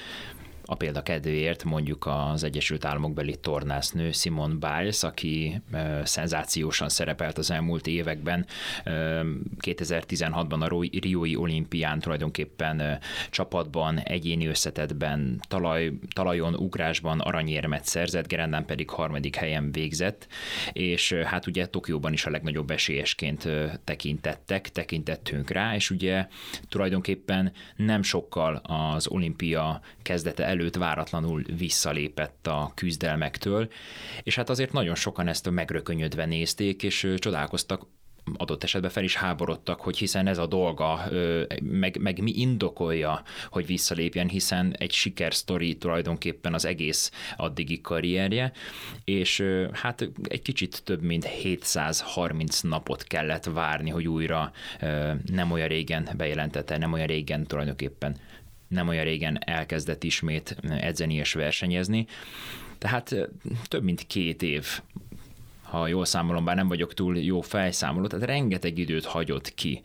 a 0.66 0.74
példa 0.74 1.02
kedvéért 1.02 1.64
mondjuk 1.64 2.06
az 2.06 2.44
Egyesült 2.44 2.84
Államok 2.84 3.12
beli 3.12 3.36
tornásznő 3.36 4.12
Simon 4.12 4.58
Biles, 4.58 5.02
aki 5.02 5.62
szenzációsan 6.04 6.88
szerepelt 6.88 7.38
az 7.38 7.50
elmúlt 7.50 7.86
években. 7.86 8.46
E, 8.84 9.22
2016-ban 9.60 10.60
a 10.60 10.98
Riói 11.00 11.36
olimpián 11.36 11.98
tulajdonképpen 11.98 12.98
csapatban, 13.30 13.98
egyéni 13.98 14.46
összetetben, 14.46 15.40
talaj, 15.48 15.92
talajon, 16.14 16.54
ugrásban 16.54 17.20
aranyérmet 17.20 17.84
szerzett, 17.84 18.28
Gerendán 18.28 18.64
pedig 18.64 18.90
harmadik 18.90 19.36
helyen 19.36 19.72
végzett, 19.72 20.26
és 20.72 21.12
hát 21.12 21.46
ugye 21.46 21.66
Tokióban 21.66 22.12
is 22.12 22.26
a 22.26 22.30
legnagyobb 22.30 22.70
esélyesként 22.70 23.48
tekintettek, 23.84 24.68
tekintettünk 24.68 25.50
rá, 25.50 25.74
és 25.74 25.90
ugye 25.90 26.26
tulajdonképpen 26.68 27.52
nem 27.76 28.02
sokkal 28.02 28.54
az 28.56 29.06
olimpia 29.06 29.80
kezdete 30.02 30.46
előtt 30.58 30.76
váratlanul 30.76 31.42
visszalépett 31.56 32.46
a 32.46 32.72
küzdelmektől, 32.74 33.68
és 34.22 34.34
hát 34.34 34.50
azért 34.50 34.72
nagyon 34.72 34.94
sokan 34.94 35.28
ezt 35.28 35.50
megrökönyödve 35.50 36.24
nézték, 36.24 36.82
és 36.82 37.14
csodálkoztak, 37.18 37.86
adott 38.36 38.62
esetben 38.62 38.90
fel 38.90 39.04
is 39.04 39.16
háborodtak, 39.16 39.80
hogy 39.80 39.96
hiszen 39.96 40.26
ez 40.26 40.38
a 40.38 40.46
dolga, 40.46 41.08
meg, 41.62 41.98
meg 42.00 42.22
mi 42.22 42.32
indokolja, 42.36 43.22
hogy 43.50 43.66
visszalépjen, 43.66 44.28
hiszen 44.28 44.74
egy 44.78 44.92
sikersztori 44.92 45.76
tulajdonképpen 45.76 46.54
az 46.54 46.64
egész 46.64 47.10
addigi 47.36 47.80
karrierje, 47.80 48.52
és 49.04 49.44
hát 49.72 50.10
egy 50.28 50.42
kicsit 50.42 50.82
több 50.84 51.02
mint 51.02 51.24
730 51.24 52.60
napot 52.60 53.02
kellett 53.02 53.44
várni, 53.44 53.90
hogy 53.90 54.08
újra 54.08 54.52
nem 55.32 55.50
olyan 55.50 55.68
régen 55.68 56.08
bejelentette, 56.16 56.78
nem 56.78 56.92
olyan 56.92 57.06
régen 57.06 57.46
tulajdonképpen 57.46 58.16
nem 58.68 58.88
olyan 58.88 59.04
régen 59.04 59.38
elkezdett 59.44 60.04
ismét 60.04 60.56
edzeni 60.80 61.14
és 61.14 61.32
versenyezni. 61.32 62.06
Tehát 62.78 63.14
több 63.68 63.82
mint 63.82 64.06
két 64.06 64.42
év 64.42 64.66
ha 65.62 65.86
jól 65.86 66.04
számolom, 66.04 66.44
bár 66.44 66.56
nem 66.56 66.68
vagyok 66.68 66.94
túl 66.94 67.18
jó 67.18 67.40
felszámoló, 67.40 68.06
tehát 68.06 68.26
rengeteg 68.26 68.78
időt 68.78 69.04
hagyott 69.04 69.54
ki. 69.54 69.82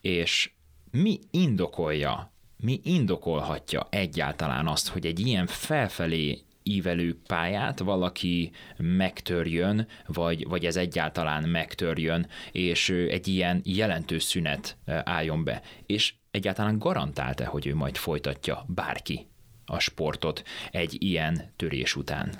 És 0.00 0.50
mi 0.90 1.18
indokolja, 1.30 2.32
mi 2.56 2.80
indokolhatja 2.84 3.86
egyáltalán 3.90 4.66
azt, 4.66 4.88
hogy 4.88 5.06
egy 5.06 5.20
ilyen 5.26 5.46
felfelé 5.46 6.38
ívelő 6.62 7.18
pályát 7.26 7.78
valaki 7.78 8.50
megtörjön, 8.76 9.86
vagy, 10.06 10.48
vagy 10.48 10.66
ez 10.66 10.76
egyáltalán 10.76 11.48
megtörjön, 11.48 12.26
és 12.52 12.88
egy 12.88 13.28
ilyen 13.28 13.60
jelentős 13.64 14.22
szünet 14.22 14.76
álljon 14.86 15.44
be. 15.44 15.62
És 15.86 16.14
egyáltalán 16.32 16.78
garantálta, 16.78 17.46
hogy 17.46 17.66
ő 17.66 17.74
majd 17.74 17.96
folytatja 17.96 18.64
bárki 18.66 19.26
a 19.66 19.78
sportot 19.78 20.42
egy 20.70 20.96
ilyen 21.02 21.52
törés 21.56 21.96
után? 21.96 22.32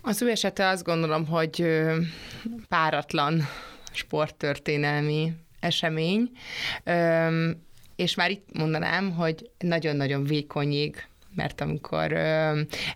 Az 0.00 0.22
ő 0.22 0.30
esete 0.30 0.68
azt 0.68 0.84
gondolom, 0.84 1.26
hogy 1.26 1.66
páratlan 2.68 3.42
sporttörténelmi 3.92 5.32
esemény, 5.60 6.30
és 7.96 8.14
már 8.14 8.30
itt 8.30 8.58
mondanám, 8.58 9.10
hogy 9.12 9.50
nagyon-nagyon 9.58 10.24
vékonyig, 10.24 11.06
mert 11.34 11.60
amikor 11.60 12.12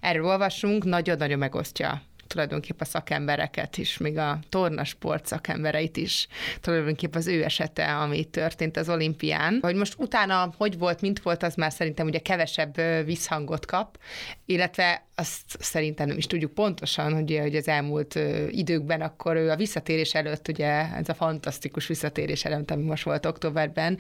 erről 0.01 0.25
olvasunk, 0.25 0.85
nagyon-nagyon 0.85 1.39
megosztja 1.39 2.03
tulajdonképp 2.33 2.81
a 2.81 2.85
szakembereket 2.85 3.79
is, 3.79 3.99
még 3.99 4.19
a 4.19 4.39
tornasport 4.49 5.27
szakembereit 5.27 5.97
is, 5.97 6.29
tulajdonképp 6.61 7.15
az 7.15 7.27
ő 7.27 7.45
esete, 7.45 7.97
ami 7.97 8.25
történt 8.25 8.77
az 8.77 8.89
olimpián. 8.89 9.59
Hogy 9.63 9.75
most 9.75 9.95
utána 9.99 10.55
hogy 10.57 10.79
volt, 10.79 11.01
mint 11.01 11.21
volt, 11.21 11.43
az 11.43 11.55
már 11.55 11.73
szerintem 11.73 12.07
ugye 12.07 12.19
kevesebb 12.19 12.81
visszhangot 13.05 13.67
kap, 13.67 13.99
illetve 14.47 15.07
azt 15.15 15.43
szerintem 15.59 16.07
nem 16.07 16.17
is 16.17 16.27
tudjuk 16.27 16.55
pontosan, 16.55 17.15
hogy, 17.15 17.39
hogy 17.41 17.57
az 17.57 17.69
elmúlt 17.69 18.19
időkben 18.51 19.01
akkor 19.01 19.37
ő 19.37 19.51
a 19.51 19.57
visszatérés 19.57 20.15
előtt, 20.15 20.49
ugye 20.49 20.95
ez 20.95 21.09
a 21.09 21.15
fantasztikus 21.15 21.87
visszatérés 21.87 22.45
előtt, 22.45 22.71
ami 22.71 22.83
most 22.83 23.05
volt 23.05 23.27
októberben, 23.27 23.99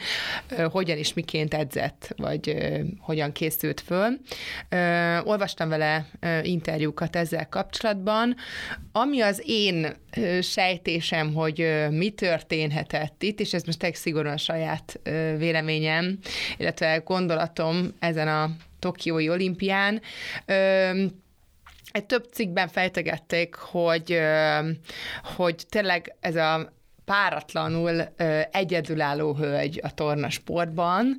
hogyan 0.71 0.97
és 0.97 1.14
miként 1.14 1.55
edzett, 1.55 2.12
vagy 2.16 2.57
hogyan 2.99 3.33
készült 3.33 3.81
föl. 3.81 4.18
Olvastam 5.25 5.68
vele 5.68 6.07
interjúkat 6.42 7.16
ezzel 7.16 7.49
kapcsolatban. 7.49 8.21
Ami 8.92 9.20
az 9.20 9.42
én 9.46 9.96
sejtésem, 10.40 11.35
hogy 11.35 11.87
mi 11.90 12.11
történhetett 12.11 13.22
itt, 13.22 13.40
és 13.40 13.52
ez 13.52 13.62
most 13.62 13.82
egy 13.82 13.94
szigorúan 13.94 14.37
saját 14.37 15.00
véleményem, 15.37 16.18
illetve 16.56 16.96
gondolatom 17.04 17.94
ezen 17.98 18.28
a 18.28 18.50
Tokiói 18.78 19.28
olimpián. 19.28 20.00
Egy 21.92 22.04
több 22.06 22.28
cikkben 22.32 22.68
fejtegették, 22.68 23.54
hogy, 23.54 24.18
hogy 25.37 25.64
tényleg 25.68 26.16
ez 26.20 26.37
a 26.37 26.72
páratlanul 27.04 28.02
egyedülálló 28.50 29.35
hölgy 29.35 29.80
a 29.82 29.94
tornasportban, 29.94 31.16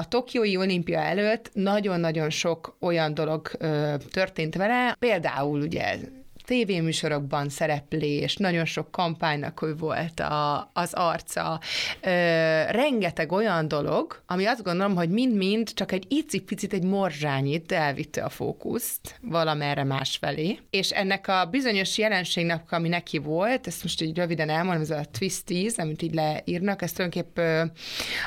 a 0.00 0.08
Tokiói 0.08 0.56
olimpia 0.56 0.98
előtt 1.00 1.50
nagyon-nagyon 1.54 2.30
sok 2.30 2.76
olyan 2.80 3.14
dolog 3.14 3.50
ö, 3.58 3.94
történt 4.10 4.54
vele, 4.54 4.96
például 4.98 5.60
ugye 5.60 5.96
tévéműsorokban 6.48 7.48
szereplés, 7.48 8.36
nagyon 8.36 8.64
sok 8.64 8.90
kampánynak 8.90 9.62
ő 9.62 9.74
volt 9.76 10.20
a, 10.20 10.70
az 10.72 10.92
arca, 10.92 11.60
ö, 12.00 12.10
rengeteg 12.70 13.32
olyan 13.32 13.68
dolog, 13.68 14.22
ami 14.26 14.44
azt 14.44 14.62
gondolom, 14.62 14.94
hogy 14.94 15.08
mind-mind 15.08 15.74
csak 15.74 15.92
egy 15.92 16.04
icipicit, 16.08 16.72
egy 16.72 16.82
morzsányit 16.82 17.72
elvitte 17.72 18.24
a 18.24 18.28
fókuszt 18.28 19.18
valamerre 19.22 19.84
másfelé, 19.84 20.58
és 20.70 20.90
ennek 20.90 21.28
a 21.28 21.48
bizonyos 21.50 21.98
jelenségnek, 21.98 22.72
ami 22.72 22.88
neki 22.88 23.18
volt, 23.18 23.66
ezt 23.66 23.82
most 23.82 24.02
így 24.02 24.16
röviden 24.16 24.48
elmondom, 24.48 24.82
ez 24.82 24.90
a 24.90 25.04
twisties, 25.18 25.76
amit 25.76 26.02
így 26.02 26.14
leírnak, 26.14 26.82
ez 26.82 26.92
tulajdonképp 26.92 27.38
ö, 27.38 27.62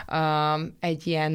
ö, 0.08 0.64
egy 0.80 1.08
ilyen 1.08 1.32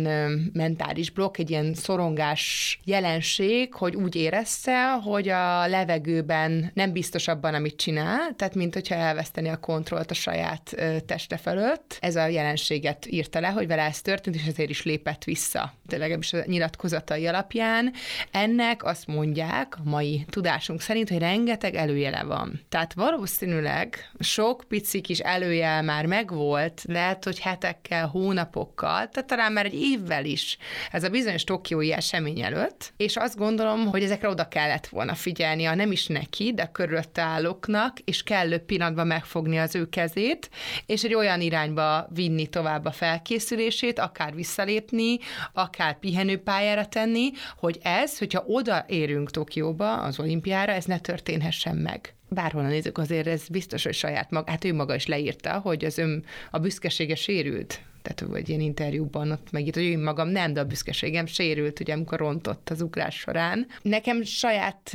mentális 0.53 1.11
blokk, 1.11 1.37
egy 1.37 1.51
ilyen 1.51 1.75
szorongás 1.75 2.79
jelenség, 2.85 3.75
hogy 3.75 3.95
úgy 3.95 4.15
érezte, 4.15 4.91
hogy 4.91 5.29
a 5.29 5.67
levegőben 5.67 6.75
nem 6.77 6.93
biztos 6.93 7.29
abban, 7.29 7.55
amit 7.55 7.77
csinál, 7.77 8.35
tehát 8.37 8.55
mint 8.55 8.75
hogyha 8.75 8.95
elveszteni 8.95 9.49
a 9.49 9.57
kontrollt 9.57 10.11
a 10.11 10.15
saját 10.15 10.75
teste 11.07 11.37
fölött. 11.37 11.99
Ez 12.01 12.17
a 12.17 12.27
jelenséget 12.27 13.07
írta 13.07 13.41
le, 13.41 13.49
hogy 13.49 13.67
vele 13.67 13.83
ez 13.83 14.01
történt, 14.01 14.37
és 14.37 14.47
ezért 14.47 14.71
is 14.71 14.83
lépett 14.83 15.25
vissza. 15.25 15.75
De 15.87 15.97
legalábbis 15.97 16.33
a 16.33 16.43
nyilatkozatai 16.47 17.27
alapján. 17.27 17.93
Ennek 18.31 18.85
azt 18.85 19.07
mondják 19.07 19.75
a 19.79 19.89
mai 19.89 20.25
tudásunk 20.31 20.81
szerint, 20.81 21.09
hogy 21.09 21.19
rengeteg 21.19 21.75
előjele 21.75 22.23
van. 22.23 22.61
Tehát 22.69 22.93
valószínűleg 22.93 24.11
sok 24.19 24.65
pici 24.69 25.01
kis 25.01 25.19
előjel 25.19 25.83
már 25.83 26.07
megvolt, 26.07 26.83
lehet, 26.87 27.25
hogy 27.25 27.39
hetekkel, 27.39 28.07
hónapokkal, 28.07 29.09
tehát 29.09 29.27
talán 29.27 29.53
már 29.53 29.65
egy 29.65 29.81
évvel 29.81 30.25
is 30.25 30.59
ez 30.93 31.05
a 31.05 31.09
bizonyos 31.09 31.45
tokiói 31.45 31.93
esemény 31.93 32.41
előtt, 32.41 32.93
és 32.97 33.17
azt 33.17 33.37
gondolom, 33.37 33.87
hogy 33.87 34.03
ezekre 34.03 34.29
oda 34.29 34.49
kellett 34.49 34.87
volna 34.87 35.15
figyelni, 35.15 35.65
nem 35.65 35.93
is 35.93 36.07
neki, 36.07 36.53
de 36.55 36.66
körülötte 36.73 37.23
állóknak, 37.23 37.99
és 37.99 38.23
kellő 38.23 38.59
pillanatban 38.59 39.07
megfogni 39.07 39.59
az 39.59 39.75
ő 39.75 39.89
kezét, 39.89 40.51
és 40.87 41.03
egy 41.05 41.15
olyan 41.15 41.41
irányba 41.41 42.09
vinni 42.15 42.47
tovább 42.47 42.85
a 42.85 42.91
felkészülését, 42.91 43.99
akár 43.99 44.35
visszalépni, 44.35 45.19
akár 45.53 45.99
pihenőpályára 45.99 46.87
tenni, 46.87 47.31
hogy 47.57 47.79
ez, 47.83 48.19
hogyha 48.19 48.45
odaérünk 48.47 49.31
Tokióba, 49.31 50.01
az 50.03 50.21
olimpiára, 50.21 50.73
ez 50.73 50.85
ne 50.85 50.99
történhessen 50.99 51.77
meg. 51.77 52.15
Bárhol 52.29 52.63
nézzük, 52.63 52.99
azért 52.99 53.27
ez 53.27 53.49
biztos, 53.49 53.85
hogy 53.85 53.95
saját 53.95 54.31
maga, 54.31 54.51
hát 54.51 54.65
ő 54.65 54.75
maga 54.75 54.95
is 54.95 55.07
leírta, 55.07 55.59
hogy 55.59 55.85
az 55.85 55.99
ön 55.99 56.25
a 56.51 56.59
büszkesége 56.59 57.15
sérült 57.15 57.81
tehát 58.07 58.33
vagy 58.33 58.49
ilyen 58.49 58.61
interjúban 58.61 59.31
ott 59.31 59.51
megírt, 59.51 59.75
hogy 59.75 59.85
én 59.85 59.99
magam 59.99 60.29
nem, 60.29 60.53
de 60.53 60.61
a 60.61 60.65
büszkeségem 60.65 61.27
sérült, 61.27 61.81
ugye, 61.81 61.93
amikor 61.93 62.19
rontott 62.19 62.71
az 62.71 62.81
ugrás 62.81 63.15
során. 63.19 63.67
Nekem 63.83 64.23
saját 64.23 64.91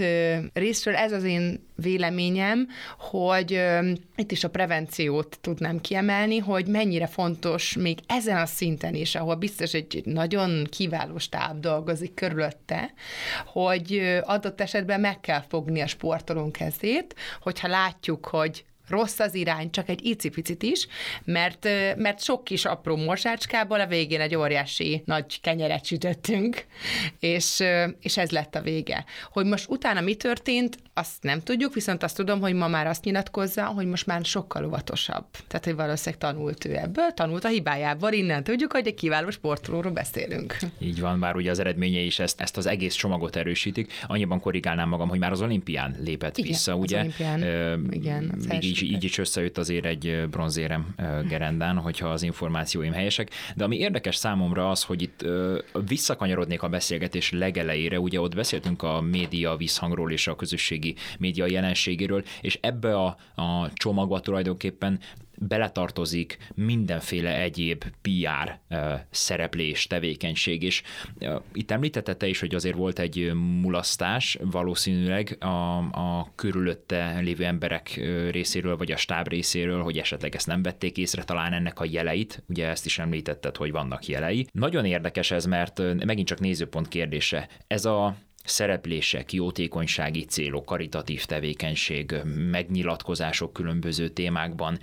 részről 0.54 0.95
ez 0.95 1.12
az 1.12 1.24
én 1.24 1.65
véleményem, 1.76 2.67
hogy 2.97 3.62
itt 4.15 4.32
is 4.32 4.43
a 4.43 4.50
prevenciót 4.50 5.38
tudnám 5.41 5.82
kiemelni, 5.82 6.38
hogy 6.38 6.67
mennyire 6.67 7.08
fontos 7.08 7.76
még 7.76 8.00
ezen 8.08 8.38
a 8.38 8.45
szinten 8.45 8.95
is, 8.95 9.15
ahol 9.15 9.36
biztos 9.36 9.74
egy 9.74 10.02
nagyon 10.06 10.67
kiváló 10.69 11.17
stáb 11.17 11.60
dolgozik 11.60 12.13
körülötte, 12.13 12.93
hogy 13.45 14.19
adott 14.24 14.62
esetben 14.62 15.00
meg 15.00 15.19
kell 15.19 15.43
fogni 15.50 15.82
a 15.82 15.88
sportolónk 15.88 16.52
kezét, 16.52 17.15
hogyha 17.41 17.67
látjuk, 17.67 18.26
hogy 18.26 18.63
rossz 18.91 19.19
az 19.19 19.36
irány, 19.36 19.71
csak 19.71 19.89
egy 19.89 20.06
icipicit 20.06 20.63
is, 20.63 20.88
mert, 21.23 21.67
mert 21.97 22.23
sok 22.23 22.43
kis 22.43 22.65
apró 22.65 22.95
morzsácskából 22.95 23.80
a 23.80 23.88
végén 23.88 24.21
egy 24.21 24.36
óriási 24.36 25.01
nagy 25.06 25.41
kenyeret 25.41 25.86
sütöttünk, 25.86 26.65
és, 27.19 27.63
és 28.01 28.17
ez 28.17 28.32
lett 28.32 28.56
a 28.56 28.62
vége. 28.62 29.06
Hogy 29.32 29.45
most 29.45 29.69
utána 29.69 30.01
mi 30.01 30.15
történt, 30.15 30.77
azt 30.93 31.23
nem 31.23 31.41
tudjuk, 31.41 31.73
viszont 31.73 32.04
azt 32.04 32.15
tudom, 32.15 32.39
hogy 32.39 32.54
ma 32.54 32.67
már 32.67 32.88
azt 32.88 33.04
nyilatkozza, 33.04 33.65
hogy 33.65 33.86
most 33.86 34.06
már 34.06 34.25
sokkal 34.25 34.65
óvatosabb. 34.65 35.25
Tehát, 35.47 35.65
hogy 35.65 35.75
valószínűleg 35.75 36.19
tanult 36.19 36.65
ő 36.65 36.75
ebből, 36.75 37.12
tanult 37.13 37.43
a 37.43 37.47
hibájából, 37.47 38.12
innen 38.12 38.43
tudjuk, 38.43 38.71
hogy 38.71 38.88
egy 38.88 38.93
kiváló 38.93 39.30
sportolóról 39.30 39.91
beszélünk. 39.91 40.58
Így 40.80 40.99
van, 40.99 41.19
bár 41.19 41.36
ugye 41.36 41.51
az 41.51 41.60
eredményei 41.60 42.06
is 42.06 42.19
ezt, 42.19 42.41
ezt 42.41 42.58
az 42.58 42.65
egész 42.65 42.93
csomagot 42.93 43.36
erősítik. 43.36 43.91
Annyiban 44.08 44.39
korrigálnám 44.39 44.89
magam, 44.89 45.10
hogy 45.10 45.19
már 45.19 45.32
az 45.32 45.41
olimpián 45.41 45.95
lépett 46.04 46.38
igen, 46.38 46.51
vissza, 46.51 46.75
ugye? 46.75 46.97
Az 46.97 47.04
olimpián, 47.04 47.41
Ö, 47.41 47.77
igen, 47.89 48.23
még 48.47 48.63
így, 48.82 48.91
így 48.91 49.04
is 49.04 49.17
összejött 49.17 49.58
azért 49.58 49.86
egy 49.86 50.28
bronzérem 50.30 50.96
gerendán, 51.28 51.78
hogyha 51.78 52.08
az 52.08 52.24
információim 52.24 52.94
helyesek. 52.94 53.30
De 53.56 53.63
ami 53.63 53.78
érdekes 53.78 54.15
számomra 54.15 54.70
az, 54.70 54.84
hogy 54.84 55.02
itt 55.02 55.26
visszakanyarodnék 55.88 56.63
a 56.63 56.70
beszélgetés 56.70 57.32
legelejére, 57.32 58.00
ugye 58.00 58.22
ott 58.22 58.36
beszéltünk 58.36 58.84
a 58.84 59.02
média 59.02 59.56
visszhangról 59.56 60.12
és 60.12 60.28
a 60.28 60.36
közösségi 60.36 60.96
média 61.20 61.46
jelenségéről, 61.46 62.24
és 62.41 62.58
ebbe 62.62 62.96
a, 62.96 63.17
a 63.36 63.70
csomagba 63.74 64.20
tulajdonképpen 64.20 65.00
beletartozik 65.47 66.38
mindenféle 66.56 67.41
egyéb 67.41 67.84
PR 68.01 68.60
szereplés, 69.10 69.88
tevékenység, 69.88 70.63
és 70.63 70.82
itt 71.54 71.71
említette 71.71 72.15
te 72.15 72.27
is, 72.27 72.39
hogy 72.39 72.56
azért 72.56 72.75
volt 72.75 72.99
egy 72.99 73.34
mulasztás 73.34 74.38
valószínűleg 74.41 75.38
a, 75.39 75.77
a 75.77 76.32
körülötte 76.36 77.19
lévő 77.19 77.45
emberek 77.45 77.95
részéről, 78.32 78.77
vagy 78.77 78.91
a 78.91 78.97
stáb 78.97 79.27
részéről, 79.27 79.84
hogy 79.84 79.97
esetleg 79.97 80.36
ezt 80.36 80.47
nem 80.47 80.62
vették 80.62 80.97
észre, 80.97 81.23
talán 81.23 81.54
ennek 81.54 81.80
a 81.80 81.86
jeleit, 81.89 82.43
ugye 82.47 82.67
ezt 82.67 82.86
is 82.86 82.99
említetted, 82.99 83.58
hogy 83.58 83.71
vannak 83.71 84.06
jelei. 84.06 84.47
Nagyon 84.51 84.86
érdekes 84.86 85.32
ez, 85.32 85.45
mert 85.45 85.82
megint 86.06 86.27
csak 86.27 86.39
nézőpont 86.39 86.88
kérdése. 86.88 87.47
Ez 87.67 87.86
a 87.86 88.15
szereplések, 88.43 89.34
jótékonysági 89.34 90.25
célok, 90.25 90.65
karitatív 90.65 91.25
tevékenység, 91.25 92.15
megnyilatkozások 92.51 93.54
különböző 93.54 94.10
témákban, 94.10 94.80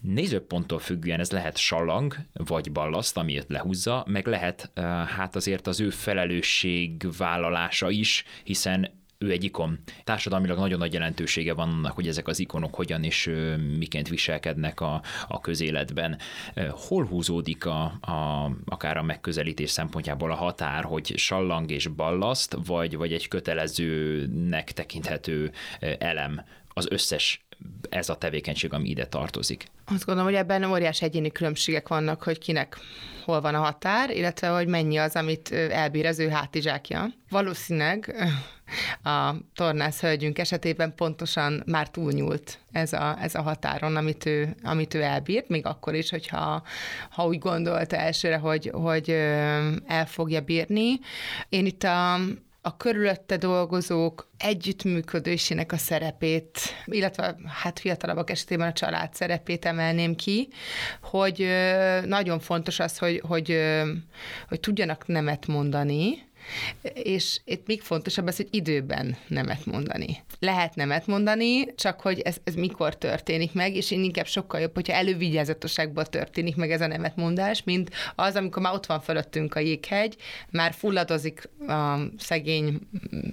Nézőponttól 0.00 0.78
függően 0.78 1.20
ez 1.20 1.30
lehet 1.30 1.56
sallang, 1.56 2.16
vagy 2.32 2.72
ballaszt, 2.72 3.16
ami 3.16 3.36
őt 3.36 3.48
lehúzza, 3.48 4.04
meg 4.08 4.26
lehet 4.26 4.70
hát 5.06 5.36
azért 5.36 5.66
az 5.66 5.80
ő 5.80 5.90
felelősségvállalása 5.90 7.90
is, 7.90 8.24
hiszen 8.44 8.98
ő 9.18 9.30
egy 9.30 9.44
ikon. 9.44 9.78
Társadalmilag 10.04 10.58
nagyon 10.58 10.78
nagy 10.78 10.92
jelentősége 10.92 11.54
van 11.54 11.68
annak, 11.68 11.92
hogy 11.92 12.08
ezek 12.08 12.28
az 12.28 12.38
ikonok 12.38 12.74
hogyan 12.74 13.04
és 13.04 13.30
miként 13.78 14.08
viselkednek 14.08 14.80
a, 14.80 15.02
a 15.28 15.40
közéletben. 15.40 16.18
Hol 16.70 17.04
húzódik 17.04 17.66
a, 17.66 17.82
a, 18.00 18.50
akár 18.64 18.96
a 18.96 19.02
megközelítés 19.02 19.70
szempontjából 19.70 20.30
a 20.30 20.34
határ, 20.34 20.84
hogy 20.84 21.12
sallang 21.16 21.70
és 21.70 21.86
ballaszt, 21.86 22.56
vagy, 22.66 22.96
vagy 22.96 23.12
egy 23.12 23.28
kötelezőnek 23.28 24.72
tekinthető 24.72 25.52
elem 25.98 26.44
az 26.68 26.86
összes 26.90 27.44
ez 27.88 28.08
a 28.08 28.14
tevékenység, 28.14 28.72
ami 28.72 28.88
ide 28.88 29.06
tartozik. 29.06 29.64
Azt 29.84 30.04
gondolom, 30.04 30.30
hogy 30.30 30.38
ebben 30.38 30.64
óriási 30.64 31.04
egyéni 31.04 31.32
különbségek 31.32 31.88
vannak, 31.88 32.22
hogy 32.22 32.38
kinek 32.38 32.76
hol 33.24 33.40
van 33.40 33.54
a 33.54 33.58
határ, 33.58 34.10
illetve 34.10 34.48
hogy 34.48 34.66
mennyi 34.66 34.96
az, 34.96 35.14
amit 35.16 35.52
elbír 35.52 36.06
az 36.06 36.18
ő 36.18 36.28
hátizsákja. 36.28 37.10
Valószínűleg 37.28 38.14
a 39.02 39.34
tornász 39.54 40.00
hölgyünk 40.00 40.38
esetében 40.38 40.94
pontosan 40.94 41.62
már 41.66 41.90
túlnyúlt 41.90 42.58
ez 42.72 42.92
a, 42.92 43.16
ez 43.20 43.34
a 43.34 43.42
határon, 43.42 43.96
amit 43.96 44.26
ő, 44.26 44.54
amit 44.62 44.94
ő 44.94 45.02
elbírt, 45.02 45.48
még 45.48 45.66
akkor 45.66 45.94
is, 45.94 46.10
hogyha 46.10 46.62
ha 47.10 47.26
úgy 47.26 47.38
gondolta 47.38 47.96
elsőre, 47.96 48.36
hogy, 48.36 48.70
hogy 48.72 49.10
el 49.86 50.06
fogja 50.06 50.40
bírni. 50.40 51.00
Én 51.48 51.66
itt 51.66 51.82
a, 51.82 52.18
a 52.62 52.76
körülötte 52.76 53.36
dolgozók 53.36 54.30
együttműködésének 54.38 55.72
a 55.72 55.76
szerepét, 55.76 56.58
illetve 56.84 57.36
hát 57.46 57.78
fiatalabbak 57.78 58.30
esetében 58.30 58.68
a 58.68 58.72
család 58.72 59.14
szerepét 59.14 59.64
emelném 59.64 60.14
ki, 60.14 60.48
hogy 61.02 61.46
nagyon 62.04 62.38
fontos 62.38 62.78
az, 62.78 62.98
hogy, 62.98 63.22
hogy, 63.26 63.58
hogy 64.48 64.60
tudjanak 64.60 65.06
nemet 65.06 65.46
mondani, 65.46 66.28
és 66.94 67.40
itt 67.44 67.66
még 67.66 67.80
fontosabb 67.80 68.26
az, 68.26 68.36
hogy 68.36 68.48
időben 68.50 69.16
nemet 69.28 69.66
mondani. 69.66 70.16
Lehet 70.38 70.74
nemet 70.74 71.06
mondani, 71.06 71.74
csak 71.74 72.00
hogy 72.00 72.20
ez, 72.20 72.36
ez 72.44 72.54
mikor 72.54 72.96
történik 72.96 73.52
meg, 73.52 73.74
és 73.74 73.90
én 73.90 74.04
inkább 74.04 74.26
sokkal 74.26 74.60
jobb, 74.60 74.74
hogyha 74.74 74.92
elővigyázatosságból 74.92 76.06
történik 76.06 76.56
meg 76.56 76.70
ez 76.70 76.80
a 76.80 76.86
nemetmondás, 76.86 77.62
mint 77.64 77.90
az, 78.14 78.34
amikor 78.34 78.62
már 78.62 78.74
ott 78.74 78.86
van 78.86 79.00
fölöttünk 79.00 79.54
a 79.54 79.60
jéghegy, 79.60 80.16
már 80.50 80.72
fulladozik 80.72 81.48
a 81.68 81.98
szegény 82.18 82.78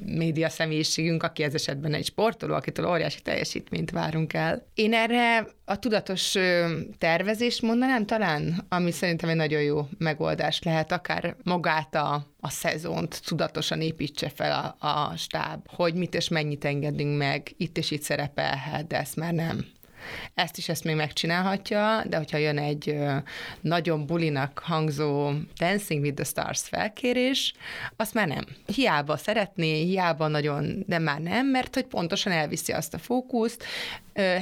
média 0.05 0.49
személyiségünk, 0.49 1.23
aki 1.23 1.43
ez 1.43 1.53
esetben 1.53 1.93
egy 1.93 2.05
sportoló, 2.05 2.53
akitől 2.53 2.89
óriási 2.89 3.21
teljesítményt 3.21 3.91
várunk 3.91 4.33
el. 4.33 4.65
Én 4.73 4.93
erre 4.93 5.47
a 5.65 5.79
tudatos 5.79 6.35
tervezést 6.97 7.61
mondanám 7.61 8.05
talán, 8.05 8.65
ami 8.69 8.91
szerintem 8.91 9.29
egy 9.29 9.35
nagyon 9.35 9.61
jó 9.61 9.87
megoldás 9.97 10.61
lehet, 10.63 10.91
akár 10.91 11.35
magát 11.43 11.95
a, 11.95 12.27
a 12.39 12.49
szezont 12.49 13.21
tudatosan 13.25 13.81
építse 13.81 14.29
fel 14.29 14.75
a, 14.79 14.87
a 14.87 15.17
stáb, 15.17 15.67
hogy 15.67 15.93
mit 15.93 16.15
és 16.15 16.27
mennyit 16.27 16.65
engedünk 16.65 17.17
meg, 17.17 17.53
itt 17.57 17.77
és 17.77 17.91
itt 17.91 18.01
szerepelhet, 18.01 18.87
de 18.87 18.97
ezt 18.99 19.15
már 19.15 19.33
nem. 19.33 19.65
Ezt 20.33 20.57
is 20.57 20.69
ezt 20.69 20.83
még 20.83 20.95
megcsinálhatja, 20.95 22.03
de 22.05 22.17
hogyha 22.17 22.37
jön 22.37 22.57
egy 22.57 22.95
nagyon 23.61 24.05
bulinak 24.05 24.61
hangzó 24.63 25.31
Dancing 25.57 26.03
with 26.03 26.15
the 26.15 26.23
Stars 26.23 26.61
felkérés, 26.61 27.53
azt 27.95 28.13
már 28.13 28.27
nem. 28.27 28.45
Hiába 28.65 29.17
szeretné, 29.17 29.83
hiába 29.83 30.27
nagyon, 30.27 30.83
de 30.87 30.99
már 30.99 31.19
nem, 31.19 31.47
mert 31.47 31.73
hogy 31.73 31.85
pontosan 31.85 32.31
elviszi 32.31 32.71
azt 32.71 32.93
a 32.93 32.97
fókuszt, 32.97 33.63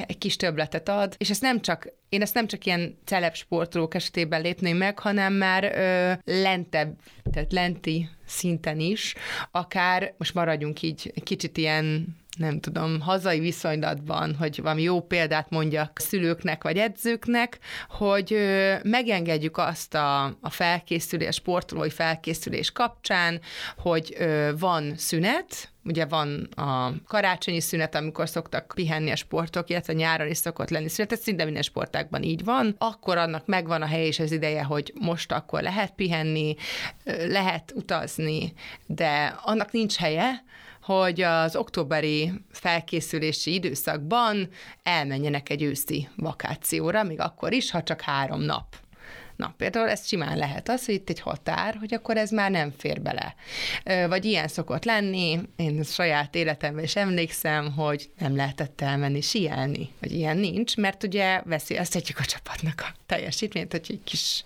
egy 0.07 0.17
kis 0.17 0.35
töbletet 0.35 0.89
ad, 0.89 1.15
és 1.17 1.29
ezt 1.29 1.41
nem 1.41 1.61
csak, 1.61 1.93
én 2.09 2.21
ezt 2.21 2.33
nem 2.33 2.47
csak 2.47 2.65
ilyen 2.65 2.97
celeb 3.05 3.35
sportolók 3.35 3.93
esetében 3.93 4.41
lépném 4.41 4.77
meg, 4.77 4.99
hanem 4.99 5.33
már 5.33 5.63
ö, 5.63 6.31
lentebb, 6.41 6.99
tehát 7.31 7.51
lenti 7.51 8.09
szinten 8.25 8.79
is, 8.79 9.15
akár, 9.51 10.13
most 10.17 10.33
maradjunk 10.33 10.81
így 10.81 11.13
kicsit 11.23 11.57
ilyen 11.57 12.15
nem 12.35 12.59
tudom, 12.59 13.01
hazai 13.01 13.39
viszonylatban, 13.39 14.35
hogy 14.35 14.61
valami 14.61 14.81
jó 14.81 15.01
példát 15.01 15.49
mondjak 15.49 15.99
szülőknek 15.99 16.63
vagy 16.63 16.77
edzőknek, 16.77 17.59
hogy 17.89 18.37
megengedjük 18.83 19.57
azt 19.57 19.93
a, 19.93 20.23
a 20.23 20.49
felkészülés, 20.49 21.35
sportolói 21.35 21.89
felkészülés 21.89 22.71
kapcsán, 22.71 23.41
hogy 23.77 24.17
van 24.59 24.93
szünet, 24.97 25.73
ugye 25.83 26.05
van 26.05 26.49
a 26.55 26.91
karácsonyi 27.07 27.59
szünet, 27.59 27.95
amikor 27.95 28.29
szoktak 28.29 28.71
pihenni 28.75 29.11
a 29.11 29.15
sportok, 29.15 29.69
illetve 29.69 29.93
nyáron 29.93 30.29
is 30.29 30.37
szokott 30.37 30.69
lenni 30.69 30.89
szünet, 30.89 31.11
ez 31.11 31.19
szinte 31.19 31.43
minden 31.43 31.61
sportákban 31.61 32.23
így 32.23 32.43
van, 32.43 32.75
akkor 32.77 33.17
annak 33.17 33.45
megvan 33.45 33.81
a 33.81 33.85
hely 33.85 34.05
és 34.05 34.19
az 34.19 34.31
ideje, 34.31 34.63
hogy 34.63 34.93
most 34.99 35.31
akkor 35.31 35.61
lehet 35.61 35.93
pihenni, 35.95 36.55
lehet 37.27 37.71
utazni, 37.75 38.53
de 38.85 39.39
annak 39.43 39.71
nincs 39.71 39.95
helye, 39.95 40.43
hogy 40.85 41.21
az 41.21 41.55
októberi 41.55 42.31
felkészülési 42.51 43.53
időszakban 43.53 44.49
elmenjenek 44.83 45.49
egy 45.49 45.61
őszi 45.63 46.09
vakációra, 46.15 47.03
még 47.03 47.19
akkor 47.19 47.53
is, 47.53 47.71
ha 47.71 47.83
csak 47.83 48.01
három 48.01 48.41
nap. 48.41 48.75
Na, 49.35 49.53
például 49.57 49.89
ez 49.89 50.07
simán 50.07 50.37
lehet 50.37 50.69
az, 50.69 50.85
hogy 50.85 50.95
itt 50.95 51.09
egy 51.09 51.19
határ, 51.19 51.75
hogy 51.79 51.93
akkor 51.93 52.17
ez 52.17 52.31
már 52.31 52.51
nem 52.51 52.73
fér 52.77 53.01
bele. 53.01 53.35
Vagy 54.07 54.25
ilyen 54.25 54.47
szokott 54.47 54.85
lenni, 54.85 55.39
én 55.55 55.83
saját 55.83 56.35
életemben 56.35 56.83
is 56.83 56.95
emlékszem, 56.95 57.71
hogy 57.71 58.09
nem 58.19 58.35
lehetett 58.35 58.81
elmenni 58.81 59.21
sielni, 59.21 59.89
vagy 59.99 60.11
ilyen 60.11 60.37
nincs, 60.37 60.77
mert 60.77 61.03
ugye 61.03 61.41
veszélyeztetjük 61.45 62.19
a 62.19 62.25
csapatnak 62.25 62.81
a 62.81 62.95
teljesítményt, 63.05 63.71
hogy 63.71 63.85
egy 63.87 64.03
kis 64.03 64.43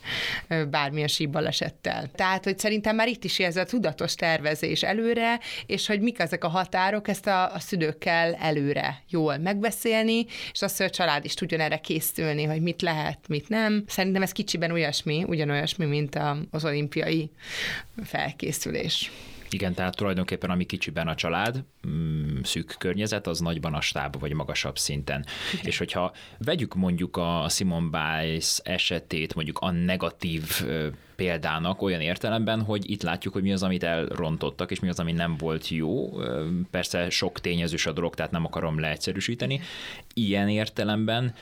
bármilyen 0.70 1.08
síbalesettel. 1.08 2.12
Tehát, 2.16 2.44
hogy 2.44 2.60
szerintem 2.60 2.96
már 2.96 3.08
itt 3.08 3.24
is 3.24 3.40
ez 3.40 3.58
a 3.58 3.66
tudatos 3.66 4.16
tervezés 4.16 4.84
előre, 4.84 5.40
és 5.66 5.88
hogy 5.88 6.02
mik 6.02 6.20
ezek 6.20 6.44
a 6.44 6.48
határok, 6.48 7.08
ezt 7.08 7.28
a, 7.28 7.54
a 7.54 7.60
szülőkkel 7.60 8.34
előre 8.34 9.04
jól 9.10 9.38
megbeszélni, 9.38 10.26
és 10.52 10.62
azt, 10.62 10.78
hogy 10.78 10.86
a 10.86 10.90
család 10.90 11.26
is 11.26 11.34
tudjon 11.34 11.60
erre 11.60 11.78
készülni, 11.78 12.44
hogy 12.44 12.62
mit 12.62 12.82
lehet, 12.82 13.20
mit 13.28 13.50
nem. 13.50 13.84
Szerintem 13.88 14.22
ez 14.22 14.32
kicsiben 14.32 14.72
olyasmi, 14.80 15.24
ugyanolyasmi, 15.28 15.86
mint 15.86 16.20
az 16.52 16.66
olimpiai 16.66 17.30
felkészülés. 18.04 19.12
Igen, 19.52 19.74
tehát 19.74 19.96
tulajdonképpen 19.96 20.50
ami 20.50 20.66
kicsiben 20.66 21.08
a 21.08 21.16
család, 21.16 21.64
mm, 21.88 22.42
szűk 22.44 22.76
környezet, 22.78 23.28
az 23.28 23.40
nagyban 23.40 23.74
a 23.74 23.82
stáb 23.82 24.20
vagy 24.20 24.34
magasabb 24.34 24.78
szinten. 24.78 25.26
Igen. 25.54 25.66
És 25.66 25.78
hogyha 25.78 26.14
vegyük 26.38 26.76
mondjuk 26.76 27.18
a 27.18 27.46
Simon 27.50 27.92
Biles 27.92 28.60
esetét, 28.64 29.36
mondjuk 29.36 29.58
a 29.60 29.72
negatív 29.72 30.44
példának 31.16 31.82
olyan 31.82 32.02
értelemben, 32.02 32.62
hogy 32.62 32.90
itt 32.92 33.02
látjuk, 33.02 33.34
hogy 33.34 33.44
mi 33.44 33.52
az, 33.52 33.64
amit 33.64 33.84
elrontottak, 33.84 34.72
és 34.72 34.80
mi 34.80 34.90
az, 34.90 35.00
ami 35.00 35.12
nem 35.12 35.38
volt 35.38 35.68
jó. 35.68 36.20
Persze 36.72 37.10
sok 37.10 37.40
tényezős 37.40 37.86
a 37.86 37.92
dolog, 37.92 38.16
tehát 38.16 38.32
nem 38.32 38.46
akarom 38.46 38.80
leegyszerűsíteni. 38.80 39.62
Ilyen 40.14 40.50
értelemben 40.50 41.34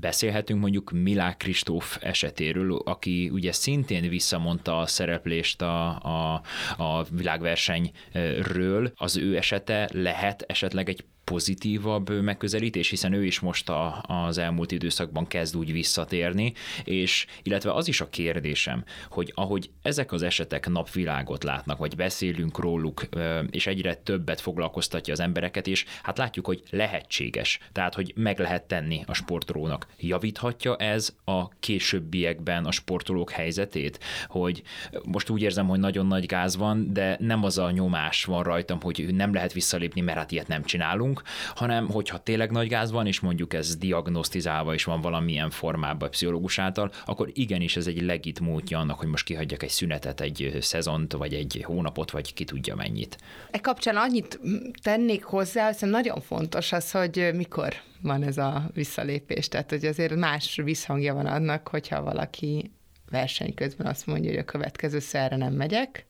Beszélhetünk 0.00 0.60
mondjuk 0.60 0.90
Milák 0.90 1.36
Kristóf 1.36 1.98
esetéről, 2.00 2.76
aki 2.84 3.28
ugye 3.28 3.52
szintén 3.52 4.08
visszamondta 4.08 4.78
a 4.78 4.86
szereplést 4.86 5.62
a, 5.62 5.88
a, 5.88 6.42
a 6.76 7.04
világversenyről. 7.10 8.92
Az 8.94 9.16
ő 9.16 9.36
esete 9.36 9.88
lehet 9.92 10.44
esetleg 10.46 10.88
egy 10.88 11.04
pozitívabb 11.28 12.22
megközelítés, 12.22 12.90
hiszen 12.90 13.12
ő 13.12 13.24
is 13.24 13.40
most 13.40 13.68
a, 13.68 14.04
az 14.06 14.38
elmúlt 14.38 14.72
időszakban 14.72 15.26
kezd 15.26 15.56
úgy 15.56 15.72
visszatérni, 15.72 16.52
és 16.84 17.26
illetve 17.42 17.72
az 17.72 17.88
is 17.88 18.00
a 18.00 18.08
kérdésem, 18.08 18.84
hogy 19.10 19.32
ahogy 19.34 19.70
ezek 19.82 20.12
az 20.12 20.22
esetek 20.22 20.68
napvilágot 20.68 21.44
látnak, 21.44 21.78
vagy 21.78 21.96
beszélünk 21.96 22.58
róluk, 22.58 23.02
és 23.50 23.66
egyre 23.66 23.94
többet 23.94 24.40
foglalkoztatja 24.40 25.12
az 25.12 25.20
embereket, 25.20 25.66
és 25.66 25.84
hát 26.02 26.18
látjuk, 26.18 26.46
hogy 26.46 26.62
lehetséges, 26.70 27.58
tehát 27.72 27.94
hogy 27.94 28.12
meg 28.16 28.38
lehet 28.38 28.62
tenni 28.62 29.02
a 29.06 29.14
sportolónak. 29.14 29.86
Javíthatja 29.98 30.76
ez 30.76 31.14
a 31.24 31.48
későbbiekben 31.48 32.64
a 32.64 32.70
sportolók 32.70 33.30
helyzetét, 33.30 34.00
hogy 34.28 34.62
most 35.04 35.30
úgy 35.30 35.42
érzem, 35.42 35.68
hogy 35.68 35.78
nagyon 35.78 36.06
nagy 36.06 36.26
gáz 36.26 36.56
van, 36.56 36.92
de 36.92 37.16
nem 37.20 37.44
az 37.44 37.58
a 37.58 37.70
nyomás 37.70 38.24
van 38.24 38.42
rajtam, 38.42 38.80
hogy 38.80 39.06
nem 39.14 39.34
lehet 39.34 39.52
visszalépni, 39.52 40.00
mert 40.00 40.18
hát 40.18 40.32
ilyet 40.32 40.48
nem 40.48 40.64
csinálunk, 40.64 41.17
csinálunk, 41.18 41.58
hanem 41.58 41.88
hogyha 41.88 42.18
tényleg 42.18 42.50
nagy 42.50 42.68
gáz 42.68 42.90
van, 42.90 43.06
és 43.06 43.20
mondjuk 43.20 43.54
ez 43.54 43.76
diagnosztizálva 43.76 44.74
is 44.74 44.84
van 44.84 45.00
valamilyen 45.00 45.50
formában 45.50 46.10
pszichológus 46.10 46.58
által, 46.58 46.92
akkor 47.04 47.30
igenis 47.32 47.76
ez 47.76 47.86
egy 47.86 48.02
legit 48.02 48.40
módja 48.40 48.78
annak, 48.78 48.98
hogy 48.98 49.08
most 49.08 49.24
kihagyjak 49.24 49.62
egy 49.62 49.70
szünetet, 49.70 50.20
egy 50.20 50.56
szezont, 50.60 51.12
vagy 51.12 51.34
egy 51.34 51.62
hónapot, 51.66 52.10
vagy 52.10 52.34
ki 52.34 52.44
tudja 52.44 52.74
mennyit. 52.74 53.18
E 53.50 53.58
kapcsán 53.60 53.96
annyit 53.96 54.40
tennék 54.82 55.24
hozzá, 55.24 55.72
hogy 55.78 55.88
nagyon 55.88 56.20
fontos 56.20 56.72
az, 56.72 56.90
hogy 56.90 57.30
mikor 57.34 57.74
van 58.02 58.22
ez 58.22 58.38
a 58.38 58.70
visszalépés. 58.74 59.48
Tehát, 59.48 59.70
hogy 59.70 59.84
azért 59.84 60.14
más 60.14 60.60
visszhangja 60.64 61.14
van 61.14 61.26
annak, 61.26 61.68
hogyha 61.68 62.02
valaki 62.02 62.70
verseny 63.10 63.54
közben 63.54 63.86
azt 63.86 64.06
mondja, 64.06 64.30
hogy 64.30 64.38
a 64.38 64.44
következő 64.44 64.98
szerre 64.98 65.36
nem 65.36 65.52
megyek, 65.52 66.07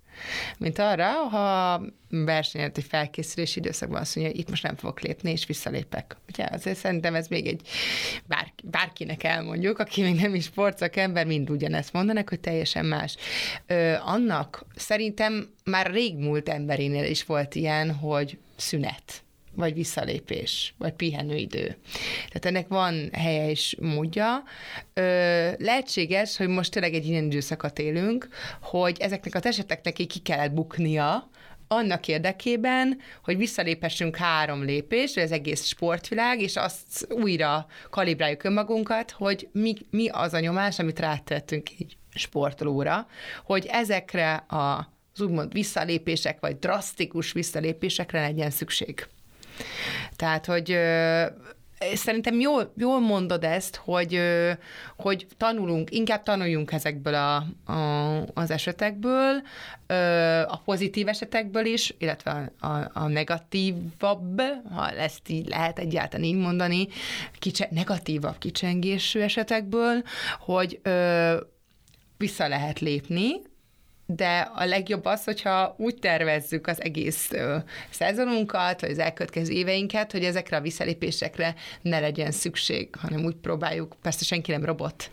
mint 0.58 0.78
arra, 0.78 1.12
ha 1.12 1.80
versenyet 2.10 2.78
egy 2.78 2.84
felkészülési 2.84 3.58
időszakban 3.58 4.00
azt 4.00 4.14
mondja, 4.16 4.34
hogy 4.34 4.42
itt 4.42 4.50
most 4.50 4.62
nem 4.62 4.76
fogok 4.76 5.00
lépni, 5.00 5.30
és 5.30 5.46
visszalépek. 5.46 6.16
Ugye 6.28 6.48
azért 6.52 6.78
szerintem 6.78 7.14
ez 7.14 7.26
még 7.28 7.46
egy 7.46 7.68
bár, 8.26 8.52
bárkinek 8.64 9.24
elmondjuk, 9.24 9.78
aki 9.78 10.02
még 10.02 10.14
nem 10.14 10.34
is 10.34 10.44
sportszakember, 10.44 11.26
mind 11.26 11.50
ugyanezt 11.50 11.92
mondanak, 11.92 12.28
hogy 12.28 12.40
teljesen 12.40 12.86
más. 12.86 13.16
Ö, 13.66 13.94
annak 14.04 14.64
szerintem 14.76 15.48
már 15.64 15.90
régmúlt 15.90 16.48
emberénél 16.48 17.04
is 17.04 17.24
volt 17.24 17.54
ilyen, 17.54 17.94
hogy 17.94 18.38
szünet 18.56 19.22
vagy 19.58 19.74
visszalépés, 19.74 20.74
vagy 20.78 20.92
pihenőidő. 20.92 21.76
Tehát 22.26 22.44
ennek 22.44 22.68
van 22.68 23.10
helye 23.12 23.50
és 23.50 23.76
módja. 23.80 24.42
Ö, 24.94 25.02
lehetséges, 25.58 26.36
hogy 26.36 26.48
most 26.48 26.72
tényleg 26.72 26.94
egy 26.94 27.06
ilyen 27.06 27.24
időszakat 27.24 27.78
élünk, 27.78 28.28
hogy 28.62 28.96
ezeknek 29.00 29.34
az 29.34 29.46
eseteknek 29.46 29.92
ki 29.92 30.18
kellett 30.22 30.52
buknia, 30.52 31.30
annak 31.70 32.08
érdekében, 32.08 32.98
hogy 33.24 33.36
visszaléphessünk 33.36 34.16
három 34.16 34.64
lépést, 34.64 35.16
az 35.16 35.32
egész 35.32 35.64
sportvilág, 35.64 36.40
és 36.40 36.56
azt 36.56 37.06
újra 37.12 37.66
kalibráljuk 37.90 38.44
önmagunkat, 38.44 39.10
hogy 39.10 39.48
mi, 39.52 39.74
mi 39.90 40.08
az 40.08 40.32
a 40.32 40.40
nyomás, 40.40 40.78
amit 40.78 40.98
rátettünk 40.98 41.68
egy 41.78 41.96
sportolóra, 42.14 43.06
hogy 43.44 43.66
ezekre 43.70 44.34
a 44.34 44.92
úgymond 45.20 45.52
visszalépések, 45.52 46.40
vagy 46.40 46.58
drasztikus 46.58 47.32
visszalépésekre 47.32 48.20
legyen 48.20 48.50
szükség. 48.50 49.06
Tehát, 50.16 50.46
hogy 50.46 50.78
szerintem 51.94 52.40
jól, 52.40 52.72
jól 52.76 53.00
mondod 53.00 53.44
ezt, 53.44 53.76
hogy, 53.76 54.20
hogy 54.96 55.26
tanulunk, 55.36 55.90
inkább 55.90 56.22
tanuljunk 56.22 56.72
ezekből 56.72 57.14
a, 57.14 57.36
a, 57.72 58.22
az 58.34 58.50
esetekből, 58.50 59.42
a 60.46 60.58
pozitív 60.64 61.08
esetekből 61.08 61.64
is, 61.64 61.94
illetve 61.98 62.52
a, 62.60 62.68
a 62.92 63.08
negatívabb, 63.08 64.42
ha 64.74 64.90
ezt 64.90 65.28
így 65.28 65.48
lehet 65.48 65.78
egyáltalán 65.78 66.26
így 66.26 66.36
mondani, 66.36 66.88
kicse, 67.38 67.68
negatívabb 67.70 68.38
kicsengésű 68.38 69.20
esetekből, 69.20 70.02
hogy 70.40 70.80
vissza 72.16 72.48
lehet 72.48 72.80
lépni, 72.80 73.30
de 74.10 74.50
a 74.54 74.64
legjobb 74.64 75.04
az, 75.04 75.24
hogyha 75.24 75.74
úgy 75.78 75.94
tervezzük 75.94 76.66
az 76.66 76.82
egész 76.82 77.32
ö, 77.32 77.56
szezonunkat, 77.90 78.80
vagy 78.80 78.90
az 78.90 78.98
elkövetkező 78.98 79.52
éveinket, 79.52 80.12
hogy 80.12 80.24
ezekre 80.24 80.56
a 80.56 80.60
visszalépésekre 80.60 81.54
ne 81.82 82.00
legyen 82.00 82.30
szükség, 82.30 82.88
hanem 82.94 83.24
úgy 83.24 83.36
próbáljuk, 83.36 83.96
persze 84.02 84.24
senki 84.24 84.50
nem 84.50 84.64
robot, 84.64 85.10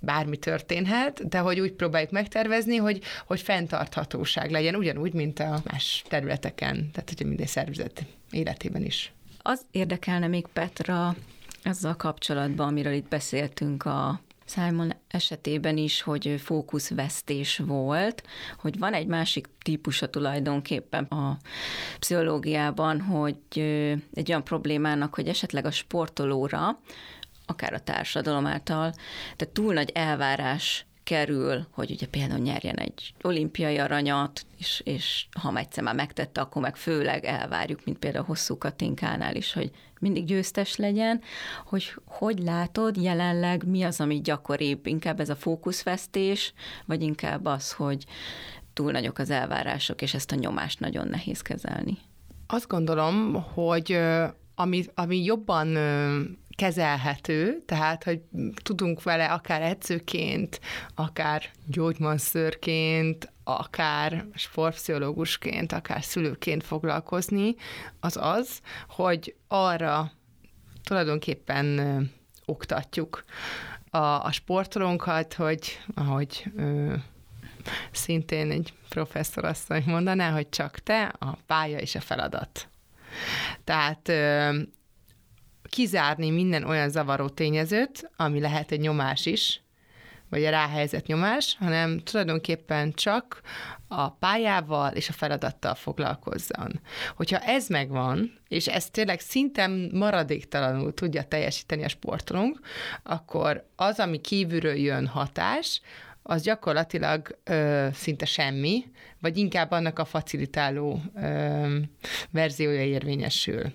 bármi 0.00 0.36
történhet, 0.36 1.28
de 1.28 1.38
hogy 1.38 1.60
úgy 1.60 1.72
próbáljuk 1.72 2.10
megtervezni, 2.10 2.76
hogy, 2.76 3.02
hogy 3.26 3.40
fenntarthatóság 3.40 4.50
legyen, 4.50 4.74
ugyanúgy, 4.74 5.12
mint 5.12 5.38
a 5.40 5.62
más 5.70 6.04
területeken, 6.08 6.90
tehát 6.92 7.12
hogy 7.16 7.26
minden 7.26 7.46
szervezet 7.46 8.04
életében 8.30 8.84
is. 8.84 9.12
Az 9.42 9.60
érdekelne 9.70 10.26
még 10.26 10.46
Petra 10.52 11.16
azzal 11.64 11.96
kapcsolatban, 11.96 12.68
amiről 12.68 12.92
itt 12.92 13.08
beszéltünk 13.08 13.84
a 13.84 14.20
Simon 14.46 14.92
esetében 15.08 15.76
is, 15.76 16.02
hogy 16.02 16.40
fókuszvesztés 16.44 17.58
volt, 17.58 18.22
hogy 18.58 18.78
van 18.78 18.92
egy 18.92 19.06
másik 19.06 19.46
típusa 19.62 20.10
tulajdonképpen 20.10 21.04
a 21.04 21.38
pszichológiában, 21.98 23.00
hogy 23.00 23.38
egy 24.14 24.28
olyan 24.28 24.44
problémának, 24.44 25.14
hogy 25.14 25.28
esetleg 25.28 25.64
a 25.64 25.70
sportolóra, 25.70 26.80
akár 27.46 27.72
a 27.72 27.80
társadalom 27.80 28.46
által, 28.46 28.92
tehát 29.36 29.54
túl 29.54 29.74
nagy 29.74 29.90
elvárás 29.94 30.86
kerül, 31.06 31.66
hogy 31.70 31.90
ugye 31.90 32.06
például 32.06 32.40
nyerjen 32.40 32.76
egy 32.76 33.14
olimpiai 33.22 33.78
aranyat, 33.78 34.46
és, 34.58 34.82
és 34.84 35.26
ha 35.40 35.56
egyszer 35.56 35.82
már 35.84 35.94
megtette, 35.94 36.40
akkor 36.40 36.62
meg 36.62 36.76
főleg 36.76 37.24
elvárjuk, 37.24 37.84
mint 37.84 37.98
például 37.98 38.24
Hosszú 38.24 38.58
Katinkánál 38.58 39.34
is, 39.34 39.52
hogy 39.52 39.70
mindig 40.00 40.24
győztes 40.24 40.76
legyen, 40.76 41.20
hogy 41.64 41.94
hogy 42.04 42.38
látod 42.38 42.96
jelenleg, 42.96 43.66
mi 43.66 43.82
az, 43.82 44.00
ami 44.00 44.20
gyakoribb, 44.20 44.86
inkább 44.86 45.20
ez 45.20 45.28
a 45.28 45.36
fókuszvesztés, 45.36 46.52
vagy 46.86 47.02
inkább 47.02 47.44
az, 47.44 47.72
hogy 47.72 48.04
túl 48.72 48.92
nagyok 48.92 49.18
az 49.18 49.30
elvárások, 49.30 50.02
és 50.02 50.14
ezt 50.14 50.32
a 50.32 50.36
nyomást 50.36 50.80
nagyon 50.80 51.08
nehéz 51.08 51.40
kezelni? 51.40 51.98
Azt 52.46 52.68
gondolom, 52.68 53.42
hogy 53.54 53.98
ami, 54.54 54.84
ami 54.94 55.24
jobban 55.24 55.76
kezelhető, 56.56 57.62
tehát, 57.66 58.04
hogy 58.04 58.20
tudunk 58.62 59.02
vele 59.02 59.32
akár 59.32 59.62
edzőként, 59.62 60.60
akár 60.94 61.50
gyógymanszörként, 61.66 63.32
akár 63.44 64.26
sportpszichológusként, 64.34 65.72
akár 65.72 66.02
szülőként 66.02 66.62
foglalkozni, 66.62 67.54
az 68.00 68.16
az, 68.20 68.60
hogy 68.88 69.34
arra 69.48 70.12
tulajdonképpen 70.84 72.10
oktatjuk 72.44 73.24
a, 73.90 74.24
a 74.24 74.32
sportolónkat, 74.32 75.34
hogy 75.34 75.80
ahogy 75.94 76.44
ö, 76.56 76.94
szintén 77.90 78.50
egy 78.50 78.72
professzor 78.88 79.44
asszony 79.44 79.82
mondaná, 79.86 80.30
hogy 80.30 80.48
csak 80.48 80.78
te, 80.78 81.12
a 81.18 81.36
pálya 81.46 81.78
és 81.78 81.94
a 81.94 82.00
feladat. 82.00 82.68
Tehát 83.64 84.08
ö, 84.08 84.58
kizárni 85.68 86.30
minden 86.30 86.64
olyan 86.64 86.88
zavaró 86.88 87.28
tényezőt, 87.28 88.10
ami 88.16 88.40
lehet 88.40 88.72
egy 88.72 88.80
nyomás 88.80 89.26
is, 89.26 89.60
vagy 90.30 90.44
a 90.44 90.50
ráhelyzet 90.50 91.06
nyomás, 91.06 91.56
hanem 91.58 91.98
tulajdonképpen 91.98 92.92
csak 92.92 93.40
a 93.88 94.10
pályával 94.10 94.92
és 94.92 95.08
a 95.08 95.12
feladattal 95.12 95.74
foglalkozzon. 95.74 96.80
Hogyha 97.16 97.38
ez 97.38 97.68
megvan, 97.68 98.38
és 98.48 98.66
ezt 98.66 98.92
tényleg 98.92 99.20
szinte 99.20 99.70
maradéktalanul 99.92 100.94
tudja 100.94 101.22
teljesíteni 101.22 101.84
a 101.84 101.88
sportolónk, 101.88 102.60
akkor 103.02 103.66
az, 103.76 103.98
ami 103.98 104.20
kívülről 104.20 104.74
jön 104.74 105.06
hatás, 105.06 105.80
az 106.22 106.42
gyakorlatilag 106.42 107.38
ö, 107.44 107.88
szinte 107.92 108.24
semmi, 108.24 108.84
vagy 109.20 109.36
inkább 109.36 109.70
annak 109.70 109.98
a 109.98 110.04
facilitáló 110.04 111.00
ö, 111.14 111.78
verziója 112.30 112.84
érvényesül. 112.84 113.72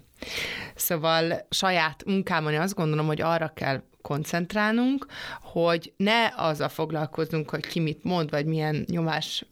Szóval 0.76 1.48
saját 1.50 2.04
munkámon 2.06 2.56
azt 2.56 2.76
gondolom, 2.76 3.06
hogy 3.06 3.22
arra 3.22 3.52
kell 3.56 3.82
koncentrálnunk, 4.02 5.06
hogy 5.42 5.94
ne 5.98 6.26
azzal 6.36 6.70
foglalkozzunk, 6.70 7.50
hogy 7.50 7.68
ki 7.68 7.80
mit 7.80 8.04
mond, 8.04 8.30
vagy 8.30 8.46
milyen 8.46 8.86
nyomás 8.90 9.46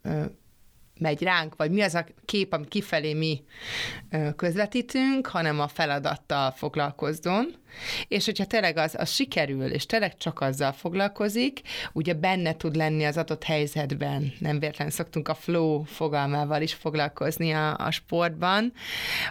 megy 0.99 1.23
ránk, 1.23 1.55
vagy 1.55 1.71
mi 1.71 1.81
az 1.81 1.95
a 1.95 2.05
kép, 2.25 2.53
ami 2.53 2.67
kifelé 2.67 3.13
mi 3.13 3.43
közvetítünk, 4.35 5.27
hanem 5.27 5.59
a 5.59 5.67
feladattal 5.67 6.51
foglalkozzon. 6.51 7.55
És 8.07 8.25
hogyha 8.25 8.45
tényleg 8.45 8.77
az, 8.77 8.95
az 8.97 9.09
sikerül, 9.09 9.65
és 9.65 9.85
tényleg 9.85 10.17
csak 10.17 10.41
azzal 10.41 10.71
foglalkozik, 10.71 11.61
ugye 11.93 12.13
benne 12.13 12.55
tud 12.55 12.75
lenni 12.75 13.03
az 13.03 13.17
adott 13.17 13.43
helyzetben. 13.43 14.33
Nem 14.39 14.59
véletlenül 14.59 14.93
szoktunk 14.93 15.27
a 15.27 15.33
flow 15.33 15.83
fogalmával 15.83 16.61
is 16.61 16.73
foglalkozni 16.73 17.51
a, 17.51 17.77
a 17.77 17.91
sportban, 17.91 18.73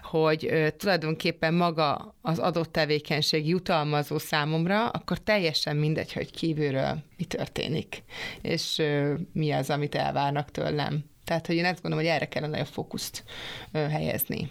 hogy 0.03 0.47
ö, 0.47 0.71
tulajdonképpen 0.71 1.55
maga 1.55 2.17
az 2.23 2.39
adott 2.39 2.73
tevékenység 2.73 3.49
jutalmazó 3.49 4.19
számomra, 4.19 4.89
akkor 4.89 5.19
teljesen 5.19 5.77
mindegy, 5.77 6.13
hogy 6.13 6.31
kívülről 6.31 6.99
mi 7.17 7.25
történik, 7.25 8.03
és 8.43 8.79
ö, 8.79 9.15
mi 9.33 9.51
az, 9.51 9.71
amit 9.71 9.95
elvárnak 9.95 10.51
tőlem. 10.51 11.05
Tehát, 11.29 11.47
hogy 11.47 11.57
én 11.57 11.65
azt 11.65 11.83
gondolom, 11.83 12.05
hogy 12.05 12.15
erre 12.15 12.29
kellene 12.29 12.61
a 12.61 12.65
fókuszt 12.65 13.25
helyezni. 13.73 14.51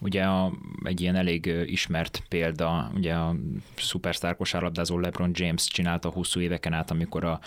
Ugye 0.00 0.22
a, 0.22 0.52
egy 0.84 1.00
ilyen 1.00 1.16
elég 1.16 1.46
ismert 1.66 2.22
példa, 2.28 2.90
ugye 2.94 3.14
a 3.14 3.36
szupersztár 3.76 4.36
kosárlabdázó 4.36 4.98
LeBron 4.98 5.30
James 5.34 5.66
csinálta 5.66 6.08
hosszú 6.08 6.40
éveken 6.40 6.72
át, 6.72 6.90
amikor 6.90 7.24
a, 7.24 7.40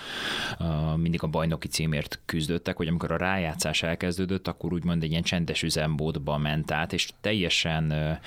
a, 0.58 0.96
mindig 0.96 1.24
a 1.24 1.28
bajnoki 1.28 1.68
címért 1.68 2.20
küzdöttek, 2.26 2.78
hogy 2.78 2.88
amikor 2.88 3.12
a 3.12 3.18
rájátszás 3.18 3.84
elkezdődött, 3.84 4.48
akkor 4.48 4.74
úgymond 4.74 5.04
egy 5.04 5.12
ilyen 5.12 5.24
csendes 5.24 5.64
üzemmódba 5.64 6.38
ment 6.38 6.72
át, 6.72 6.94
és 6.94 7.10
teljesen 7.22 8.20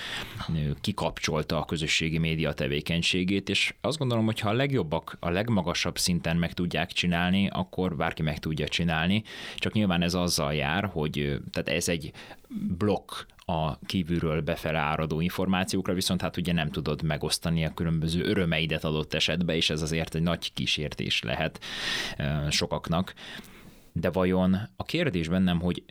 kikapcsolta 0.81 1.59
a 1.59 1.65
közösségi 1.65 2.19
média 2.19 2.53
tevékenységét, 2.53 3.49
és 3.49 3.75
azt 3.81 3.99
gondolom, 3.99 4.25
hogy 4.25 4.41
ha 4.41 4.49
a 4.49 4.53
legjobbak 4.53 5.17
a 5.21 5.31
legmagasabb 5.31 5.99
szinten 5.99 6.37
meg 6.37 6.53
tudják 6.53 6.93
csinálni, 6.93 7.49
akkor 7.53 7.97
bárki 7.97 8.23
meg 8.23 8.39
tudja 8.39 8.69
csinálni, 8.69 9.23
csak 9.57 9.73
nyilván 9.73 10.03
ez 10.03 10.15
azzal 10.15 10.55
jár, 10.55 10.85
hogy 10.85 11.41
tehát 11.53 11.69
ez 11.69 11.89
egy 11.89 12.13
blokk 12.79 13.13
a 13.37 13.79
kívülről 13.79 14.41
befele 14.41 14.79
áradó 14.79 15.21
információkra, 15.21 15.95
viszont 15.95 16.21
hát 16.21 16.37
ugye 16.37 16.53
nem 16.53 16.71
tudod 16.71 17.03
megosztani 17.03 17.65
a 17.65 17.75
különböző 17.75 18.25
örömeidet 18.25 18.85
adott 18.85 19.15
esetben, 19.15 19.57
és 19.57 19.71
ez 19.71 19.83
azért 19.83 20.15
egy 20.15 20.23
nagy 20.23 20.53
kísértés 20.53 21.23
lehet 21.23 21.61
sokaknak. 22.49 23.15
De 23.93 24.11
vajon 24.11 24.57
a 24.77 24.85
kérdés 24.85 25.29
bennem, 25.29 25.61
hogy 25.61 25.85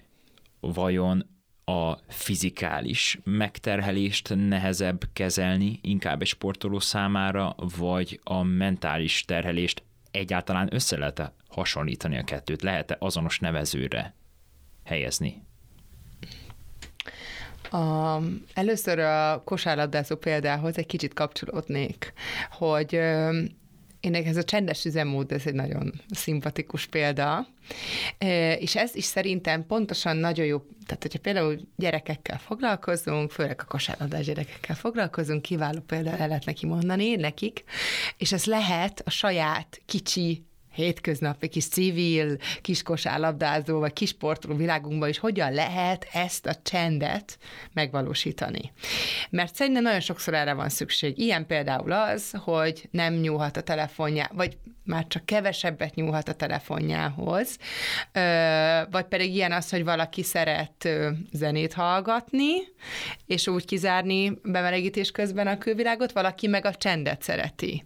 vajon 0.59 1.25
a 1.65 1.97
fizikális 2.07 3.19
megterhelést 3.23 4.35
nehezebb 4.35 5.03
kezelni 5.13 5.79
inkább 5.81 6.21
egy 6.21 6.27
sportoló 6.27 6.79
számára, 6.79 7.55
vagy 7.77 8.19
a 8.23 8.43
mentális 8.43 9.25
terhelést 9.25 9.83
egyáltalán 10.11 10.73
össze 10.73 10.97
lehet 10.97 11.31
hasonlítani 11.49 12.17
a 12.17 12.23
kettőt? 12.23 12.61
Lehet-e 12.61 12.95
azonos 12.99 13.39
nevezőre 13.39 14.13
helyezni? 14.83 15.41
A, 17.71 18.17
először 18.53 18.99
a 18.99 19.41
kosárlabdázó 19.45 20.15
példához 20.15 20.77
egy 20.77 20.85
kicsit 20.85 21.13
kapcsolódnék, 21.13 22.13
hogy 22.51 22.93
én 23.99 24.15
ez 24.15 24.37
a 24.37 24.43
csendes 24.43 24.85
üzemmód, 24.85 25.31
ez 25.31 25.45
egy 25.45 25.53
nagyon 25.53 25.93
szimpatikus 26.09 26.85
példa, 26.85 27.47
és 28.57 28.75
ez 28.75 28.95
is 28.95 29.03
szerintem 29.03 29.65
pontosan 29.65 30.17
nagyon 30.17 30.45
jó, 30.45 30.57
tehát 30.85 31.01
hogyha 31.01 31.19
például 31.19 31.59
gyerekekkel 31.75 32.37
foglalkozunk, 32.37 33.31
főleg 33.31 33.59
a 33.61 33.65
kosárlabdás 33.65 34.25
gyerekekkel 34.25 34.75
foglalkozunk, 34.75 35.41
kiváló 35.41 35.79
példa 35.79 36.17
el 36.17 36.27
lehet 36.27 36.45
neki 36.45 36.65
mondani, 36.65 37.15
nekik, 37.15 37.63
és 38.17 38.31
ez 38.31 38.45
lehet 38.45 39.01
a 39.05 39.09
saját 39.09 39.81
kicsi 39.85 40.45
hétköznapi 40.71 41.47
kis 41.47 41.67
civil, 41.67 42.37
kis 42.61 42.83
kosárlabdázó 42.83 43.79
vagy 43.79 43.93
kis 43.93 44.09
sportoló 44.09 44.55
világunkban 44.55 45.09
is 45.09 45.17
hogyan 45.17 45.53
lehet 45.53 46.07
ezt 46.13 46.45
a 46.45 46.55
csendet 46.63 47.37
megvalósítani. 47.73 48.71
Mert 49.29 49.55
szerintem 49.55 49.83
nagyon 49.83 49.99
sokszor 49.99 50.33
erre 50.33 50.53
van 50.53 50.69
szükség. 50.69 51.17
Ilyen 51.17 51.45
például 51.45 51.91
az, 51.91 52.31
hogy 52.31 52.87
nem 52.91 53.13
nyúlhat 53.13 53.57
a 53.57 53.61
telefonjá, 53.61 54.29
vagy 54.33 54.57
már 54.83 55.07
csak 55.07 55.25
kevesebbet 55.25 55.95
nyúlhat 55.95 56.29
a 56.29 56.33
telefonjához, 56.33 57.57
vagy 58.91 59.05
pedig 59.09 59.35
ilyen 59.35 59.51
az, 59.51 59.69
hogy 59.69 59.83
valaki 59.83 60.23
szeret 60.23 60.89
zenét 61.31 61.73
hallgatni, 61.73 62.51
és 63.25 63.47
úgy 63.47 63.65
kizárni 63.65 64.39
bemelegítés 64.43 65.11
közben 65.11 65.47
a 65.47 65.57
külvilágot, 65.57 66.11
valaki 66.11 66.47
meg 66.47 66.65
a 66.65 66.75
csendet 66.75 67.21
szereti. 67.21 67.83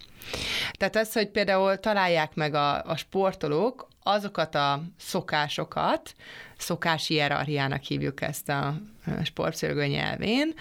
Tehát 0.71 0.95
az, 0.95 1.13
hogy 1.13 1.27
például 1.27 1.79
találják 1.79 2.35
meg 2.35 2.53
a, 2.53 2.83
a 2.83 2.95
sportolók 2.95 3.87
azokat 4.07 4.55
a 4.55 4.81
szokásokat, 4.97 6.15
szokási 6.57 7.13
hierarchiának 7.13 7.81
hívjuk 7.81 8.21
ezt 8.21 8.49
a 8.49 8.75
sportszörgő 9.23 9.85
nyelvén, 9.85 10.53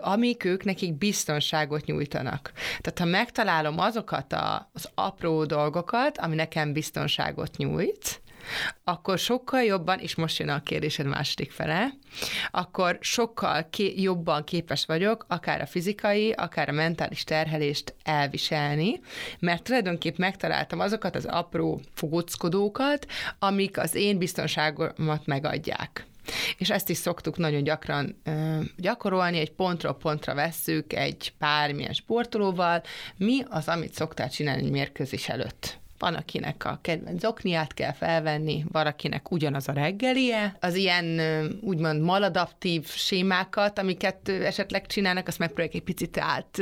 amik 0.00 0.44
ők 0.44 0.64
nekik 0.64 0.94
biztonságot 0.94 1.84
nyújtanak. 1.84 2.52
Tehát 2.54 2.98
ha 2.98 3.04
megtalálom 3.04 3.78
azokat 3.78 4.32
az 4.72 4.88
apró 4.94 5.44
dolgokat, 5.44 6.18
ami 6.18 6.34
nekem 6.34 6.72
biztonságot 6.72 7.56
nyújt, 7.56 8.22
akkor 8.84 9.18
sokkal 9.18 9.62
jobban, 9.62 9.98
és 9.98 10.14
most 10.14 10.38
jön 10.38 10.48
a 10.48 10.62
kérdésed 10.62 11.06
második 11.06 11.52
fele, 11.52 11.88
akkor 12.50 12.98
sokkal 13.00 13.66
ké- 13.70 14.00
jobban 14.00 14.44
képes 14.44 14.86
vagyok 14.86 15.24
akár 15.28 15.60
a 15.60 15.66
fizikai, 15.66 16.32
akár 16.32 16.68
a 16.68 16.72
mentális 16.72 17.24
terhelést 17.24 17.94
elviselni, 18.02 19.00
mert 19.38 19.62
tulajdonképp 19.62 20.16
megtaláltam 20.16 20.80
azokat 20.80 21.16
az 21.16 21.24
apró 21.24 21.80
fogockodókat, 21.94 23.06
amik 23.38 23.78
az 23.78 23.94
én 23.94 24.18
biztonságomat 24.18 25.26
megadják. 25.26 26.06
És 26.58 26.70
ezt 26.70 26.90
is 26.90 26.96
szoktuk 26.96 27.36
nagyon 27.36 27.62
gyakran 27.62 28.20
ö, 28.24 28.60
gyakorolni, 28.76 29.38
egy 29.38 29.52
pontról 29.52 29.94
pontra 29.94 30.34
vesszük 30.34 30.92
egy 30.92 31.32
pármilyen 31.38 31.92
sportolóval, 31.92 32.82
mi 33.16 33.42
az, 33.48 33.68
amit 33.68 33.94
szoktál 33.94 34.30
csinálni 34.30 34.70
mérkőzés 34.70 35.28
előtt 35.28 35.82
van, 36.04 36.14
akinek 36.14 36.64
a 36.64 36.78
kedvenc 36.82 37.20
zokniát 37.20 37.74
kell 37.74 37.92
felvenni, 37.92 38.64
valakinek 38.72 39.30
ugyanaz 39.30 39.68
a 39.68 39.72
reggelie. 39.72 40.56
Az 40.60 40.74
ilyen 40.74 41.20
úgymond 41.60 42.02
maladaptív 42.02 42.86
sémákat, 42.86 43.78
amiket 43.78 44.28
esetleg 44.28 44.86
csinálnak, 44.86 45.28
azt 45.28 45.38
megpróbálják 45.38 45.74
egy 45.74 45.82
picit 45.82 46.18
át 46.18 46.58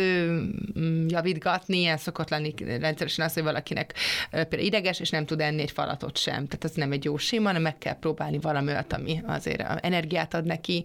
javítgatni, 1.07 1.78
ilyen 1.78 1.97
szokott 1.97 2.28
lenni 2.28 2.55
rendszeresen 2.80 3.24
az, 3.24 3.34
hogy 3.34 3.43
valakinek 3.43 3.95
például 4.30 4.62
ideges, 4.62 5.01
és 5.01 5.11
nem 5.11 5.26
tud 5.26 5.40
enni 5.40 5.62
egy 5.62 5.70
falatot 5.70 6.18
sem. 6.18 6.47
Tehát 6.47 6.64
ez 6.64 6.74
nem 6.74 6.93
egy 6.93 7.05
jó 7.05 7.16
séma, 7.16 7.47
hanem 7.47 7.62
meg 7.62 7.78
kell 7.78 7.99
próbálni 7.99 8.38
valami 8.38 8.70
olyat, 8.70 8.93
ami 8.93 9.22
azért 9.26 9.84
energiát 9.84 10.34
ad 10.34 10.45
neki. 10.45 10.84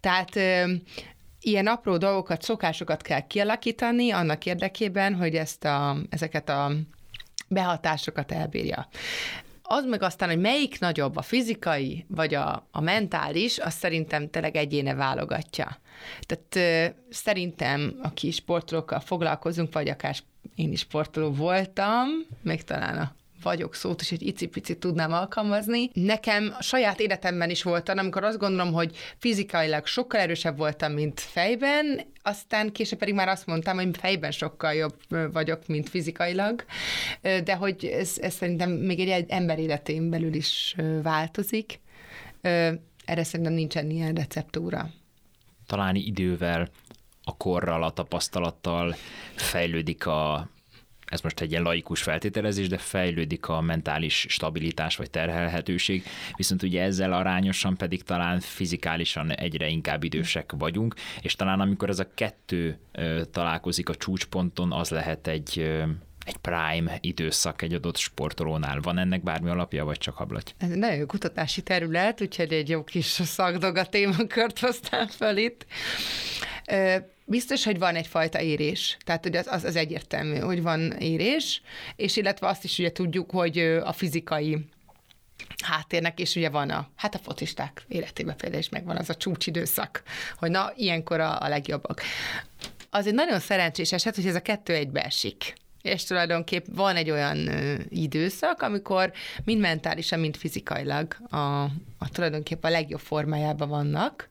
Tehát 0.00 0.34
ilyen 1.40 1.66
apró 1.66 1.96
dolgokat, 1.96 2.42
szokásokat 2.42 3.02
kell 3.02 3.26
kialakítani 3.26 4.10
annak 4.10 4.46
érdekében, 4.46 5.14
hogy 5.14 5.34
ezt 5.34 5.64
a, 5.64 5.96
ezeket 6.10 6.48
a 6.48 6.72
behatásokat 7.50 8.32
elbírja. 8.32 8.88
Az 9.62 9.84
meg 9.84 10.02
aztán, 10.02 10.28
hogy 10.28 10.40
melyik 10.40 10.78
nagyobb, 10.78 11.16
a 11.16 11.22
fizikai 11.22 12.04
vagy 12.08 12.34
a, 12.34 12.68
a 12.70 12.80
mentális, 12.80 13.58
azt 13.58 13.78
szerintem 13.78 14.30
tényleg 14.30 14.56
egyéne 14.56 14.94
válogatja. 14.94 15.78
Tehát 16.20 16.56
ö, 16.56 16.94
szerintem, 17.10 17.98
aki 18.02 18.30
sportolókkal 18.30 19.00
foglalkozunk, 19.00 19.72
vagy 19.72 19.88
akár 19.88 20.16
én 20.54 20.72
is 20.72 20.80
sportoló 20.80 21.30
voltam, 21.30 22.08
még 22.42 22.64
talán 22.64 22.98
a 22.98 23.14
vagyok 23.42 23.74
szót 23.74 24.00
is 24.00 24.12
egy 24.12 24.22
icipicit 24.22 24.78
tudnám 24.78 25.12
alkalmazni. 25.12 25.90
Nekem 25.92 26.54
a 26.58 26.62
saját 26.62 27.00
életemben 27.00 27.50
is 27.50 27.62
voltam, 27.62 27.98
amikor 27.98 28.24
azt 28.24 28.38
gondolom, 28.38 28.72
hogy 28.72 28.96
fizikailag 29.18 29.86
sokkal 29.86 30.20
erősebb 30.20 30.56
voltam, 30.56 30.92
mint 30.92 31.20
fejben, 31.20 32.00
aztán 32.22 32.72
később 32.72 32.98
pedig 32.98 33.14
már 33.14 33.28
azt 33.28 33.46
mondtam, 33.46 33.76
hogy 33.76 33.96
fejben 33.96 34.30
sokkal 34.30 34.72
jobb 34.72 34.96
vagyok, 35.32 35.66
mint 35.66 35.88
fizikailag, 35.88 36.64
de 37.20 37.54
hogy 37.54 37.84
ez, 37.84 38.16
ez 38.20 38.34
szerintem 38.34 38.70
még 38.70 39.00
egy 39.00 39.30
ember 39.30 39.58
életén 39.58 40.10
belül 40.10 40.34
is 40.34 40.76
változik. 41.02 41.80
Erre 43.04 43.24
szerintem 43.24 43.54
nincsen 43.54 43.90
ilyen 43.90 44.14
receptúra. 44.14 44.90
Talán 45.66 45.94
idővel, 45.94 46.68
a 47.24 47.36
korral, 47.36 47.82
a 47.82 47.90
tapasztalattal 47.90 48.96
fejlődik 49.34 50.06
a 50.06 50.48
ez 51.10 51.20
most 51.20 51.40
egy 51.40 51.50
ilyen 51.50 51.62
laikus 51.62 52.02
feltételezés, 52.02 52.68
de 52.68 52.78
fejlődik 52.78 53.48
a 53.48 53.60
mentális 53.60 54.26
stabilitás 54.28 54.96
vagy 54.96 55.10
terhelhetőség, 55.10 56.04
viszont 56.36 56.62
ugye 56.62 56.82
ezzel 56.82 57.12
arányosan 57.12 57.76
pedig 57.76 58.02
talán 58.02 58.40
fizikálisan 58.40 59.30
egyre 59.30 59.68
inkább 59.68 60.02
idősek 60.02 60.52
vagyunk, 60.58 60.94
és 61.20 61.34
talán 61.34 61.60
amikor 61.60 61.88
ez 61.88 61.98
a 61.98 62.14
kettő 62.14 62.78
találkozik 63.30 63.88
a 63.88 63.94
csúcsponton, 63.94 64.72
az 64.72 64.90
lehet 64.90 65.26
egy 65.26 65.72
egy 66.24 66.36
prime 66.36 66.98
időszak 67.00 67.62
egy 67.62 67.74
adott 67.74 67.96
sportolónál. 67.96 68.80
Van 68.80 68.98
ennek 68.98 69.22
bármi 69.22 69.50
alapja, 69.50 69.84
vagy 69.84 69.98
csak 69.98 70.16
hablaty? 70.16 70.50
Ez 70.58 70.70
egy 70.70 70.76
nagyon 70.76 71.06
kutatási 71.06 71.62
terület, 71.62 72.20
úgyhogy 72.20 72.52
egy 72.52 72.68
jó 72.68 72.84
kis 72.84 73.04
szakdog 73.04 73.76
a 73.76 73.86
témakört 73.86 74.58
hoztál 74.58 75.06
fel 75.06 75.36
itt. 75.36 75.66
Biztos, 77.24 77.64
hogy 77.64 77.78
van 77.78 77.94
egyfajta 77.94 78.40
érés, 78.40 78.96
tehát 79.04 79.22
hogy 79.22 79.36
az, 79.36 79.46
az, 79.46 79.64
az 79.64 79.76
egyértelmű, 79.76 80.38
hogy 80.38 80.62
van 80.62 80.92
érés, 80.92 81.62
és 81.96 82.16
illetve 82.16 82.46
azt 82.48 82.64
is 82.64 82.78
ugye 82.78 82.92
tudjuk, 82.92 83.30
hogy 83.30 83.58
a 83.58 83.92
fizikai 83.92 84.58
háttérnek, 85.64 86.20
és 86.20 86.36
ugye 86.36 86.50
van 86.50 86.70
a, 86.70 86.88
hát 86.96 87.14
a 87.14 87.18
fotisták 87.18 87.84
életében 87.88 88.36
például 88.36 88.62
is 88.62 88.68
megvan 88.68 88.96
az 88.96 89.10
a 89.10 89.14
csúcsidőszak, 89.14 90.02
hogy 90.36 90.50
na, 90.50 90.72
ilyenkor 90.76 91.20
a, 91.20 91.40
a 91.40 91.48
legjobbak. 91.48 92.02
Az 92.90 93.06
egy 93.06 93.14
nagyon 93.14 93.40
szerencsés 93.40 93.92
eset, 93.92 94.14
hogy 94.14 94.26
ez 94.26 94.34
a 94.34 94.42
kettő 94.42 94.74
egybe 94.74 95.04
esik 95.04 95.54
és 95.82 96.04
tulajdonképp 96.04 96.64
van 96.74 96.96
egy 96.96 97.10
olyan 97.10 97.48
időszak, 97.88 98.62
amikor 98.62 99.12
mind 99.44 99.60
mentálisan, 99.60 100.20
mind 100.20 100.36
fizikailag 100.36 101.16
a, 101.30 101.62
a 101.98 102.08
tulajdonképp 102.12 102.64
a 102.64 102.68
legjobb 102.68 103.00
formájában 103.00 103.68
vannak, 103.68 104.28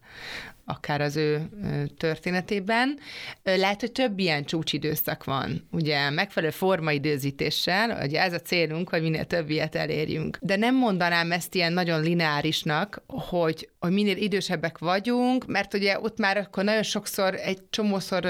akár 0.70 1.02
az 1.02 1.16
ő 1.16 1.50
történetében. 1.98 3.00
Lehet, 3.44 3.80
hogy 3.80 3.92
több 3.92 4.20
ilyen 4.20 4.46
csúcsidőszak 4.46 5.24
van, 5.24 5.68
ugye 5.72 6.10
megfelelő 6.10 6.52
formaidőzítéssel, 6.52 8.00
ugye 8.04 8.22
ez 8.22 8.34
a 8.34 8.40
célunk, 8.40 8.90
hogy 8.90 9.02
minél 9.02 9.26
több 9.26 9.50
ilyet 9.50 9.76
elérjünk. 9.76 10.38
De 10.42 10.56
nem 10.56 10.76
mondanám 10.76 11.32
ezt 11.32 11.56
ilyen 11.56 11.74
nagyon 11.74 12.02
lineárisnak, 12.02 13.04
hogy, 13.08 13.70
hogy 13.80 13.92
minél 13.92 14.18
idősebbek 14.18 14.78
vagyunk, 14.78 15.46
mert 15.46 15.74
ugye 15.74 16.00
ott 16.00 16.18
már 16.18 16.38
akkor 16.38 16.64
nagyon 16.64 16.84
sokszor, 16.84 17.36
egy 17.36 17.60
csomószor 17.70 18.28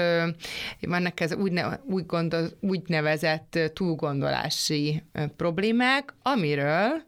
vannak 0.80 1.20
ez 1.20 1.34
úgy, 1.34 1.60
úgy, 1.84 2.06
gondol, 2.06 2.48
úgy 2.60 2.80
nevezett 2.86 3.58
túlgondolási 3.72 5.02
problémák, 5.36 6.14
amiről 6.22 7.02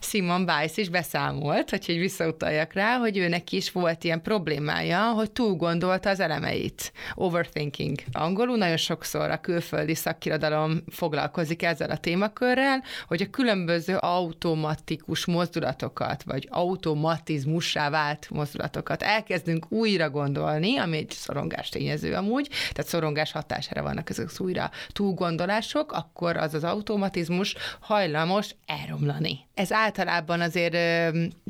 Simon 0.00 0.46
Bice 0.46 0.80
is 0.80 0.88
beszámolt, 0.88 1.70
hogy 1.70 1.84
visszautaljak 1.86 2.72
rá, 2.72 2.96
hogy 2.96 3.16
őnek 3.16 3.52
is 3.52 3.72
volt 3.72 4.04
ilyen 4.04 4.22
probléma 4.22 4.65
problémája, 4.66 5.12
hogy 5.12 5.30
túl 5.30 5.54
gondolta 5.54 6.10
az 6.10 6.20
elemeit. 6.20 6.92
Overthinking. 7.14 7.98
Angolul 8.12 8.56
nagyon 8.56 8.76
sokszor 8.76 9.30
a 9.30 9.40
külföldi 9.40 9.94
szakirodalom 9.94 10.82
foglalkozik 10.90 11.62
ezzel 11.62 11.90
a 11.90 11.96
témakörrel, 11.96 12.82
hogy 13.06 13.22
a 13.22 13.30
különböző 13.30 13.96
automatikus 13.96 15.26
mozdulatokat, 15.26 16.22
vagy 16.22 16.48
automatizmussá 16.50 17.90
vált 17.90 18.30
mozdulatokat 18.30 19.02
elkezdünk 19.02 19.72
újra 19.72 20.10
gondolni, 20.10 20.76
ami 20.76 20.96
egy 20.96 21.10
szorongás 21.10 21.68
tényező 21.68 22.14
amúgy, 22.14 22.48
tehát 22.72 22.90
szorongás 22.90 23.32
hatására 23.32 23.82
vannak 23.82 24.10
ezek 24.10 24.26
az 24.26 24.40
újra 24.40 24.70
túlgondolások, 24.88 25.92
akkor 25.92 26.36
az 26.36 26.54
az 26.54 26.64
automatizmus 26.64 27.54
hajlamos 27.80 28.54
elromlani. 28.66 29.45
Ez 29.56 29.72
általában 29.72 30.40
azért 30.40 30.76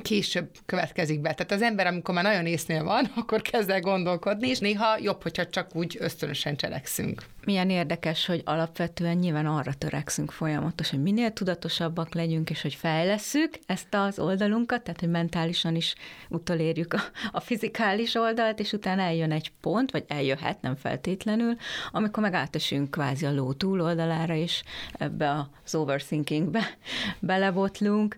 később 0.03 0.51
következik 0.67 1.21
be. 1.21 1.35
Tehát 1.35 1.53
az 1.53 1.63
ember, 1.63 1.87
amikor 1.87 2.15
már 2.15 2.25
nagyon 2.25 2.47
észnél 2.47 2.85
van, 2.85 3.05
akkor 3.17 3.43
kezd 3.43 3.71
el 3.71 3.81
gondolkodni, 3.81 4.49
és 4.49 4.59
néha 4.59 4.99
jobb, 5.01 5.23
hogyha 5.23 5.47
csak 5.47 5.77
úgy 5.77 5.97
ösztönösen 6.01 6.57
cselekszünk. 6.57 7.23
Milyen 7.47 7.71
érdekes, 7.71 8.27
hogy 8.27 8.43
alapvetően 8.45 9.17
nyilván 9.17 9.47
arra 9.47 9.75
törekszünk 9.75 10.31
folyamatosan, 10.31 10.95
hogy 10.95 11.13
minél 11.13 11.33
tudatosabbak 11.33 12.15
legyünk, 12.15 12.51
és 12.51 12.63
hogy 12.63 12.75
fejlesszük 12.75 13.59
ezt 13.67 13.95
az 13.95 14.19
oldalunkat, 14.19 14.83
tehát 14.83 15.01
hogy 15.01 15.11
mentálisan 15.11 15.75
is 15.75 15.95
utolérjük 16.29 16.95
a, 16.95 17.01
a 17.33 17.41
fizikális 17.41 18.15
oldalt, 18.15 18.61
és 18.61 18.73
utána 18.73 19.03
eljön 19.03 19.33
egy 19.33 19.53
pont, 19.61 19.91
vagy 19.91 20.05
eljöhet, 20.09 20.61
nem 20.61 20.77
feltétlenül, 20.77 21.57
amikor 21.91 22.23
meg 22.23 22.35
átesünk 22.35 22.91
kvázi 22.91 23.27
a 23.27 23.33
ló 23.33 23.53
túloldalára, 23.53 24.35
és 24.35 24.63
ebbe 24.93 25.49
az 25.65 25.75
overthinkingbe 25.75 26.77
belebotlunk. 27.21 28.17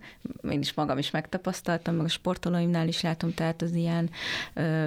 Én 0.51 0.61
is 0.61 0.73
magam 0.75 0.99
is 0.99 1.11
megtapasztaltam, 1.11 1.95
meg 1.95 2.05
a 2.05 2.09
sportolóimnál 2.09 2.89
is 2.89 3.01
látom, 3.01 3.35
tehát 3.35 3.63
az 3.63 3.73
ilyen 3.73 4.11
ö, 4.55 4.85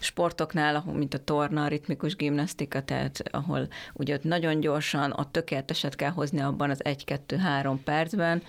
sportoknál, 0.00 0.84
mint 0.92 1.14
a 1.14 1.24
torna, 1.24 1.64
a 1.64 1.68
ritmikus 1.68 2.16
gimnasztika, 2.16 2.82
tehát 2.82 3.22
ahol 3.30 3.68
ugye 3.92 4.14
ott 4.14 4.24
nagyon 4.24 4.60
gyorsan 4.60 5.10
a 5.10 5.30
tökéleteset 5.30 5.96
kell 5.96 6.10
hozni 6.10 6.40
abban 6.40 6.70
az 6.70 6.84
egy-kettő-három 6.84 7.82
percben, 7.82 8.42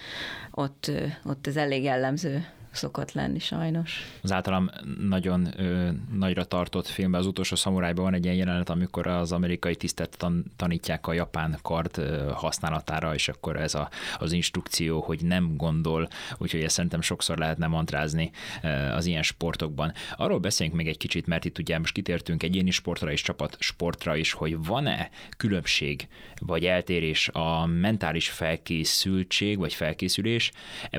ott, 0.51 0.91
ott 1.25 1.47
ez 1.47 1.55
elég 1.55 1.83
jellemző 1.83 2.45
szokott 2.76 3.11
lenni 3.11 3.39
sajnos. 3.39 4.17
Az 4.21 4.32
általam 4.32 4.69
nagyon 4.99 5.47
ö, 5.57 5.89
nagyra 6.13 6.43
tartott 6.43 6.88
filmben, 6.88 7.19
az 7.19 7.28
utolsó 7.28 7.55
szamurájban 7.55 8.03
van 8.03 8.13
egy 8.13 8.23
ilyen 8.23 8.36
jelenet, 8.36 8.69
amikor 8.69 9.07
az 9.07 9.32
amerikai 9.32 9.76
tisztet 9.76 10.17
tan- 10.17 10.45
tanítják 10.55 11.07
a 11.07 11.13
japán 11.13 11.57
kard 11.61 11.97
ö, 11.97 12.32
használatára, 12.34 13.13
és 13.13 13.28
akkor 13.28 13.55
ez 13.55 13.76
a, 13.76 13.89
az 14.17 14.32
instrukció, 14.32 15.01
hogy 15.01 15.23
nem 15.23 15.55
gondol, 15.55 16.07
úgyhogy 16.38 16.61
ezt 16.61 16.76
szerintem 16.76 17.01
sokszor 17.01 17.38
lehetne 17.38 17.67
mantrázni 17.67 18.32
ö, 18.63 18.67
az 18.67 19.05
ilyen 19.05 19.23
sportokban. 19.23 19.93
Arról 20.15 20.39
beszéljünk 20.39 20.78
még 20.78 20.88
egy 20.88 20.97
kicsit, 20.97 21.28
mert 21.28 21.45
itt 21.45 21.57
ugye 21.57 21.80
most 21.80 21.93
kitértünk 21.93 22.43
egyéni 22.43 22.71
sportra 22.71 23.11
és 23.11 23.21
csapat 23.21 23.55
sportra 23.59 24.15
is, 24.15 24.32
hogy 24.32 24.65
van-e 24.65 25.09
különbség 25.38 26.07
vagy 26.39 26.65
eltérés 26.65 27.28
a 27.28 27.65
mentális 27.65 28.30
felkészültség 28.30 29.57
vagy 29.57 29.73
felkészülés, 29.73 30.51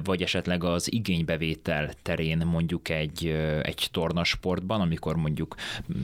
vagy 0.05 0.23
esetleg 0.23 0.65
az 0.65 0.93
igénybevét 0.93 1.66
tétel 1.67 1.91
terén 2.03 2.39
mondjuk 2.47 2.89
egy, 2.89 3.27
egy 3.63 3.89
tornasportban, 3.91 4.81
amikor 4.81 5.17
mondjuk 5.17 5.55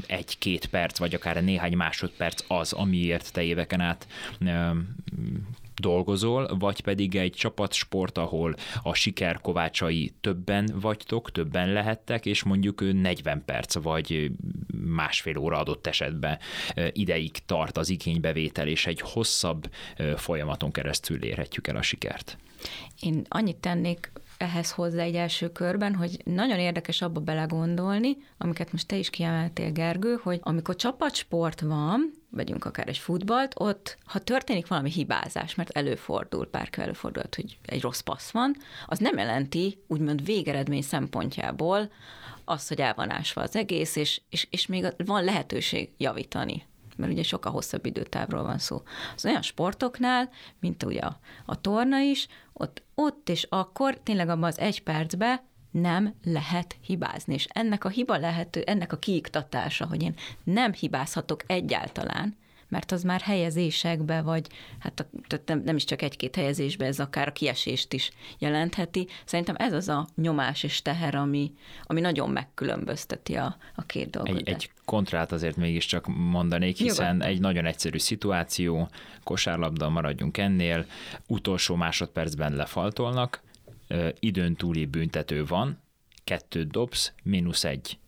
egy-két 0.06 0.66
perc, 0.66 0.98
vagy 0.98 1.14
akár 1.14 1.44
néhány 1.44 1.76
másodperc 1.76 2.44
az, 2.48 2.72
amiért 2.72 3.32
te 3.32 3.42
éveken 3.42 3.80
át 3.80 4.06
dolgozol, 5.74 6.56
vagy 6.58 6.80
pedig 6.80 7.16
egy 7.16 7.32
csapatsport, 7.32 8.18
ahol 8.18 8.54
a 8.82 8.94
siker 8.94 9.40
kovácsai 9.40 10.12
többen 10.20 10.70
vagytok, 10.74 11.32
többen 11.32 11.72
lehettek, 11.72 12.26
és 12.26 12.42
mondjuk 12.42 12.92
40 12.92 13.42
perc 13.44 13.74
vagy 13.74 14.30
másfél 14.84 15.36
óra 15.36 15.58
adott 15.58 15.86
esetben 15.86 16.38
ideig 16.92 17.30
tart 17.46 17.78
az 17.78 17.88
igénybevétel, 17.88 18.68
és 18.68 18.86
egy 18.86 19.00
hosszabb 19.00 19.70
folyamaton 20.16 20.72
keresztül 20.72 21.24
érhetjük 21.24 21.66
el 21.66 21.76
a 21.76 21.82
sikert. 21.82 22.38
Én 23.00 23.22
annyit 23.28 23.56
tennék 23.56 24.12
ehhez 24.42 24.70
hozzá 24.70 25.02
egy 25.02 25.14
első 25.14 25.52
körben, 25.52 25.94
hogy 25.94 26.20
nagyon 26.24 26.58
érdekes 26.58 27.02
abba 27.02 27.20
belegondolni, 27.20 28.16
amiket 28.38 28.72
most 28.72 28.86
te 28.86 28.96
is 28.96 29.10
kiemeltél, 29.10 29.72
Gergő, 29.72 30.20
hogy 30.22 30.40
amikor 30.42 30.76
csapatsport 30.76 31.60
van, 31.60 32.12
vegyünk 32.30 32.64
akár 32.64 32.88
egy 32.88 32.98
futballt, 32.98 33.54
ott, 33.56 33.98
ha 34.04 34.18
történik 34.18 34.66
valami 34.66 34.90
hibázás, 34.90 35.54
mert 35.54 35.70
előfordul, 35.70 36.46
párka 36.46 36.82
előfordult, 36.82 37.34
hogy 37.34 37.58
egy 37.64 37.80
rossz 37.80 38.00
passz 38.00 38.30
van, 38.30 38.56
az 38.86 38.98
nem 38.98 39.18
jelenti, 39.18 39.78
úgymond 39.86 40.24
végeredmény 40.24 40.82
szempontjából 40.82 41.90
azt, 42.44 42.68
hogy 42.68 42.80
el 42.80 42.94
van 42.94 43.10
ásva 43.10 43.42
az 43.42 43.56
egész, 43.56 43.96
és, 43.96 44.20
és, 44.28 44.46
és 44.50 44.66
még 44.66 44.86
van 44.96 45.24
lehetőség 45.24 45.90
javítani 45.96 46.66
mert 46.96 47.12
ugye 47.12 47.22
sokkal 47.22 47.52
hosszabb 47.52 47.86
időtávról 47.86 48.42
van 48.42 48.58
szó. 48.58 48.82
Az 49.14 49.24
olyan 49.24 49.42
sportoknál, 49.42 50.30
mint 50.60 50.82
ugye 50.82 51.00
a, 51.00 51.18
a 51.46 51.60
torna 51.60 51.98
is, 51.98 52.28
ott, 52.52 52.82
ott 52.94 53.28
és 53.28 53.46
akkor 53.48 54.00
tényleg 54.02 54.28
abban 54.28 54.44
az 54.44 54.58
egy 54.58 54.82
percben 54.82 55.40
nem 55.70 56.14
lehet 56.24 56.76
hibázni. 56.86 57.34
És 57.34 57.46
ennek 57.52 57.84
a 57.84 57.88
hiba 57.88 58.16
lehető, 58.16 58.60
ennek 58.60 58.92
a 58.92 58.98
kiiktatása, 58.98 59.86
hogy 59.86 60.02
én 60.02 60.14
nem 60.44 60.72
hibázhatok 60.72 61.42
egyáltalán, 61.46 62.36
mert 62.72 62.92
az 62.92 63.02
már 63.02 63.20
helyezésekbe, 63.20 64.20
vagy 64.20 64.46
hát 64.78 65.00
a, 65.00 65.36
nem, 65.46 65.62
nem 65.64 65.76
is 65.76 65.84
csak 65.84 66.02
egy-két 66.02 66.36
helyezésbe, 66.36 66.86
ez 66.86 67.00
akár 67.00 67.28
a 67.28 67.32
kiesést 67.32 67.92
is 67.92 68.10
jelentheti. 68.38 69.06
Szerintem 69.24 69.54
ez 69.58 69.72
az 69.72 69.88
a 69.88 70.06
nyomás 70.14 70.62
és 70.62 70.82
teher, 70.82 71.14
ami, 71.14 71.52
ami 71.82 72.00
nagyon 72.00 72.30
megkülönbözteti 72.30 73.34
a, 73.34 73.56
a 73.74 73.82
két 73.82 74.10
dolgot. 74.10 74.36
Egy, 74.36 74.48
egy 74.48 74.70
kontrát 74.92 75.32
azért 75.32 75.56
mégiscsak 75.56 76.06
mondanék, 76.06 76.76
hiszen 76.76 77.06
Nyugodtan. 77.06 77.28
egy 77.28 77.40
nagyon 77.40 77.64
egyszerű 77.64 77.98
szituáció, 77.98 78.88
kosárlabda, 79.22 79.88
maradjunk 79.88 80.38
ennél, 80.38 80.86
utolsó 81.26 81.74
másodpercben 81.74 82.54
lefaltolnak, 82.54 83.42
időn 84.18 84.54
túli 84.54 84.86
büntető 84.86 85.44
van, 85.44 85.78
kettőt 86.24 86.70
dobsz, 86.70 87.12
mínusz 87.22 87.64
egy 87.64 87.98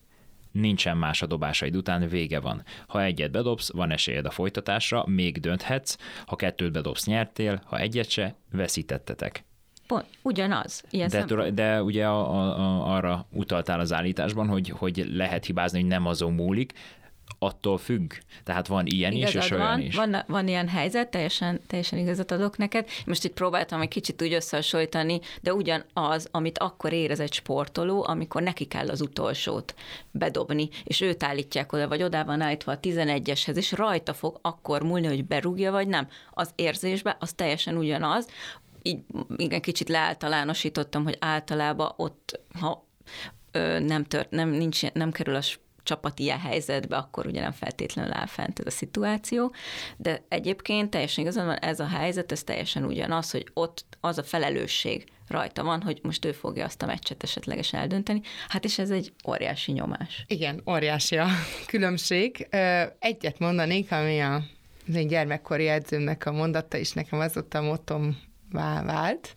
nincsen 0.52 0.96
más 0.96 1.22
a 1.22 1.26
dobásaid 1.26 1.76
után, 1.76 2.08
vége 2.08 2.40
van. 2.40 2.62
Ha 2.86 3.02
egyet 3.02 3.30
bedobsz, 3.30 3.72
van 3.72 3.90
esélyed 3.90 4.26
a 4.26 4.30
folytatásra, 4.30 5.04
még 5.06 5.40
dönthetsz, 5.40 5.96
ha 6.26 6.36
kettőt 6.36 6.72
bedobsz, 6.72 7.06
nyertél, 7.06 7.62
ha 7.64 7.78
egyet 7.78 8.10
se, 8.10 8.34
veszítettetek. 8.50 9.44
Pont, 9.86 10.04
ugyanaz. 10.22 10.82
Ilyen 10.90 11.08
de, 11.08 11.50
de 11.50 11.82
ugye 11.82 12.06
a, 12.06 12.30
a, 12.30 12.58
a, 12.58 12.94
arra 12.94 13.26
utaltál 13.30 13.80
az 13.80 13.92
állításban, 13.92 14.48
hogy, 14.48 14.68
hogy 14.68 15.06
lehet 15.12 15.44
hibázni, 15.44 15.80
hogy 15.80 15.88
nem 15.88 16.06
azon 16.06 16.32
múlik, 16.32 16.72
attól 17.38 17.78
függ. 17.78 18.12
Tehát 18.44 18.66
van 18.66 18.86
ilyen 18.86 19.12
Igazad 19.12 19.34
is, 19.34 19.44
és 19.44 19.50
olyan 19.50 19.66
van, 19.66 19.80
is. 19.80 19.94
Van, 19.94 20.16
van 20.26 20.48
ilyen 20.48 20.68
helyzet, 20.68 21.10
teljesen, 21.10 21.60
teljesen 21.66 21.98
igazat 21.98 22.30
adok 22.30 22.56
neked. 22.56 22.88
Most 23.06 23.24
itt 23.24 23.32
próbáltam 23.32 23.80
egy 23.80 23.88
kicsit 23.88 24.22
úgy 24.22 24.32
összehasonlítani, 24.32 25.20
de 25.40 25.54
ugyanaz, 25.54 26.28
amit 26.30 26.58
akkor 26.58 26.92
érez 26.92 27.20
egy 27.20 27.32
sportoló, 27.32 28.04
amikor 28.06 28.42
neki 28.42 28.64
kell 28.64 28.88
az 28.88 29.00
utolsót 29.00 29.74
bedobni, 30.10 30.68
és 30.84 31.00
őt 31.00 31.22
állítják 31.22 31.72
oda, 31.72 31.88
vagy 31.88 32.02
oda 32.02 32.24
van 32.24 32.40
állítva 32.40 32.72
a 32.72 32.80
11-eshez, 32.80 33.56
és 33.56 33.72
rajta 33.72 34.14
fog 34.14 34.38
akkor 34.42 34.82
múlni, 34.82 35.06
hogy 35.06 35.24
berúgja, 35.24 35.70
vagy 35.70 35.88
nem. 35.88 36.08
Az 36.30 36.50
érzésbe 36.54 37.16
az 37.20 37.32
teljesen 37.32 37.76
ugyanaz. 37.76 38.28
Így 38.86 39.04
igen, 39.36 39.60
kicsit 39.60 39.88
leáltalánosítottam, 39.88 41.04
hogy 41.04 41.16
általában 41.20 41.92
ott, 41.96 42.40
ha 42.60 42.86
nem, 43.78 44.04
tört, 44.04 44.30
nem, 44.30 44.48
nincs, 44.48 44.92
nem 44.92 45.10
kerül 45.10 45.34
a 45.34 45.42
csapat 45.82 46.18
ilyen 46.18 46.38
helyzetbe, 46.38 46.96
akkor 46.96 47.26
ugye 47.26 47.40
nem 47.40 47.52
feltétlenül 47.52 48.12
áll 48.12 48.26
fent 48.26 48.58
ez 48.58 48.66
a 48.66 48.70
szituáció, 48.70 49.54
de 49.96 50.24
egyébként 50.28 50.90
teljesen 50.90 51.24
igazán 51.24 51.46
van, 51.46 51.56
ez 51.56 51.80
a 51.80 51.86
helyzet, 51.86 52.32
ez 52.32 52.42
teljesen 52.42 52.84
ugyanaz, 52.84 53.30
hogy 53.30 53.46
ott 53.54 53.84
az 54.00 54.18
a 54.18 54.22
felelősség 54.22 55.04
rajta 55.28 55.62
van, 55.62 55.82
hogy 55.82 56.00
most 56.02 56.24
ő 56.24 56.32
fogja 56.32 56.64
azt 56.64 56.82
a 56.82 56.86
meccset 56.86 57.22
esetlegesen 57.22 57.80
eldönteni. 57.80 58.20
Hát 58.48 58.64
és 58.64 58.78
ez 58.78 58.90
egy 58.90 59.12
óriási 59.28 59.72
nyomás. 59.72 60.24
Igen, 60.26 60.62
óriási 60.70 61.16
a 61.16 61.26
különbség. 61.66 62.48
Egyet 62.98 63.38
mondanék, 63.38 63.92
ami 63.92 64.20
a 64.20 64.42
az 64.88 64.94
én 64.94 65.06
gyermekkori 65.06 65.68
edzőmnek 65.68 66.26
a 66.26 66.32
mondata 66.32 66.76
is 66.76 66.92
nekem 66.92 67.18
az 67.18 67.36
ott 67.36 67.54
a 67.54 67.62
motom 67.62 68.16
vált. 68.54 69.36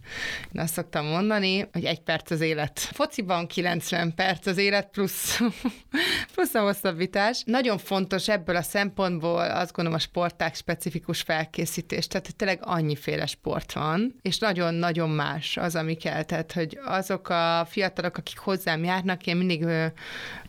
Én 0.54 0.62
azt 0.62 0.74
szoktam 0.74 1.06
mondani, 1.06 1.68
hogy 1.72 1.86
egy 1.86 2.02
perc 2.02 2.32
az 2.32 2.42
élet. 2.42 2.80
Fociban 2.80 3.48
90 3.48 4.14
perc 4.16 4.46
az 4.46 4.58
élet, 4.58 4.90
plusz, 4.90 5.40
plusz 6.34 6.54
a 6.54 6.62
hosszabbítás. 6.62 7.42
Nagyon 7.46 7.78
fontos 7.78 8.28
ebből 8.28 8.56
a 8.56 8.62
szempontból 8.62 9.42
azt 9.42 9.74
gondolom 9.74 10.00
a 10.00 10.02
sporták 10.02 10.56
specifikus 10.56 11.22
felkészítés. 11.22 12.08
Tehát 12.08 12.36
tényleg 12.36 12.60
annyiféle 12.62 13.26
sport 13.26 13.74
van, 13.74 14.16
és 14.22 14.38
nagyon-nagyon 14.38 15.10
más 15.10 15.58
az, 15.58 15.76
ami 15.76 15.96
kell. 15.96 16.24
Tehát, 16.24 16.52
hogy 16.52 16.80
azok 16.86 17.30
a 17.30 17.68
fiatalok, 17.70 18.18
akik 18.18 18.38
hozzám 18.38 18.84
járnak, 18.84 19.26
én 19.26 19.36
mindig 19.36 19.66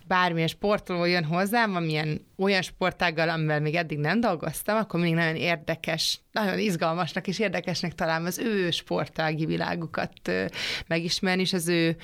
bármilyen 0.09 0.47
sportoló 0.47 1.05
jön 1.05 1.23
hozzám, 1.23 1.75
amilyen 1.75 2.25
olyan 2.37 2.61
sportággal, 2.61 3.29
amivel 3.29 3.59
még 3.59 3.75
eddig 3.75 3.97
nem 3.97 4.19
dolgoztam, 4.19 4.77
akkor 4.77 4.99
még 4.99 5.13
nagyon 5.13 5.35
érdekes, 5.35 6.19
nagyon 6.31 6.59
izgalmasnak 6.59 7.27
és 7.27 7.39
érdekesnek 7.39 7.95
találom 7.95 8.25
az 8.25 8.37
ő 8.37 8.71
sportági 8.71 9.45
világukat 9.45 10.11
megismerni, 10.87 11.41
és 11.41 11.53
az 11.53 11.67
ő 11.67 11.97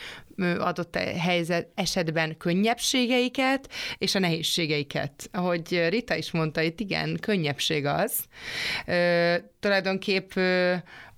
adott 0.59 0.95
helyzet 1.17 1.71
esetben 1.75 2.37
könnyebbségeiket 2.37 3.71
és 3.97 4.15
a 4.15 4.19
nehézségeiket. 4.19 5.29
Ahogy 5.31 5.87
Rita 5.89 6.15
is 6.15 6.31
mondta, 6.31 6.61
itt 6.61 6.79
igen, 6.79 7.17
könnyebbség 7.21 7.85
az. 7.85 8.25
Tulajdonképp 9.59 10.31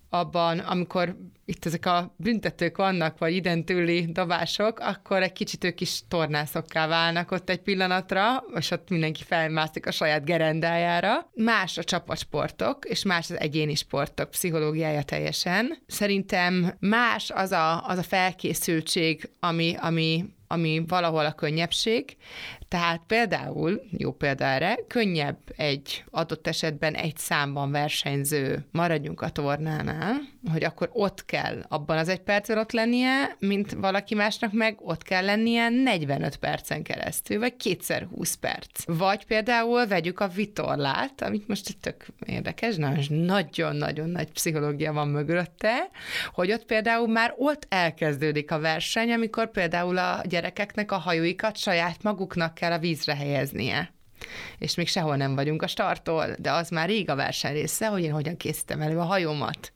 abban, 0.10 0.60
amikor 0.60 1.18
itt 1.50 1.66
ezek 1.66 1.86
a 1.86 2.14
büntetők 2.18 2.78
vannak, 2.78 3.18
vagy 3.18 3.36
identőli 3.36 4.06
dobások, 4.12 4.80
akkor 4.80 5.22
egy 5.24 5.34
kicsit 5.34 5.64
ők 5.64 5.82
is 5.82 6.02
tornászokká 6.08 6.88
válnak 6.88 7.32
ott 7.32 7.50
egy 7.50 7.60
pillanatra, 7.60 8.44
és 8.56 8.72
ott 8.72 8.90
mindenki 8.90 9.24
felmászik 9.24 9.86
a 9.86 9.92
saját 9.92 10.26
gerendájára. 10.26 11.30
Más 11.34 11.78
a 11.78 11.84
csapatsportok, 11.84 12.86
és 12.86 13.04
más 13.04 13.30
az 13.30 13.40
egyéni 13.40 13.76
sportok 13.76 14.30
pszichológiája 14.30 15.04
teljesen. 15.04 15.78
Szerintem 15.86 16.76
más 16.80 17.30
az 17.30 17.52
a, 17.52 17.88
az 17.88 17.98
a 17.98 18.04
felkészültség, 18.04 19.30
ami, 19.40 19.76
ami 19.80 20.26
ami 20.48 20.84
valahol 20.88 21.26
a 21.26 21.34
könnyebbség, 21.34 22.18
tehát 22.68 23.02
például, 23.08 23.82
jó 23.98 24.12
példa 24.12 24.46
erre, 24.46 24.78
könnyebb 24.88 25.38
egy 25.56 26.04
adott 26.10 26.48
esetben 26.48 26.94
egy 26.94 27.18
számban 27.18 27.72
versenyző, 27.72 28.66
maradjunk 28.72 29.22
a 29.22 29.30
tornánál, 29.30 30.16
hogy 30.52 30.64
akkor 30.64 30.90
ott 30.94 31.26
kell 31.26 31.66
abban 31.68 31.98
az 31.98 32.10
egy 32.10 32.20
percben 32.20 32.58
ott 32.58 32.72
lennie, 32.72 33.36
mint 33.40 33.72
valaki 33.72 34.16
másnak 34.16 34.52
meg 34.54 34.78
ott 34.82 35.04
kell 35.04 35.26
lennie 35.26 35.70
45 35.70 36.36
percen 36.36 36.84
keresztül, 36.84 37.40
vagy 37.40 37.56
kétszer 37.56 38.08
20 38.16 38.36
perc. 38.36 38.84
Vagy 38.86 39.26
például 39.26 39.88
vegyük 39.88 40.20
a 40.20 40.28
vitorlát, 40.28 41.22
amit 41.22 41.48
most 41.48 41.78
tök 41.82 42.06
érdekes, 42.26 42.76
nagyon-nagyon 43.10 44.10
nagy 44.10 44.32
pszichológia 44.32 44.94
van 44.94 45.08
mögötte, 45.08 45.90
hogy 46.34 46.52
ott 46.52 46.66
például 46.66 47.08
már 47.08 47.34
ott 47.38 47.66
elkezdődik 47.70 48.52
a 48.52 48.60
verseny, 48.60 49.12
amikor 49.12 49.52
például 49.52 49.98
a 49.98 50.22
gyerekeknek 50.26 50.92
a 50.92 50.98
hajóikat 50.98 51.58
saját 51.58 52.04
maguknak 52.04 52.54
kell 52.54 52.72
a 52.72 52.80
vízre 52.80 53.16
helyeznie 53.16 53.96
és 54.58 54.76
még 54.76 54.88
sehol 54.88 55.16
nem 55.16 55.36
vagyunk 55.36 55.62
a 55.62 55.68
starttól, 55.68 56.36
de 56.40 56.52
az 56.52 56.70
már 56.70 56.88
rég 56.88 57.10
a 57.10 57.16
verseny 57.16 57.54
része, 57.54 57.88
hogy 57.88 58.04
én 58.04 58.12
hogyan 58.12 58.38
készítem 58.38 58.82
elő 58.82 58.98
a 58.98 59.04
hajómat. 59.04 59.74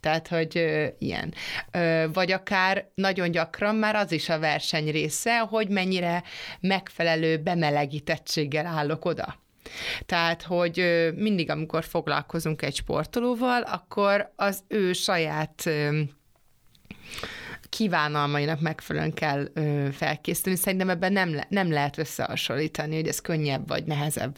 Tehát, 0.00 0.28
hogy 0.28 0.58
ö, 0.58 0.86
ilyen. 0.98 1.34
Ö, 1.70 2.04
vagy 2.12 2.32
akár 2.32 2.88
nagyon 2.94 3.30
gyakran 3.30 3.74
már 3.74 3.94
az 3.94 4.12
is 4.12 4.28
a 4.28 4.38
verseny 4.38 4.90
része, 4.90 5.38
hogy 5.38 5.68
mennyire 5.68 6.22
megfelelő 6.60 7.36
bemelegítettséggel 7.36 8.66
állok 8.66 9.04
oda. 9.04 9.44
Tehát, 10.06 10.42
hogy 10.42 11.08
mindig, 11.14 11.50
amikor 11.50 11.84
foglalkozunk 11.84 12.62
egy 12.62 12.74
sportolóval, 12.74 13.62
akkor 13.62 14.32
az 14.36 14.64
ő 14.68 14.92
saját 14.92 15.70
kívánalmainak 17.68 18.60
megfelelően 18.60 19.14
kell 19.14 19.48
ö, 19.54 19.88
felkészülni. 19.92 20.58
Szerintem 20.58 20.90
ebben 20.90 21.12
nem, 21.12 21.34
le, 21.34 21.46
nem 21.48 21.72
lehet 21.72 21.98
összehasonlítani, 21.98 22.94
hogy 22.94 23.08
ez 23.08 23.20
könnyebb 23.20 23.68
vagy 23.68 23.84
nehezebb, 23.84 24.36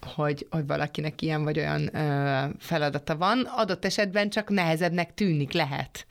hogy, 0.00 0.46
hogy 0.50 0.66
valakinek 0.66 1.22
ilyen 1.22 1.44
vagy 1.44 1.58
olyan 1.58 1.96
ö, 1.96 2.44
feladata 2.58 3.16
van. 3.16 3.40
Adott 3.40 3.84
esetben 3.84 4.30
csak 4.30 4.48
nehezebbnek 4.48 5.14
tűnik 5.14 5.52
lehet 5.52 6.06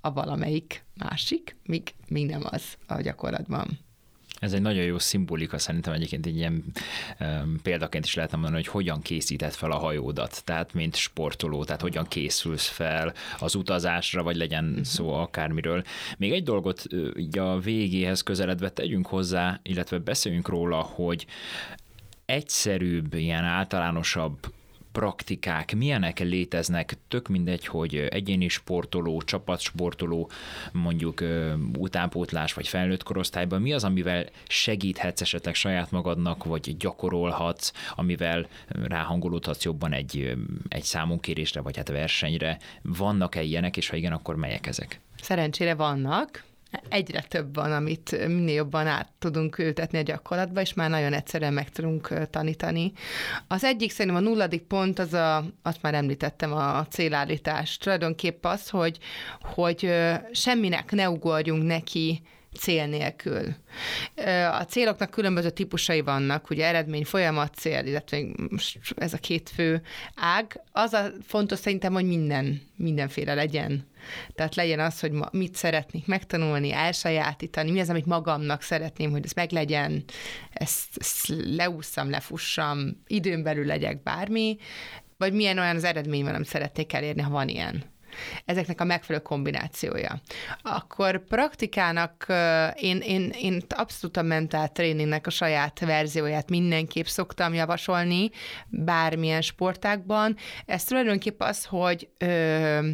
a 0.00 0.12
valamelyik 0.12 0.84
másik, 0.94 1.56
míg 1.64 1.94
még 2.08 2.26
nem 2.26 2.42
az 2.44 2.62
a 2.86 3.00
gyakorlatban. 3.00 3.87
Ez 4.38 4.52
egy 4.52 4.60
nagyon 4.60 4.84
jó 4.84 4.98
szimbolika, 4.98 5.58
szerintem 5.58 5.92
egyébként 5.92 6.26
egy 6.26 6.36
ilyen 6.36 6.64
um, 7.20 7.58
példaként 7.62 8.04
is 8.04 8.14
lehetne 8.14 8.36
mondani, 8.36 8.62
hogy 8.62 8.72
hogyan 8.72 9.00
készített 9.00 9.54
fel 9.54 9.70
a 9.70 9.78
hajódat, 9.78 10.44
tehát 10.44 10.74
mint 10.74 10.96
sportoló, 10.96 11.64
tehát 11.64 11.80
hogyan 11.80 12.04
készülsz 12.08 12.68
fel 12.68 13.14
az 13.38 13.54
utazásra, 13.54 14.22
vagy 14.22 14.36
legyen 14.36 14.64
uh-huh. 14.64 14.84
szó 14.84 15.12
akármiről. 15.12 15.82
Még 16.18 16.32
egy 16.32 16.42
dolgot 16.42 16.86
így 17.16 17.38
a 17.38 17.58
végéhez 17.58 18.22
közeledve 18.22 18.70
tegyünk 18.70 19.06
hozzá, 19.06 19.60
illetve 19.62 19.98
beszéljünk 19.98 20.48
róla, 20.48 20.80
hogy 20.80 21.26
egyszerűbb, 22.24 23.14
ilyen 23.14 23.44
általánosabb 23.44 24.38
praktikák, 24.92 25.76
milyenek 25.76 26.18
léteznek, 26.18 26.96
tök 27.08 27.28
mindegy, 27.28 27.66
hogy 27.66 27.94
egyéni 27.94 28.48
sportoló, 28.48 29.22
csapatsportoló, 29.22 30.30
mondjuk 30.72 31.24
utánpótlás 31.78 32.52
vagy 32.52 32.68
felnőtt 32.68 33.02
korosztályban, 33.02 33.60
mi 33.60 33.72
az, 33.72 33.84
amivel 33.84 34.26
segíthetsz 34.46 35.20
esetleg 35.20 35.54
saját 35.54 35.90
magadnak, 35.90 36.44
vagy 36.44 36.76
gyakorolhatsz, 36.76 37.72
amivel 37.94 38.46
ráhangolódhatsz 38.68 39.64
jobban 39.64 39.92
egy, 39.92 40.36
egy 40.68 40.82
számunkérésre, 40.82 41.60
vagy 41.60 41.76
hát 41.76 41.88
versenyre. 41.88 42.58
Vannak-e 42.82 43.42
ilyenek, 43.42 43.76
és 43.76 43.88
ha 43.88 43.96
igen, 43.96 44.12
akkor 44.12 44.36
melyek 44.36 44.66
ezek? 44.66 45.00
Szerencsére 45.20 45.74
vannak 45.74 46.46
egyre 46.88 47.20
több 47.20 47.54
van, 47.54 47.72
amit 47.72 48.26
minél 48.26 48.54
jobban 48.54 48.86
át 48.86 49.12
tudunk 49.18 49.58
ültetni 49.58 49.98
a 49.98 50.02
gyakorlatba, 50.02 50.60
és 50.60 50.74
már 50.74 50.90
nagyon 50.90 51.12
egyszerűen 51.12 51.52
meg 51.52 51.70
tudunk 51.70 52.28
tanítani. 52.30 52.92
Az 53.46 53.64
egyik 53.64 53.90
szerintem 53.90 54.24
a 54.24 54.28
nulladik 54.28 54.62
pont, 54.62 54.98
az 54.98 55.12
a, 55.12 55.44
azt 55.62 55.82
már 55.82 55.94
említettem, 55.94 56.52
a 56.52 56.86
célállítás. 56.86 57.76
Tulajdonképp 57.76 58.44
az, 58.44 58.68
hogy, 58.68 58.98
hogy 59.40 59.90
semminek 60.32 60.90
ne 60.90 61.10
ugorjunk 61.10 61.62
neki 61.62 62.22
cél 62.58 62.86
nélkül. 62.86 63.54
A 64.52 64.62
céloknak 64.62 65.10
különböző 65.10 65.50
típusai 65.50 66.00
vannak, 66.00 66.50
ugye 66.50 66.66
eredmény, 66.66 67.04
folyamat, 67.04 67.54
cél, 67.54 67.86
illetve 67.86 68.18
ez 68.96 69.12
a 69.12 69.18
két 69.18 69.50
fő 69.54 69.82
ág. 70.14 70.60
Az 70.72 70.92
a 70.92 71.10
fontos 71.26 71.58
szerintem, 71.58 71.92
hogy 71.92 72.06
minden, 72.06 72.62
mindenféle 72.76 73.34
legyen. 73.34 73.86
Tehát 74.34 74.54
legyen 74.54 74.80
az, 74.80 75.00
hogy 75.00 75.12
mit 75.30 75.54
szeretnék 75.54 76.06
megtanulni, 76.06 76.72
elsajátítani, 76.72 77.70
mi 77.70 77.80
az, 77.80 77.90
amit 77.90 78.06
magamnak 78.06 78.62
szeretném, 78.62 79.10
hogy 79.10 79.24
ez 79.24 79.32
meglegyen, 79.32 80.04
ezt, 80.52 80.88
ezt 80.96 81.28
leúszam, 81.56 82.10
lefussam, 82.10 83.02
időn 83.06 83.42
belül 83.42 83.66
legyek 83.66 84.02
bármi, 84.02 84.56
vagy 85.16 85.32
milyen 85.32 85.58
olyan 85.58 85.76
az 85.76 85.84
eredmény 85.84 86.24
van, 86.24 86.34
amit 86.34 86.46
szeretnék 86.46 86.92
elérni, 86.92 87.22
ha 87.22 87.30
van 87.30 87.48
ilyen 87.48 87.96
ezeknek 88.44 88.80
a 88.80 88.84
megfelelő 88.84 89.24
kombinációja. 89.24 90.20
Akkor 90.62 91.24
praktikának 91.24 92.26
én, 92.74 92.98
én, 92.98 93.32
én 93.40 93.62
abszolút 93.68 94.16
a 94.16 94.22
mentál 94.22 94.72
tréningnek 94.72 95.26
a 95.26 95.30
saját 95.30 95.80
verzióját 95.80 96.50
mindenképp 96.50 97.04
szoktam 97.04 97.54
javasolni 97.54 98.30
bármilyen 98.68 99.42
sportákban. 99.42 100.36
Ez 100.66 100.84
tulajdonképp 100.84 101.40
az, 101.40 101.64
hogy 101.64 102.08
ö, 102.18 102.88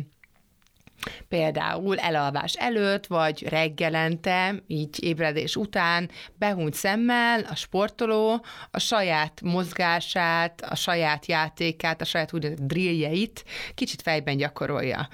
Például 1.28 1.98
elalvás 1.98 2.54
előtt, 2.54 3.06
vagy 3.06 3.48
reggelente, 3.48 4.54
így 4.66 5.04
ébredés 5.04 5.56
után 5.56 6.10
behúnyt 6.38 6.74
szemmel 6.74 7.40
a 7.40 7.54
sportoló 7.54 8.44
a 8.70 8.78
saját 8.78 9.40
mozgását, 9.42 10.60
a 10.60 10.74
saját 10.74 11.26
játékát, 11.26 12.00
a 12.00 12.04
saját 12.04 12.32
úgynevezett 12.32 12.66
drilljeit 12.66 13.44
kicsit 13.74 14.02
fejben 14.02 14.36
gyakorolja. 14.36 15.08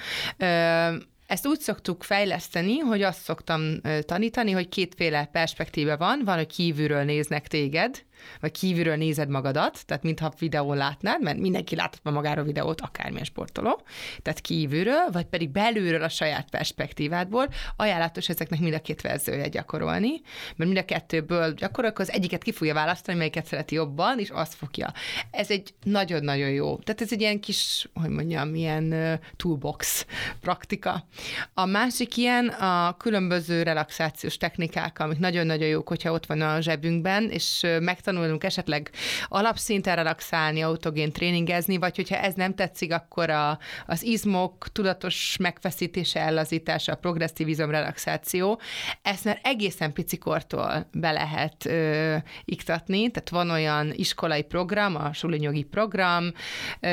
Ezt 1.26 1.46
úgy 1.46 1.60
szoktuk 1.60 2.02
fejleszteni, 2.02 2.78
hogy 2.78 3.02
azt 3.02 3.22
szoktam 3.22 3.80
tanítani, 4.06 4.50
hogy 4.50 4.68
kétféle 4.68 5.28
perspektíve 5.32 5.96
van. 5.96 6.20
Van, 6.24 6.36
hogy 6.36 6.46
kívülről 6.46 7.02
néznek 7.02 7.48
téged, 7.48 8.04
vagy 8.40 8.50
kívülről 8.50 8.96
nézed 8.96 9.28
magadat, 9.28 9.86
tehát 9.86 10.02
mintha 10.02 10.32
videón 10.38 10.76
látnád, 10.76 11.22
mert 11.22 11.38
mindenki 11.38 11.76
láthat 11.76 12.00
ma 12.02 12.10
magáról 12.10 12.44
videót, 12.44 12.80
akármilyen 12.80 13.24
sportoló, 13.24 13.82
tehát 14.22 14.40
kívülről, 14.40 15.08
vagy 15.12 15.24
pedig 15.24 15.50
belülről 15.50 16.02
a 16.02 16.08
saját 16.08 16.50
perspektívádból. 16.50 17.48
Ajánlatos 17.76 18.28
ezeknek 18.28 18.60
mind 18.60 18.74
a 18.74 18.80
két 18.80 19.00
verziója 19.00 19.46
gyakorolni, 19.46 20.20
mert 20.56 20.70
mind 20.70 20.78
a 20.78 20.84
kettőből 20.84 21.52
gyakorol, 21.54 21.92
az 21.94 22.12
egyiket 22.12 22.42
ki 22.42 22.52
fogja 22.52 22.74
választani, 22.74 23.18
melyiket 23.18 23.46
szereti 23.46 23.74
jobban, 23.74 24.18
és 24.18 24.30
azt 24.30 24.54
fogja. 24.54 24.92
Ez 25.30 25.50
egy 25.50 25.74
nagyon-nagyon 25.82 26.50
jó. 26.50 26.76
Tehát 26.76 27.00
ez 27.00 27.12
egy 27.12 27.20
ilyen 27.20 27.40
kis, 27.40 27.88
hogy 27.94 28.10
mondjam, 28.10 28.54
ilyen 28.54 28.94
toolbox 29.36 30.06
praktika. 30.40 31.06
A 31.54 31.64
másik 31.64 32.16
ilyen 32.16 32.48
a 32.48 32.96
különböző 32.96 33.62
relaxációs 33.62 34.36
technikák, 34.36 34.98
amik 34.98 35.18
nagyon-nagyon 35.18 35.68
jók, 35.68 35.88
hogyha 35.88 36.12
ott 36.12 36.26
van 36.26 36.40
a 36.40 36.60
zsebünkben, 36.60 37.30
és 37.30 37.66
megtanuljuk 37.80 38.09
megtanulunk 38.10 38.44
esetleg 38.44 38.90
alapszinten 39.28 39.96
relaxálni, 39.96 40.62
autogén 40.62 41.12
tréningezni, 41.12 41.76
vagy 41.76 41.96
hogyha 41.96 42.16
ez 42.16 42.34
nem 42.34 42.54
tetszik, 42.54 42.92
akkor 42.92 43.30
a, 43.30 43.58
az 43.86 44.02
izmok 44.02 44.66
tudatos 44.72 45.36
megfeszítése, 45.40 46.20
ellazítása, 46.20 46.92
a 46.92 46.96
progresszív 46.96 47.48
izomrelaxáció, 47.48 48.60
ezt 49.02 49.24
már 49.24 49.40
egészen 49.42 49.92
picikortól 49.92 50.88
be 50.92 51.10
lehet 51.10 51.66
ö, 51.66 52.16
iktatni, 52.44 53.10
tehát 53.10 53.30
van 53.30 53.50
olyan 53.50 53.92
iskolai 53.94 54.42
program, 54.42 54.96
a 54.96 55.12
sulinyogi 55.12 55.62
program, 55.62 56.32
ö, 56.80 56.88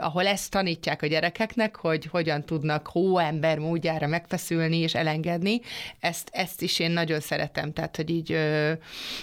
ahol 0.00 0.26
ezt 0.26 0.50
tanítják 0.50 1.02
a 1.02 1.06
gyerekeknek, 1.06 1.76
hogy 1.76 2.06
hogyan 2.06 2.44
tudnak 2.44 2.86
hóember 2.86 3.58
módjára 3.58 4.06
megfeszülni 4.06 4.76
és 4.76 4.94
elengedni. 4.94 5.60
Ezt, 6.00 6.28
ezt 6.32 6.62
is 6.62 6.78
én 6.78 6.90
nagyon 6.90 7.20
szeretem, 7.20 7.72
tehát 7.72 7.96
hogy 7.96 8.10
így 8.10 8.32
ö, 8.32 8.72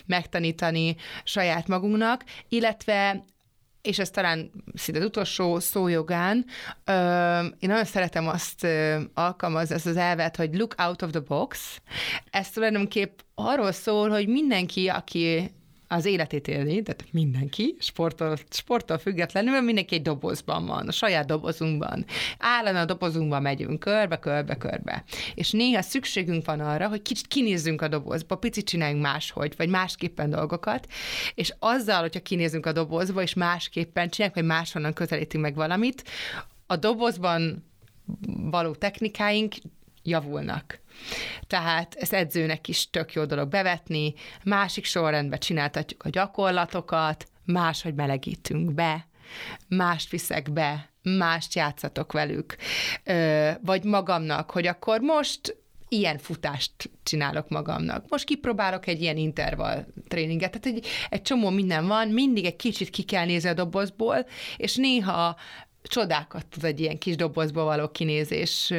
megtanítani 0.06 0.96
saját 1.34 1.68
magunknak, 1.68 2.24
illetve 2.50 3.26
és 3.82 4.00
ez 4.00 4.10
talán 4.10 4.52
szinte 4.74 5.00
az 5.00 5.06
utolsó 5.06 5.60
szójogán, 5.60 6.46
ö, 6.86 6.94
én 7.60 7.70
nagyon 7.70 7.86
szeretem 7.86 8.28
azt 8.28 8.64
ö, 8.64 9.02
alkalmazni, 9.14 9.76
ezt 9.76 9.86
az 9.86 9.98
elvet, 9.98 10.36
hogy 10.36 10.56
look 10.56 10.76
out 10.78 11.02
of 11.02 11.10
the 11.10 11.20
box. 11.20 11.82
Ez 12.30 12.50
tulajdonképp 12.50 13.20
arról 13.36 13.72
szól, 13.72 14.10
hogy 14.10 14.28
mindenki, 14.28 14.88
aki 14.88 15.52
az 15.88 16.06
életét 16.06 16.48
élni, 16.48 16.82
tehát 16.82 17.06
mindenki, 17.12 17.76
sporttól, 17.80 18.38
sporttól 18.50 18.98
függetlenül, 18.98 19.62
mindenki 19.62 19.96
egy 19.96 20.02
dobozban 20.02 20.66
van, 20.66 20.88
a 20.88 20.92
saját 20.92 21.26
dobozunkban. 21.26 22.06
Állandóan 22.40 22.84
a 22.84 22.88
dobozunkban 22.88 23.42
megyünk 23.42 23.80
körbe, 23.80 24.18
körbe, 24.20 24.56
körbe. 24.56 25.04
És 25.36 25.52
néha 25.52 25.82
szükségünk 25.82 26.46
van 26.46 26.60
arra, 26.60 26.88
hogy 26.88 27.02
kicsit 27.02 27.28
kinézzünk 27.28 27.82
a 27.82 27.88
dobozba, 27.88 28.36
picit 28.36 28.66
csináljunk 28.66 29.02
máshogy, 29.02 29.54
vagy 29.58 29.70
másképpen 29.70 30.30
dolgokat, 30.30 30.88
és 31.36 31.54
azzal, 31.60 32.02
hogyha 32.02 32.22
kinézünk 32.22 32.66
a 32.66 32.72
dobozba, 32.72 33.22
és 33.22 33.34
másképpen 33.34 34.10
csináljuk, 34.10 34.38
vagy 34.38 34.48
máshonnan 34.48 34.94
közelítünk 34.94 35.44
meg 35.44 35.56
valamit, 35.56 36.04
a 36.68 36.76
dobozban 36.76 37.66
való 38.26 38.76
technikáink 38.76 39.54
javulnak. 40.04 40.80
Tehát 41.48 41.96
ez 41.96 42.14
edzőnek 42.14 42.68
is 42.68 42.90
tök 42.90 43.14
jó 43.14 43.26
dolog 43.26 43.50
bevetni, 43.50 44.14
másik 44.44 44.86
sorrendben 44.86 45.40
csináltatjuk 45.40 46.04
a 46.04 46.10
gyakorlatokat, 46.10 47.28
máshogy 47.46 47.94
melegítünk 47.94 48.74
be, 48.74 49.08
mást 49.68 50.10
viszek 50.10 50.52
be, 50.52 50.90
mást 51.02 51.56
játszatok 51.56 52.12
velük, 52.12 52.56
vagy 53.62 53.84
magamnak, 53.84 54.52
hogy 54.52 54.68
akkor 54.68 55.00
most 55.00 55.58
ilyen 55.88 56.18
futást 56.18 56.72
csinálok 57.04 57.50
magamnak. 57.50 58.06
Most 58.10 58.26
kipróbálok 58.26 58.88
egy 58.88 59.02
ilyen 59.02 59.18
intervall 59.18 59.86
tréninget. 60.08 60.52
Tehát 60.52 60.78
egy, 60.78 60.88
egy 61.10 61.22
csomó 61.22 61.50
minden 61.50 61.88
van, 61.88 62.08
mindig 62.08 62.46
egy 62.46 62.56
kicsit 62.56 62.90
ki 62.90 63.04
kell 63.04 63.26
nézni 63.26 63.50
a 63.50 63.54
dobozból, 63.54 64.26
és 64.58 64.76
néha 64.76 65.36
csodákat 65.84 66.46
tud 66.48 66.64
egy 66.64 66.80
ilyen 66.80 66.98
kis 66.98 67.16
dobozból 67.16 67.64
való 67.64 67.90
kinézés 67.90 68.74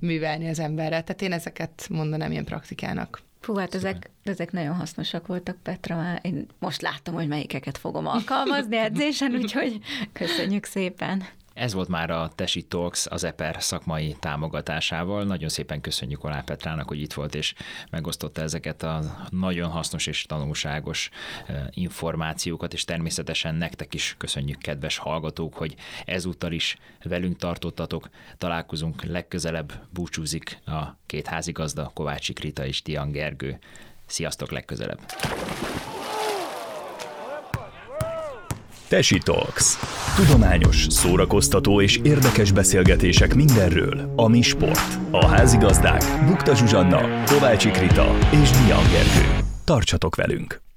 művelni 0.00 0.48
az 0.48 0.58
emberre. 0.58 1.00
Tehát 1.00 1.22
én 1.22 1.32
ezeket 1.32 1.86
mondanám 1.90 2.30
ilyen 2.30 2.44
praktikának. 2.44 3.22
Fú, 3.40 3.54
hát 3.54 3.74
ezek, 3.74 4.10
ezek 4.24 4.52
nagyon 4.52 4.74
hasznosak 4.74 5.26
voltak, 5.26 5.56
Petra. 5.62 6.18
Én 6.22 6.46
most 6.58 6.82
látom, 6.82 7.14
hogy 7.14 7.28
melyikeket 7.28 7.78
fogom 7.78 8.06
alkalmazni 8.06 8.76
edzésen, 8.76 9.34
úgyhogy 9.40 9.78
köszönjük 10.12 10.64
szépen. 10.64 11.22
Ez 11.58 11.72
volt 11.72 11.88
már 11.88 12.10
a 12.10 12.30
Tesi 12.34 12.62
Talks 12.62 13.06
az 13.06 13.24
EPER 13.24 13.62
szakmai 13.62 14.16
támogatásával. 14.20 15.24
Nagyon 15.24 15.48
szépen 15.48 15.80
köszönjük 15.80 16.24
Olá 16.24 16.40
Petrának, 16.40 16.88
hogy 16.88 17.00
itt 17.00 17.12
volt 17.12 17.34
és 17.34 17.54
megosztotta 17.90 18.40
ezeket 18.42 18.82
a 18.82 19.26
nagyon 19.30 19.70
hasznos 19.70 20.06
és 20.06 20.22
tanulságos 20.22 21.10
információkat, 21.70 22.72
és 22.72 22.84
természetesen 22.84 23.54
nektek 23.54 23.94
is 23.94 24.14
köszönjük, 24.18 24.58
kedves 24.58 24.96
hallgatók, 24.96 25.54
hogy 25.54 25.74
ezúttal 26.04 26.52
is 26.52 26.76
velünk 27.02 27.36
tartottatok. 27.36 28.08
Találkozunk 28.38 29.02
legközelebb, 29.02 29.72
búcsúzik 29.90 30.58
a 30.66 30.96
két 31.06 31.26
házigazda, 31.26 31.90
Kovácsi 31.94 32.32
Krita 32.32 32.66
és 32.66 32.82
Tian 32.82 33.10
Gergő. 33.10 33.58
Sziasztok 34.06 34.50
legközelebb! 34.50 35.00
Tesi 38.88 39.18
Talks. 39.18 39.78
Tudományos, 40.16 40.86
szórakoztató 40.88 41.80
és 41.80 42.00
érdekes 42.02 42.52
beszélgetések 42.52 43.34
mindenről, 43.34 44.12
ami 44.16 44.42
sport. 44.42 44.98
A 45.10 45.26
házigazdák 45.26 46.02
Bukta 46.26 46.54
Zsuzsanna, 46.54 47.24
Kovácsi 47.24 47.70
Krita 47.70 48.18
és 48.42 48.50
Dian 48.50 48.88
Gergő. 48.90 49.44
Tartsatok 49.64 50.16
velünk! 50.16 50.67